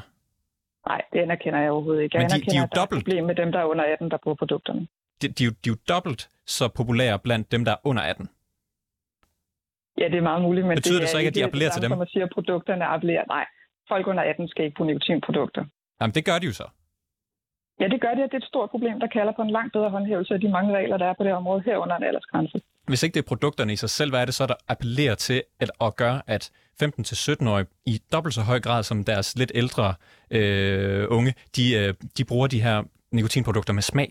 Nej, 0.87 1.01
det 1.13 1.19
anerkender 1.19 1.59
jeg 1.59 1.71
overhovedet 1.71 2.03
ikke. 2.03 2.17
Jeg 2.17 2.23
Men 2.23 2.41
de, 2.41 2.51
de 2.51 2.55
er 2.55 2.59
jo 2.59 2.63
at 2.71 2.75
dobbelt... 2.75 3.03
problem 3.03 3.23
med 3.25 3.35
dem, 3.35 3.51
der 3.51 3.59
er 3.59 3.65
under 3.65 3.83
18, 3.83 4.11
der 4.11 4.17
bruger 4.23 4.35
produkterne. 4.35 4.87
De, 5.21 5.27
de, 5.27 5.43
er 5.43 5.47
jo, 5.47 5.51
de 5.63 5.69
er 5.69 5.73
jo 5.73 5.77
dobbelt 5.93 6.29
så 6.45 6.67
populære 6.67 7.19
blandt 7.19 7.51
dem, 7.51 7.65
der 7.65 7.71
er 7.71 7.81
under 7.83 8.03
18. 8.03 8.29
Ja, 9.97 10.05
det 10.11 10.17
er 10.17 10.21
meget 10.21 10.41
muligt, 10.41 10.67
men 10.67 10.75
Betyder 10.75 10.95
det, 10.95 11.01
det 11.01 11.09
så 11.09 11.17
ikke, 11.17 11.27
at 11.27 11.35
de 11.35 11.43
appellerer 11.43 11.71
til 11.71 11.81
dem? 11.81 11.91
Som 11.91 12.01
at 12.01 12.09
sige, 12.09 12.23
at 12.23 12.31
produkterne 12.33 12.85
appellerer. 12.85 13.25
Nej, 13.27 13.45
folk 13.87 14.07
under 14.07 14.23
18 14.23 14.47
skal 14.47 14.65
ikke 14.65 14.75
bruge 14.75 14.87
nikotinprodukter. 14.87 15.65
Jamen, 16.01 16.13
det 16.13 16.25
gør 16.25 16.39
de 16.39 16.45
jo 16.45 16.53
så. 16.53 16.67
Ja, 17.83 17.87
det 17.87 18.01
gør 18.01 18.13
det, 18.17 18.31
det 18.31 18.37
er 18.37 18.43
et 18.45 18.51
stort 18.53 18.69
problem, 18.69 18.99
der 18.99 19.07
kalder 19.07 19.33
på 19.35 19.41
en 19.41 19.51
langt 19.57 19.73
bedre 19.73 19.89
håndhævelse 19.89 20.33
af 20.33 20.39
de 20.39 20.49
mange 20.49 20.77
regler, 20.77 20.97
der 20.97 21.05
er 21.05 21.13
på 21.13 21.23
det 21.23 21.33
område 21.33 21.61
herunder 21.65 21.95
en 21.95 22.03
aldersgrænse. 22.03 22.61
Hvis 22.87 23.03
ikke 23.03 23.13
det 23.13 23.23
er 23.23 23.31
produkterne 23.33 23.73
i 23.73 23.75
sig 23.75 23.89
selv, 23.89 24.11
hvad 24.11 24.21
er 24.21 24.25
det 24.25 24.33
så, 24.33 24.45
der 24.47 24.55
appellerer 24.67 25.15
til 25.15 25.43
at, 25.59 25.71
at 25.81 25.95
gøre, 25.95 26.21
at 26.27 26.51
15-17-årige 26.83 27.67
i 27.85 27.95
dobbelt 28.13 28.33
så 28.33 28.41
høj 28.41 28.59
grad 28.59 28.83
som 28.83 29.03
deres 29.03 29.37
lidt 29.39 29.51
ældre 29.55 29.93
øh, 30.37 31.07
unge, 31.17 31.31
de, 31.55 31.63
øh, 31.79 31.93
de 32.17 32.23
bruger 32.29 32.47
de 32.47 32.61
her 32.61 32.83
nikotinprodukter 33.11 33.73
med 33.73 33.81
smag? 33.81 34.09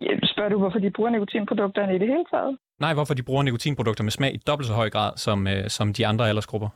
Ja, 0.00 0.12
spørger 0.22 0.50
du, 0.50 0.58
hvorfor 0.58 0.78
de 0.78 0.90
bruger 0.90 1.10
nikotinprodukterne 1.10 1.94
i 1.96 1.98
det 1.98 2.08
hele 2.08 2.24
taget? 2.30 2.58
Nej, 2.80 2.94
hvorfor 2.94 3.14
de 3.14 3.22
bruger 3.22 3.42
nikotinprodukter 3.42 4.04
med 4.04 4.10
smag 4.10 4.34
i 4.34 4.40
dobbelt 4.46 4.66
så 4.68 4.74
høj 4.74 4.90
grad 4.90 5.12
som, 5.16 5.46
øh, 5.46 5.68
som 5.68 5.92
de 5.92 6.06
andre 6.06 6.28
aldersgrupper? 6.28 6.68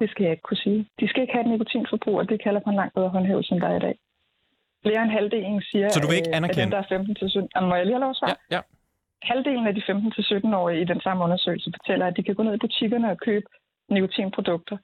Det 0.00 0.10
skal 0.10 0.22
jeg 0.24 0.32
ikke 0.32 0.42
kunne 0.48 0.62
sige. 0.66 0.80
De 1.00 1.08
skal 1.08 1.22
ikke 1.22 1.32
have 1.32 1.44
et 1.44 1.50
nikotinforbrug, 1.50 2.18
og 2.18 2.28
det 2.28 2.42
kalder 2.42 2.60
på 2.60 2.70
en 2.70 2.76
langt 2.76 2.94
bedre 2.94 3.08
håndhævelse, 3.08 3.52
end 3.54 3.60
der 3.60 3.68
er 3.68 3.76
i 3.76 3.84
dag. 3.88 3.96
Flere 4.84 5.02
end 5.02 5.10
halvdelen 5.18 5.62
siger, 5.70 5.88
Så 5.88 6.00
du 6.00 6.08
vil 6.08 6.16
ikke 6.16 6.34
anerkende? 6.38 6.62
at 6.62 6.64
dem, 6.64 6.70
der 6.70 6.78
er 6.78 6.88
15 6.88 7.14
til 7.14 7.30
17... 7.30 7.48
Må 7.68 7.74
jeg 7.74 7.84
lige 7.86 7.96
have 7.98 8.04
lov 8.06 8.10
at 8.10 8.16
svare? 8.16 8.36
Ja, 8.50 8.56
ja. 8.56 8.60
Halvdelen 9.30 9.66
af 9.66 9.74
de 9.74 9.82
15-17-årige 9.90 10.80
i 10.82 10.84
den 10.92 11.00
samme 11.00 11.24
undersøgelse 11.24 11.72
fortæller, 11.76 12.06
at 12.06 12.16
de 12.16 12.22
kan 12.22 12.34
gå 12.34 12.42
ned 12.42 12.54
i 12.54 12.64
butikkerne 12.66 13.10
og 13.10 13.18
købe 13.18 13.46
nikotinprodukter. 13.94 14.76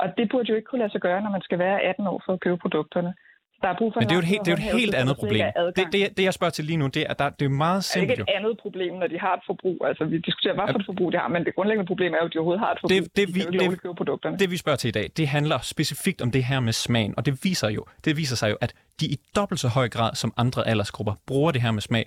Og 0.00 0.06
det 0.16 0.28
burde 0.30 0.48
jo 0.50 0.56
ikke 0.56 0.66
kunne 0.68 0.78
lade 0.84 0.92
sig 0.92 1.00
gøre, 1.00 1.22
når 1.22 1.30
man 1.30 1.42
skal 1.42 1.58
være 1.58 1.82
18 1.82 2.06
år 2.06 2.22
for 2.26 2.32
at 2.32 2.40
købe 2.40 2.56
produkterne. 2.64 3.14
Der 3.62 3.68
er 3.68 3.76
brug 3.78 3.92
for 3.92 4.00
Men 4.00 4.08
det 4.08 4.14
er 4.14 4.18
jo 4.20 4.24
et, 4.26 4.32
helt, 4.34 4.44
det 4.46 4.52
er 4.52 4.56
et 4.56 4.78
helt 4.80 4.94
andet 4.94 5.16
problem. 5.16 5.44
Det, 5.76 5.84
det, 5.92 6.16
det, 6.16 6.24
jeg 6.24 6.34
spørger 6.34 6.50
til 6.50 6.64
lige 6.64 6.76
nu, 6.76 6.86
det 6.86 7.02
er, 7.10 7.14
der, 7.14 7.28
det 7.30 7.44
er 7.44 7.48
meget 7.48 7.84
simpelt. 7.84 8.08
Det 8.10 8.18
er 8.18 8.22
ikke 8.22 8.32
et 8.32 8.36
andet 8.38 8.58
problem, 8.64 8.94
når 8.94 9.06
de 9.06 9.18
har 9.18 9.34
et 9.34 9.42
forbrug. 9.46 9.86
Altså, 9.88 10.04
vi 10.04 10.18
diskuterer, 10.18 10.54
hvad 10.54 10.64
for 10.72 10.78
et 10.78 10.86
forbrug 10.86 11.12
de 11.12 11.18
har, 11.18 11.28
men 11.28 11.44
det 11.44 11.54
grundlæggende 11.54 11.86
problem 11.86 12.12
er 12.12 12.18
jo, 12.22 12.26
at 12.26 12.32
de 12.32 12.38
overhovedet 12.38 12.60
har 12.60 12.72
et 12.72 12.78
forbrug. 12.80 12.90
Det, 12.90 13.16
det, 13.16 13.34
vi, 13.34 13.40
de 13.40 13.58
det, 13.58 13.82
købe 13.82 13.94
produkterne. 13.94 14.38
det, 14.38 14.50
vi 14.50 14.56
spørger 14.56 14.76
til 14.76 14.88
i 14.88 14.96
dag, 14.98 15.06
det 15.16 15.28
handler 15.28 15.58
specifikt 15.62 16.22
om 16.22 16.30
det 16.30 16.44
her 16.44 16.60
med 16.60 16.72
smagen, 16.72 17.14
og 17.16 17.26
det 17.26 17.34
viser 17.44 17.68
jo, 17.68 17.84
det 18.04 18.16
viser 18.16 18.36
sig 18.36 18.50
jo, 18.50 18.56
at 18.60 18.74
de 19.00 19.06
i 19.06 19.16
dobbelt 19.36 19.60
så 19.60 19.68
høj 19.68 19.88
grad 19.88 20.14
som 20.14 20.32
andre 20.36 20.68
aldersgrupper 20.68 21.14
bruger 21.26 21.50
det 21.52 21.62
her 21.62 21.72
med 21.72 21.82
smag. 21.82 22.04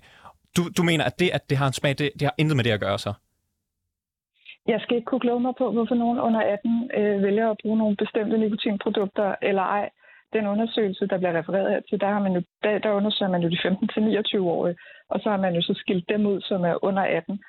Du, 0.57 0.61
du 0.77 0.83
mener, 0.83 1.03
at 1.05 1.19
det, 1.19 1.29
at 1.33 1.49
det 1.49 1.57
har 1.57 1.67
en 1.67 1.73
smag, 1.73 1.91
det, 1.97 2.11
det 2.19 2.21
har 2.21 2.35
intet 2.37 2.55
med 2.57 2.63
det 2.63 2.71
at 2.71 2.79
gøre 2.79 2.99
så? 2.99 3.13
Jeg 4.67 4.79
skal 4.81 4.95
ikke 4.97 5.09
kunne 5.11 5.19
kloge 5.25 5.41
mig 5.47 5.53
på, 5.57 5.71
hvorfor 5.71 5.95
nogen 5.95 6.19
under 6.19 6.39
18 6.39 6.91
øh, 6.97 7.23
vælger 7.23 7.49
at 7.49 7.57
bruge 7.61 7.77
nogle 7.77 7.95
bestemte 7.95 8.37
nikotinprodukter 8.37 9.35
eller 9.41 9.61
ej 9.61 9.89
den 10.33 10.47
undersøgelse, 10.53 11.07
der 11.07 11.17
bliver 11.17 11.37
refereret 11.39 11.71
her 11.71 11.81
til, 11.89 11.99
der, 11.99 12.09
har 12.15 12.19
man 12.25 12.33
jo, 12.37 12.41
der, 12.63 12.79
der 12.79 12.91
undersøger 12.91 13.31
man 13.31 13.41
jo 13.41 13.49
de 13.49 13.59
15-29-årige, 13.67 14.75
og 15.09 15.19
så 15.19 15.29
har 15.29 15.37
man 15.45 15.55
jo 15.55 15.61
så 15.61 15.73
skilt 15.81 16.09
dem 16.09 16.25
ud, 16.25 16.41
som 16.41 16.59
er 16.71 16.83
under 16.83 17.03
18. 17.03 17.39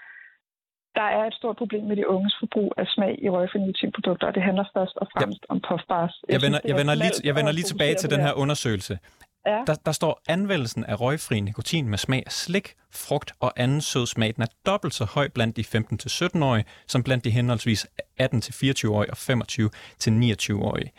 Der 0.95 1.09
er 1.17 1.25
et 1.27 1.35
stort 1.35 1.57
problem 1.57 1.85
med 1.85 1.97
de 1.97 2.09
unges 2.09 2.37
forbrug 2.41 2.75
af 2.77 2.87
smag 2.87 3.19
i 3.25 3.29
røgfri 3.29 3.59
nikotinprodukter, 3.59 4.27
og 4.27 4.35
det 4.35 4.43
handler 4.43 4.65
først 4.77 4.97
og 4.97 5.07
fremmest 5.15 5.43
ja. 5.49 5.53
om 5.53 5.61
puffbars. 5.69 6.15
Jeg, 6.23 6.33
jeg, 6.33 6.41
vender, 6.45 6.61
jeg, 6.65 6.77
vender 6.77 6.95
lige, 6.95 7.13
jeg 7.25 7.35
vender 7.35 7.53
lige 7.53 7.69
tilbage 7.73 7.95
til 7.95 8.11
den 8.11 8.21
her 8.21 8.33
undersøgelse. 8.33 8.99
Ja. 9.47 9.63
Der, 9.67 9.75
der 9.87 9.93
står, 9.93 10.21
anvendelsen 10.29 10.85
af 10.85 11.01
røgfri 11.01 11.41
nikotin 11.41 11.89
med 11.89 11.99
smag 11.99 12.23
af 12.27 12.33
slik, 12.33 12.75
frugt 12.95 13.33
og 13.41 13.53
anden 13.57 13.81
sød 13.81 14.07
smag, 14.07 14.35
den 14.35 14.43
er 14.43 14.53
dobbelt 14.67 14.95
så 14.95 15.05
høj 15.05 15.29
blandt 15.35 15.57
de 15.57 15.63
15-17-årige, 15.63 16.65
som 16.87 17.03
blandt 17.03 17.25
de 17.25 17.31
henholdsvis 17.31 17.87
18-24-årige 18.23 19.11
og 19.11 19.19
25-29-årige. 19.19 20.91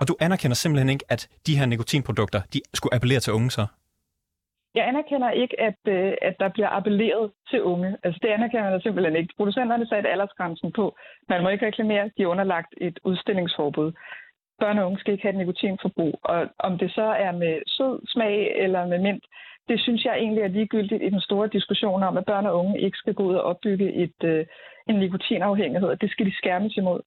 Og 0.00 0.08
du 0.08 0.14
anerkender 0.20 0.54
simpelthen 0.54 0.90
ikke, 0.94 1.04
at 1.08 1.28
de 1.46 1.58
her 1.58 1.66
nikotinprodukter, 1.66 2.40
de 2.54 2.60
skulle 2.74 2.94
appellere 2.94 3.20
til 3.20 3.32
unge 3.32 3.50
så? 3.50 3.66
Jeg 4.74 4.88
anerkender 4.88 5.30
ikke, 5.30 5.60
at, 5.60 5.80
øh, 5.88 6.12
at 6.22 6.34
der 6.40 6.48
bliver 6.48 6.68
appelleret 6.68 7.30
til 7.50 7.62
unge. 7.62 7.96
Altså 8.04 8.18
det 8.22 8.28
anerkender 8.28 8.70
jeg 8.70 8.82
simpelthen 8.82 9.16
ikke. 9.16 9.34
Producenterne 9.36 9.86
satte 9.86 10.08
aldersgrænsen 10.08 10.72
på. 10.72 10.96
Man 11.28 11.42
må 11.42 11.48
ikke 11.48 11.66
reklamere, 11.66 12.10
de 12.16 12.22
er 12.22 12.26
underlagt 12.26 12.74
et 12.80 12.98
udstillingsforbud. 13.04 13.92
Børn 14.60 14.78
og 14.78 14.86
unge 14.86 14.98
skal 15.00 15.12
ikke 15.12 15.22
have 15.22 15.32
et 15.32 15.38
nikotinforbrug. 15.38 16.20
Og 16.22 16.48
om 16.58 16.78
det 16.78 16.90
så 16.92 17.06
er 17.26 17.32
med 17.32 17.62
sød 17.66 18.00
smag 18.06 18.36
eller 18.64 18.86
med 18.86 18.98
mint, 18.98 19.24
det 19.68 19.80
synes 19.80 20.04
jeg 20.04 20.14
egentlig 20.16 20.42
er 20.42 20.48
ligegyldigt 20.56 21.02
i 21.02 21.10
den 21.10 21.20
store 21.20 21.48
diskussion 21.48 22.02
om, 22.02 22.16
at 22.16 22.24
børn 22.24 22.46
og 22.46 22.58
unge 22.58 22.80
ikke 22.80 22.98
skal 22.98 23.14
gå 23.14 23.22
ud 23.22 23.34
og 23.34 23.42
opbygge 23.42 23.92
et, 24.04 24.18
øh, 24.24 24.46
en 24.88 24.94
nikotinafhængighed. 24.94 25.96
Det 25.96 26.10
skal 26.10 26.26
de 26.26 26.36
skærmes 26.36 26.76
imod 26.76 27.00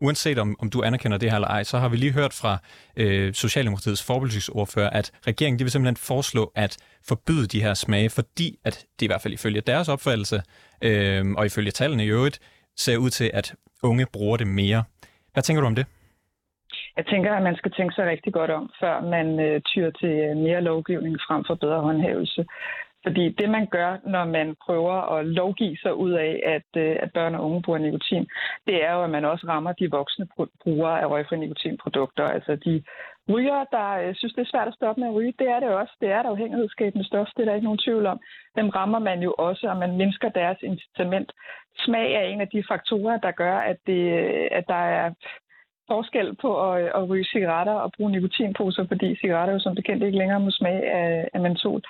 uanset 0.00 0.38
om, 0.38 0.56
om 0.62 0.70
du 0.70 0.82
anerkender 0.82 1.18
det 1.18 1.30
her 1.30 1.36
eller 1.36 1.48
ej, 1.48 1.62
så 1.62 1.78
har 1.78 1.88
vi 1.88 1.96
lige 1.96 2.12
hørt 2.12 2.32
fra 2.32 2.58
øh, 2.96 3.32
Socialdemokratiets 3.32 4.06
forbudelsesordfører, 4.06 4.90
at 4.90 5.12
regeringen 5.26 5.58
de 5.58 5.64
vil 5.64 5.70
simpelthen 5.70 5.96
foreslå 5.96 6.52
at 6.54 6.76
forbyde 7.08 7.46
de 7.46 7.62
her 7.62 7.74
smage, 7.74 8.10
fordi 8.10 8.58
at 8.64 8.86
det 9.00 9.02
i 9.06 9.08
hvert 9.08 9.22
fald 9.22 9.34
ifølge 9.34 9.60
deres 9.60 9.88
opfattelse, 9.88 10.42
øh, 10.82 11.24
og 11.38 11.46
ifølge 11.46 11.70
tallene 11.70 12.04
i 12.04 12.08
øvrigt, 12.08 12.38
ser 12.76 12.96
ud 12.96 13.10
til, 13.10 13.30
at 13.34 13.54
unge 13.82 14.06
bruger 14.12 14.36
det 14.36 14.46
mere. 14.46 14.84
Hvad 15.32 15.42
tænker 15.42 15.60
du 15.60 15.66
om 15.66 15.74
det? 15.74 15.86
Jeg 16.96 17.06
tænker, 17.06 17.32
at 17.34 17.42
man 17.42 17.56
skal 17.56 17.72
tænke 17.72 17.94
sig 17.94 18.06
rigtig 18.06 18.32
godt 18.32 18.50
om, 18.50 18.70
før 18.80 19.00
man 19.00 19.40
øh, 19.40 19.60
tyr 19.60 19.90
til 19.90 20.14
øh, 20.26 20.36
mere 20.36 20.60
lovgivning 20.60 21.16
frem 21.26 21.44
for 21.46 21.54
bedre 21.54 21.80
håndhævelse. 21.80 22.44
Fordi 23.04 23.28
det, 23.28 23.50
man 23.50 23.66
gør, 23.66 23.90
når 24.06 24.24
man 24.24 24.56
prøver 24.66 24.96
at 25.16 25.26
lovgive 25.26 25.76
sig 25.76 25.94
ud 25.94 26.12
af, 26.12 26.42
at, 26.44 26.68
øh, 26.82 26.96
at 27.02 27.12
børn 27.12 27.34
og 27.34 27.44
unge 27.44 27.62
bruger 27.62 27.78
nikotin, 27.78 28.26
det 28.66 28.84
er 28.84 28.92
jo, 28.92 29.04
at 29.04 29.10
man 29.10 29.24
også 29.24 29.46
rammer 29.48 29.72
de 29.72 29.90
voksne 29.90 30.26
brugere 30.62 31.00
af 31.00 31.10
røgfri 31.10 31.36
nikotinprodukter. 31.36 32.24
Altså 32.24 32.56
de 32.56 32.82
rygere, 33.32 33.66
der 33.70 33.88
øh, 34.02 34.14
synes, 34.14 34.34
det 34.34 34.42
er 34.42 34.52
svært 34.52 34.68
at 34.68 34.74
stoppe 34.74 35.00
med 35.00 35.08
at 35.08 35.14
ryge, 35.14 35.34
det 35.38 35.48
er 35.48 35.60
det 35.60 35.68
også. 35.68 35.94
Det 36.00 36.08
er 36.10 36.20
et 36.20 36.26
afhængighedsskabende 36.26 37.06
stof, 37.06 37.26
det 37.36 37.42
er 37.42 37.44
der 37.44 37.54
ikke 37.54 37.70
nogen 37.70 37.84
tvivl 37.86 38.06
om. 38.06 38.20
Dem 38.56 38.68
rammer 38.68 38.98
man 38.98 39.22
jo 39.22 39.34
også, 39.38 39.68
og 39.68 39.76
man 39.76 39.96
mindsker 39.96 40.28
deres 40.28 40.58
incitament. 40.62 41.32
Smag 41.84 42.12
er 42.12 42.20
en 42.20 42.40
af 42.40 42.48
de 42.48 42.64
faktorer, 42.68 43.16
der 43.18 43.30
gør, 43.30 43.56
at, 43.58 43.76
det, 43.86 44.02
øh, 44.12 44.48
at 44.50 44.64
der 44.68 44.82
er 44.98 45.12
forskel 45.90 46.36
på 46.42 46.50
at, 46.70 46.84
at 46.98 47.08
ryge 47.08 47.24
cigaretter 47.32 47.72
og 47.72 47.92
bruge 47.96 48.10
nikotinposer, 48.12 48.84
fordi 48.88 49.16
cigaretter 49.20 49.54
jo 49.54 49.60
som 49.60 49.74
bekendt 49.74 50.02
ikke 50.04 50.18
længere 50.18 50.40
må 50.40 50.50
smage 50.50 50.92
af, 50.92 51.28
af 51.34 51.40
mentol. 51.40 51.82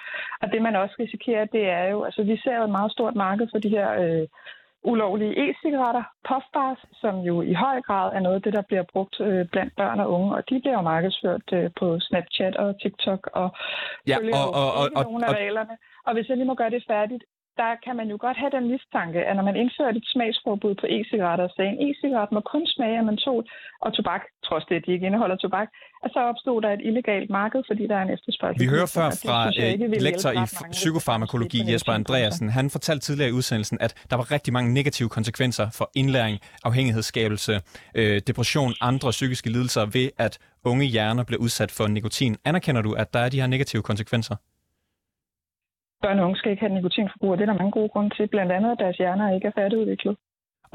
Og 0.42 0.52
det 0.52 0.62
man 0.62 0.76
også 0.76 0.94
risikerer, 0.98 1.44
det 1.44 1.64
er 1.68 1.84
jo, 1.92 2.04
altså 2.04 2.22
vi 2.22 2.36
ser 2.36 2.56
jo 2.56 2.64
et 2.64 2.76
meget 2.78 2.92
stort 2.92 3.14
marked 3.14 3.46
for 3.52 3.58
de 3.58 3.68
her 3.68 3.88
øh, 4.02 4.26
ulovlige 4.84 5.34
e-cigaretter, 5.44 6.04
puffbars, 6.28 6.80
som 7.02 7.14
jo 7.28 7.42
i 7.42 7.54
høj 7.54 7.80
grad 7.80 8.12
er 8.16 8.20
noget 8.20 8.36
af 8.36 8.42
det, 8.42 8.52
der 8.52 8.62
bliver 8.62 8.82
brugt 8.92 9.20
øh, 9.20 9.48
blandt 9.52 9.76
børn 9.76 10.00
og 10.00 10.10
unge, 10.12 10.34
og 10.36 10.42
de 10.50 10.60
bliver 10.60 10.76
jo 10.78 10.82
markedsført 10.82 11.48
øh, 11.52 11.70
på 11.78 12.00
Snapchat 12.00 12.56
og 12.56 12.80
TikTok 12.82 13.30
og 13.32 13.48
ja, 14.06 14.16
følger 14.16 14.36
og, 14.60 14.68
og, 14.80 14.86
og, 14.96 15.02
nogle 15.04 15.24
af 15.26 15.30
og, 15.30 15.36
reglerne. 15.36 15.74
Og 16.06 16.12
hvis 16.14 16.28
jeg 16.28 16.36
lige 16.36 16.50
må 16.50 16.54
gøre 16.54 16.70
det 16.70 16.84
færdigt, 16.88 17.24
der 17.62 17.72
kan 17.84 17.94
man 18.00 18.08
jo 18.12 18.16
godt 18.26 18.36
have 18.42 18.52
den 18.56 18.64
mistanke, 18.72 19.20
at 19.28 19.36
når 19.36 19.44
man 19.50 19.56
indfører 19.62 19.90
et 19.90 20.06
smagsforbud 20.14 20.74
på 20.80 20.86
e-cigaretter, 20.96 21.48
så 21.56 21.62
en 21.62 21.78
e-cigaret 21.86 22.32
må 22.36 22.40
kun 22.40 22.66
smage 22.66 22.96
af 22.98 23.04
mentol 23.04 23.44
og 23.84 23.94
tobak, 23.96 24.22
trods 24.44 24.64
det, 24.68 24.74
at 24.76 24.82
de 24.86 24.92
ikke 24.92 25.06
indeholder 25.06 25.36
tobak, 25.36 25.68
og 26.04 26.08
så 26.14 26.18
opstod 26.30 26.62
der 26.62 26.70
et 26.72 26.82
illegalt 26.88 27.30
marked, 27.30 27.62
fordi 27.66 27.86
der 27.86 27.96
er 27.96 28.02
en 28.02 28.12
efterspørgsel. 28.16 28.60
Vi 28.64 28.68
hører 28.74 28.90
før 28.96 29.08
fra 29.24 29.38
øh, 29.62 30.02
lektor 30.08 30.30
i 30.40 30.44
psykofarmakologi 30.70 31.72
Jesper 31.72 31.92
Andreasen. 31.92 32.48
Han 32.48 32.70
fortalte 32.70 33.02
tidligere 33.06 33.30
i 33.30 33.32
udsendelsen, 33.32 33.78
at 33.80 33.92
der 34.10 34.16
var 34.16 34.26
rigtig 34.32 34.52
mange 34.52 34.74
negative 34.74 35.08
konsekvenser 35.08 35.66
for 35.78 35.90
indlæring, 35.94 36.38
afhængighedsskabelse, 36.64 37.60
øh, 37.94 38.20
depression, 38.26 38.72
andre 38.80 39.10
psykiske 39.10 39.50
lidelser 39.50 39.84
ved, 39.96 40.10
at 40.18 40.38
unge 40.64 40.84
hjerner 40.84 41.24
blev 41.24 41.38
udsat 41.40 41.70
for 41.70 41.86
nikotin. 41.86 42.36
Anerkender 42.44 42.82
du, 42.82 42.92
at 42.92 43.14
der 43.14 43.20
er 43.20 43.28
de 43.28 43.40
her 43.40 43.46
negative 43.46 43.82
konsekvenser? 43.82 44.36
Børn 46.04 46.18
og 46.18 46.24
unge 46.26 46.36
skal 46.38 46.50
ikke 46.50 46.64
have 46.64 46.74
nikotinforbrug, 46.74 47.30
og 47.32 47.36
det 47.38 47.44
er 47.44 47.50
der 47.52 47.60
mange 47.62 47.74
gode 47.78 47.88
grunde 47.88 48.10
til. 48.16 48.24
Blandt 48.34 48.52
andet, 48.52 48.70
at 48.72 48.78
deres 48.78 48.96
hjerner 48.96 49.34
ikke 49.34 49.46
er 49.50 49.54
færdigudviklet. 49.60 50.16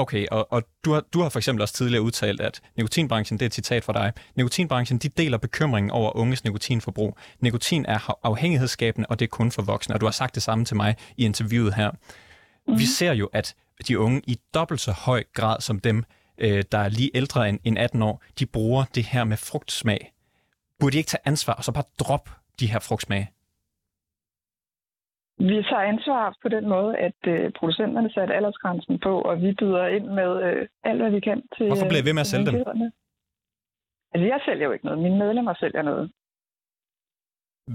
Okay, 0.04 0.26
og, 0.32 0.48
og 0.54 0.64
du, 0.86 0.90
har, 0.94 1.04
du 1.14 1.22
har 1.22 1.30
for 1.30 1.40
eksempel 1.40 1.62
også 1.62 1.74
tidligere 1.74 2.04
udtalt, 2.04 2.42
at 2.42 2.62
nikotinbranchen, 2.78 3.40
det 3.40 3.46
er 3.46 3.50
et 3.50 3.54
citat 3.54 3.84
fra 3.84 3.94
dig, 3.94 4.14
nikotinbranchen 4.36 4.98
de 5.00 5.10
deler 5.10 5.38
bekymringen 5.38 5.92
over 5.92 6.18
unges 6.18 6.44
nikotinforbrug. 6.44 7.18
Nikotin 7.40 7.86
er 7.86 8.18
afhængighedsskabende, 8.24 9.08
og 9.10 9.20
det 9.20 9.26
er 9.26 9.30
kun 9.30 9.52
for 9.52 9.62
voksne, 9.62 9.96
og 9.96 10.02
du 10.02 10.06
har 10.06 10.12
sagt 10.12 10.36
det 10.36 10.44
samme 10.44 10.66
til 10.66 10.78
mig 10.78 10.96
i 11.18 11.26
interviewet 11.26 11.74
her. 11.76 11.92
Mm. 12.68 12.80
Vi 12.80 12.86
ser 12.86 13.14
jo, 13.14 13.30
at 13.34 13.56
de 13.88 14.00
unge 14.00 14.22
i 14.28 14.38
dobbelt 14.54 14.82
så 14.82 14.92
høj 14.92 15.24
grad 15.34 15.62
som 15.62 15.80
dem 15.80 16.04
øh, 16.38 16.64
der 16.72 16.78
er 16.78 16.90
lige 16.90 17.12
ældre 17.14 17.50
end, 17.50 17.60
end 17.64 17.78
18 17.78 18.02
år, 18.02 18.24
de 18.40 18.46
bruger 18.46 18.84
det 18.96 19.04
her 19.04 19.24
med 19.24 19.38
frugtsmag. 19.38 20.12
Burde 20.80 20.94
de 20.94 20.98
ikke 20.98 21.08
tage 21.08 21.22
ansvar 21.26 21.54
og 21.54 21.64
så 21.64 21.72
bare 21.72 21.84
droppe 22.00 22.32
de 22.60 22.68
her 22.68 22.80
frugtsmage? 22.80 23.32
Vi 25.40 25.58
tager 25.70 25.86
ansvar 25.94 26.38
på 26.42 26.50
den 26.50 26.70
måde, 26.70 26.98
at 26.98 27.20
øh, 27.28 27.52
producenterne 27.60 28.10
satte 28.14 28.34
aldersgrænsen 28.34 29.00
på, 29.00 29.22
og 29.22 29.42
vi 29.42 29.50
byder 29.60 29.88
ind 29.88 30.06
med 30.20 30.32
øh, 30.44 30.68
alt, 30.84 31.02
hvad 31.02 31.12
vi 31.12 31.20
kan 31.20 31.42
til 31.58 31.66
Hvorfor 31.68 31.90
bliver 31.90 32.04
I 32.04 32.06
ved 32.06 32.14
med 32.14 32.22
at 32.26 32.28
til 32.28 32.46
sælge 32.46 32.46
dem? 32.46 32.92
Altså, 34.14 34.26
jeg 34.34 34.40
sælger 34.46 34.66
jo 34.66 34.72
ikke 34.72 34.86
noget. 34.86 35.00
Mine 35.00 35.18
medlemmer 35.18 35.54
sælger 35.54 35.82
noget. 35.82 36.12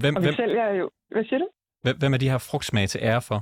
Hvem, 0.01 0.15
Og 0.15 0.21
vi 0.21 0.25
hvem, 0.25 0.35
sælger 0.35 0.67
jo... 0.79 0.89
Hvad 1.11 1.23
siger 1.23 1.39
du? 1.39 1.47
hvem, 1.83 1.97
hvem 1.99 2.13
er 2.13 2.17
de 2.17 2.29
her 2.29 2.37
frugtsmage 2.49 2.87
til 2.87 2.99
ære 3.03 3.21
for? 3.21 3.39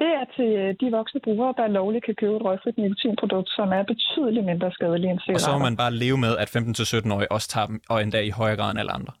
Det 0.00 0.10
er 0.20 0.24
til 0.36 0.50
øh, 0.62 0.74
de 0.80 0.86
voksne 0.98 1.20
brugere, 1.20 1.54
der 1.56 1.66
lovligt 1.66 2.04
kan 2.04 2.14
købe 2.14 2.36
et 2.36 2.42
røgfrit 2.42 2.78
nikotinprodukt, 2.78 3.48
som 3.50 3.68
er 3.72 3.82
betydeligt 3.82 4.46
mindre 4.46 4.72
skadelige 4.72 5.10
end 5.10 5.18
Og 5.18 5.22
cigaretter. 5.22 5.46
så 5.46 5.52
må 5.52 5.58
man 5.68 5.76
bare 5.76 5.92
leve 6.04 6.18
med, 6.18 6.32
at 6.42 6.48
15-17-årige 6.56 7.32
også 7.32 7.48
tager 7.48 7.66
dem, 7.66 7.80
og 7.90 8.02
endda 8.02 8.20
i 8.20 8.30
højere 8.30 8.56
grad 8.56 8.70
end 8.70 8.80
alle 8.80 8.92
andre. 8.92 9.12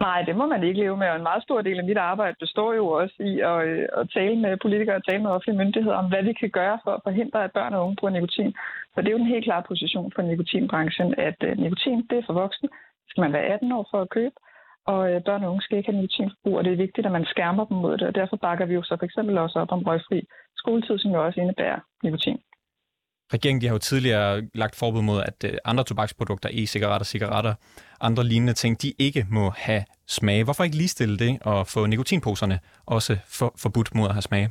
Nej, 0.00 0.22
det 0.22 0.36
må 0.36 0.46
man 0.46 0.62
ikke 0.62 0.80
leve 0.80 0.96
med, 0.96 1.08
og 1.08 1.16
en 1.16 1.28
meget 1.30 1.42
stor 1.42 1.60
del 1.62 1.78
af 1.78 1.84
mit 1.84 1.96
arbejde 1.96 2.36
består 2.40 2.72
jo 2.72 2.88
også 2.88 3.16
i 3.20 3.40
at, 3.40 3.58
øh, 3.68 3.88
at 4.00 4.10
tale 4.10 4.36
med 4.36 4.56
politikere 4.56 4.96
og 4.96 5.04
tale 5.04 5.22
med 5.22 5.30
offentlige 5.30 5.58
myndigheder 5.58 5.96
om, 5.96 6.08
hvad 6.08 6.22
vi 6.22 6.32
kan 6.32 6.50
gøre 6.50 6.78
for 6.84 6.90
at 6.90 7.00
forhindre, 7.04 7.44
at 7.44 7.52
børn 7.52 7.74
og 7.74 7.84
unge 7.84 7.96
bruger 7.96 8.12
nikotin. 8.12 8.54
For 8.94 9.00
det 9.00 9.08
er 9.08 9.16
jo 9.16 9.22
en 9.22 9.34
helt 9.34 9.44
klar 9.44 9.60
position 9.68 10.12
for 10.14 10.22
nikotinbranchen, 10.22 11.14
at 11.18 11.38
øh, 11.42 11.58
nikotin 11.58 12.06
det 12.10 12.18
er 12.18 12.26
for 12.26 12.32
voksne. 12.32 12.68
Det 13.04 13.10
skal 13.10 13.20
man 13.20 13.32
være 13.32 13.50
18 13.54 13.72
år 13.72 13.88
for 13.90 14.00
at 14.02 14.10
købe, 14.10 14.34
og 14.86 15.00
øh, 15.12 15.24
børn 15.24 15.44
og 15.44 15.50
unge 15.50 15.62
skal 15.62 15.78
ikke 15.78 15.90
have 15.90 16.00
nikotinforbrug, 16.00 16.56
og 16.58 16.64
det 16.64 16.72
er 16.72 16.84
vigtigt, 16.84 17.06
at 17.06 17.12
man 17.12 17.24
skærmer 17.24 17.64
dem 17.64 17.76
mod 17.76 17.98
det, 17.98 18.06
og 18.08 18.14
derfor 18.14 18.36
bakker 18.36 18.66
vi 18.66 18.74
jo 18.74 18.82
så 18.82 18.96
for 18.96 19.04
eksempel 19.04 19.38
også 19.38 19.58
op 19.58 19.72
om 19.72 19.82
røgfri 19.82 20.20
skoletid, 20.56 20.98
som 20.98 21.10
jo 21.10 21.24
også 21.24 21.40
indebærer 21.40 21.80
nikotin. 22.02 22.38
Regeringen 23.34 23.60
de 23.60 23.66
har 23.66 23.74
jo 23.74 23.78
tidligere 23.78 24.42
lagt 24.54 24.76
forbud 24.76 25.02
mod, 25.02 25.20
at 25.30 25.44
øh, 25.44 25.58
andre 25.64 25.84
tobaksprodukter, 25.84 26.48
e-cigaretter, 26.52 27.04
cigaretter, 27.04 27.54
andre 28.00 28.24
lignende 28.24 28.52
ting, 28.52 28.82
de 28.82 28.92
ikke 28.98 29.26
må 29.30 29.50
have 29.50 29.82
smage. 30.06 30.44
Hvorfor 30.44 30.64
ikke 30.64 30.76
ligestille 30.76 31.18
det 31.18 31.38
og 31.44 31.66
få 31.66 31.86
nikotinposerne 31.86 32.58
også 32.86 33.12
for, 33.38 33.52
forbudt 33.62 33.94
mod 33.94 34.08
at 34.08 34.14
have 34.14 34.22
smage? 34.22 34.48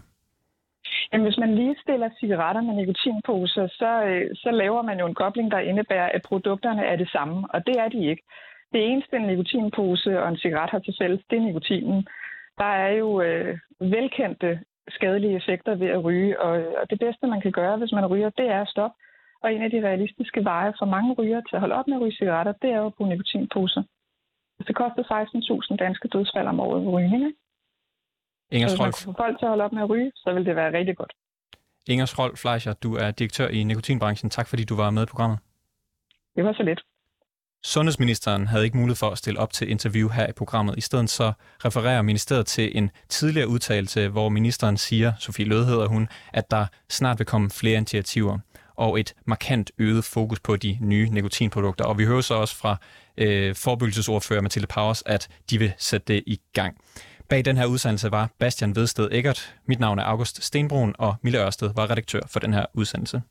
Jamen, 1.12 1.26
hvis 1.28 1.38
man 1.38 1.56
lige 1.56 1.76
stiller 1.84 2.10
cigaretter 2.20 2.62
med 2.62 2.76
nikotinposer, 2.76 3.68
så, 3.68 3.92
øh, 4.08 4.30
så 4.36 4.50
laver 4.52 4.82
man 4.82 5.00
jo 5.00 5.06
en 5.08 5.20
kobling, 5.22 5.52
der 5.52 5.60
indebærer, 5.60 6.10
at 6.14 6.22
produkterne 6.22 6.84
er 6.86 6.96
det 6.96 7.10
samme, 7.10 7.48
og 7.54 7.68
det 7.68 7.76
er 7.84 7.90
de 7.90 8.10
ikke. 8.12 8.24
Det 8.74 8.82
eneste, 8.92 9.16
en 9.16 9.28
nikotinpose 9.28 10.22
og 10.22 10.30
en 10.30 10.38
cigaret 10.38 10.70
har 10.70 10.80
til 10.80 10.96
fælles, 11.02 11.22
det 11.30 11.38
er 11.38 11.42
nikotinen. 11.42 12.08
Der 12.58 12.72
er 12.86 12.92
jo 12.92 13.22
øh, 13.22 13.58
velkendte 13.80 14.60
skadelige 14.90 15.36
effekter 15.36 15.76
ved 15.76 15.88
at 15.88 16.04
ryge, 16.04 16.42
og, 16.42 16.52
og 16.80 16.90
det 16.90 17.00
bedste, 17.00 17.28
man 17.28 17.42
kan 17.42 17.52
gøre, 17.52 17.78
hvis 17.78 17.92
man 17.92 18.06
ryger, 18.06 18.30
det 18.30 18.48
er 18.50 18.62
at 18.62 18.68
stoppe. 18.68 18.96
Og 19.44 19.54
en 19.54 19.62
af 19.62 19.72
de 19.72 19.88
realistiske 19.88 20.44
veje 20.44 20.74
for 20.80 20.86
mange 20.86 21.14
ryger 21.14 21.42
til 21.42 21.56
at 21.56 21.60
holde 21.60 21.76
op 21.76 21.88
med 21.88 21.96
at 21.96 22.02
ryge 22.02 22.18
cigaretter, 22.20 22.54
det 22.62 22.70
er 22.70 22.78
jo 22.78 22.86
at 22.86 22.94
bruge 22.94 23.10
nikotinposer. 23.10 23.84
Det 24.68 24.76
koster 24.76 25.04
16.000 25.72 25.76
danske 25.76 26.08
dødsfald 26.08 26.48
om 26.48 26.60
året 26.60 26.82
ved 26.86 26.92
rygning. 26.94 27.24
ikke? 27.26 27.40
Inger 28.52 28.68
Så 28.68 28.74
hvis 28.74 28.80
man 28.80 28.92
kunne 28.92 29.14
få 29.14 29.24
folk 29.24 29.40
til 29.40 29.46
at 29.46 29.50
holde 29.50 29.64
op 29.64 29.74
med 29.74 29.82
at 29.82 29.90
ryge, 29.90 30.12
så 30.16 30.34
vil 30.34 30.46
det 30.46 30.56
være 30.56 30.74
rigtig 30.78 30.98
godt. 30.98 31.14
Inger 31.88 32.06
Schrolf 32.06 32.38
Fleischer, 32.40 32.74
du 32.74 32.96
er 32.96 33.12
direktør 33.12 33.48
i 33.48 33.64
nikotinbranchen. 33.64 34.30
Tak 34.30 34.48
fordi 34.48 34.64
du 34.64 34.76
var 34.76 34.90
med 34.90 35.04
i 35.04 35.06
programmet. 35.06 35.40
Det 36.36 36.44
var 36.44 36.54
så 36.54 36.64
lidt. 36.64 36.82
Sundhedsministeren 37.68 38.48
havde 38.48 38.66
ikke 38.66 38.78
mulighed 38.78 38.96
for 38.96 39.10
at 39.10 39.18
stille 39.18 39.40
op 39.40 39.54
til 39.54 39.70
interview 39.70 40.10
her 40.10 40.28
i 40.28 40.32
programmet. 40.32 40.78
I 40.78 40.82
stedet 40.82 41.10
så 41.10 41.32
refererer 41.66 42.02
ministeriet 42.02 42.46
til 42.46 42.78
en 42.78 42.92
tidligere 43.10 43.48
udtalelse, 43.48 44.08
hvor 44.08 44.30
ministeren 44.30 44.78
siger, 44.78 45.14
Sofie 45.20 45.46
Løde 45.46 45.66
hedder 45.66 45.88
hun, 45.88 46.08
at 46.34 46.52
der 46.52 46.66
snart 46.90 47.20
vil 47.20 47.26
komme 47.26 47.50
flere 47.50 47.78
initiativer 47.78 48.40
og 48.76 49.00
et 49.00 49.14
markant 49.26 49.72
øget 49.78 50.04
fokus 50.04 50.40
på 50.40 50.56
de 50.56 50.78
nye 50.82 51.10
nikotinprodukter. 51.10 51.86
Og 51.86 51.98
vi 51.98 52.06
hører 52.06 52.22
så 52.22 52.34
også 52.34 52.56
fra 52.56 52.78
øh, 53.18 53.56
forebyggelsesordfører 53.56 54.42
Mathilde 54.42 54.68
Powers, 54.68 55.04
at 55.06 55.28
de 55.50 55.58
vil 55.58 55.74
sætte 55.78 56.14
det 56.14 56.24
i 56.28 56.40
gang. 56.54 56.78
Bag 57.30 57.46
den 57.46 57.58
her 57.58 57.66
udsendelse 57.66 58.12
var 58.12 58.30
Bastian 58.40 58.76
Vedsted 58.76 59.10
Eggert. 59.12 59.56
Mit 59.66 59.80
navn 59.80 60.00
er 60.00 60.04
August 60.04 60.44
Stenbrun, 60.44 60.96
og 60.98 61.16
Mille 61.22 61.46
Ørsted 61.46 61.72
var 61.76 61.90
redaktør 61.90 62.22
for 62.28 62.40
den 62.40 62.54
her 62.54 62.66
udsendelse. 62.74 63.22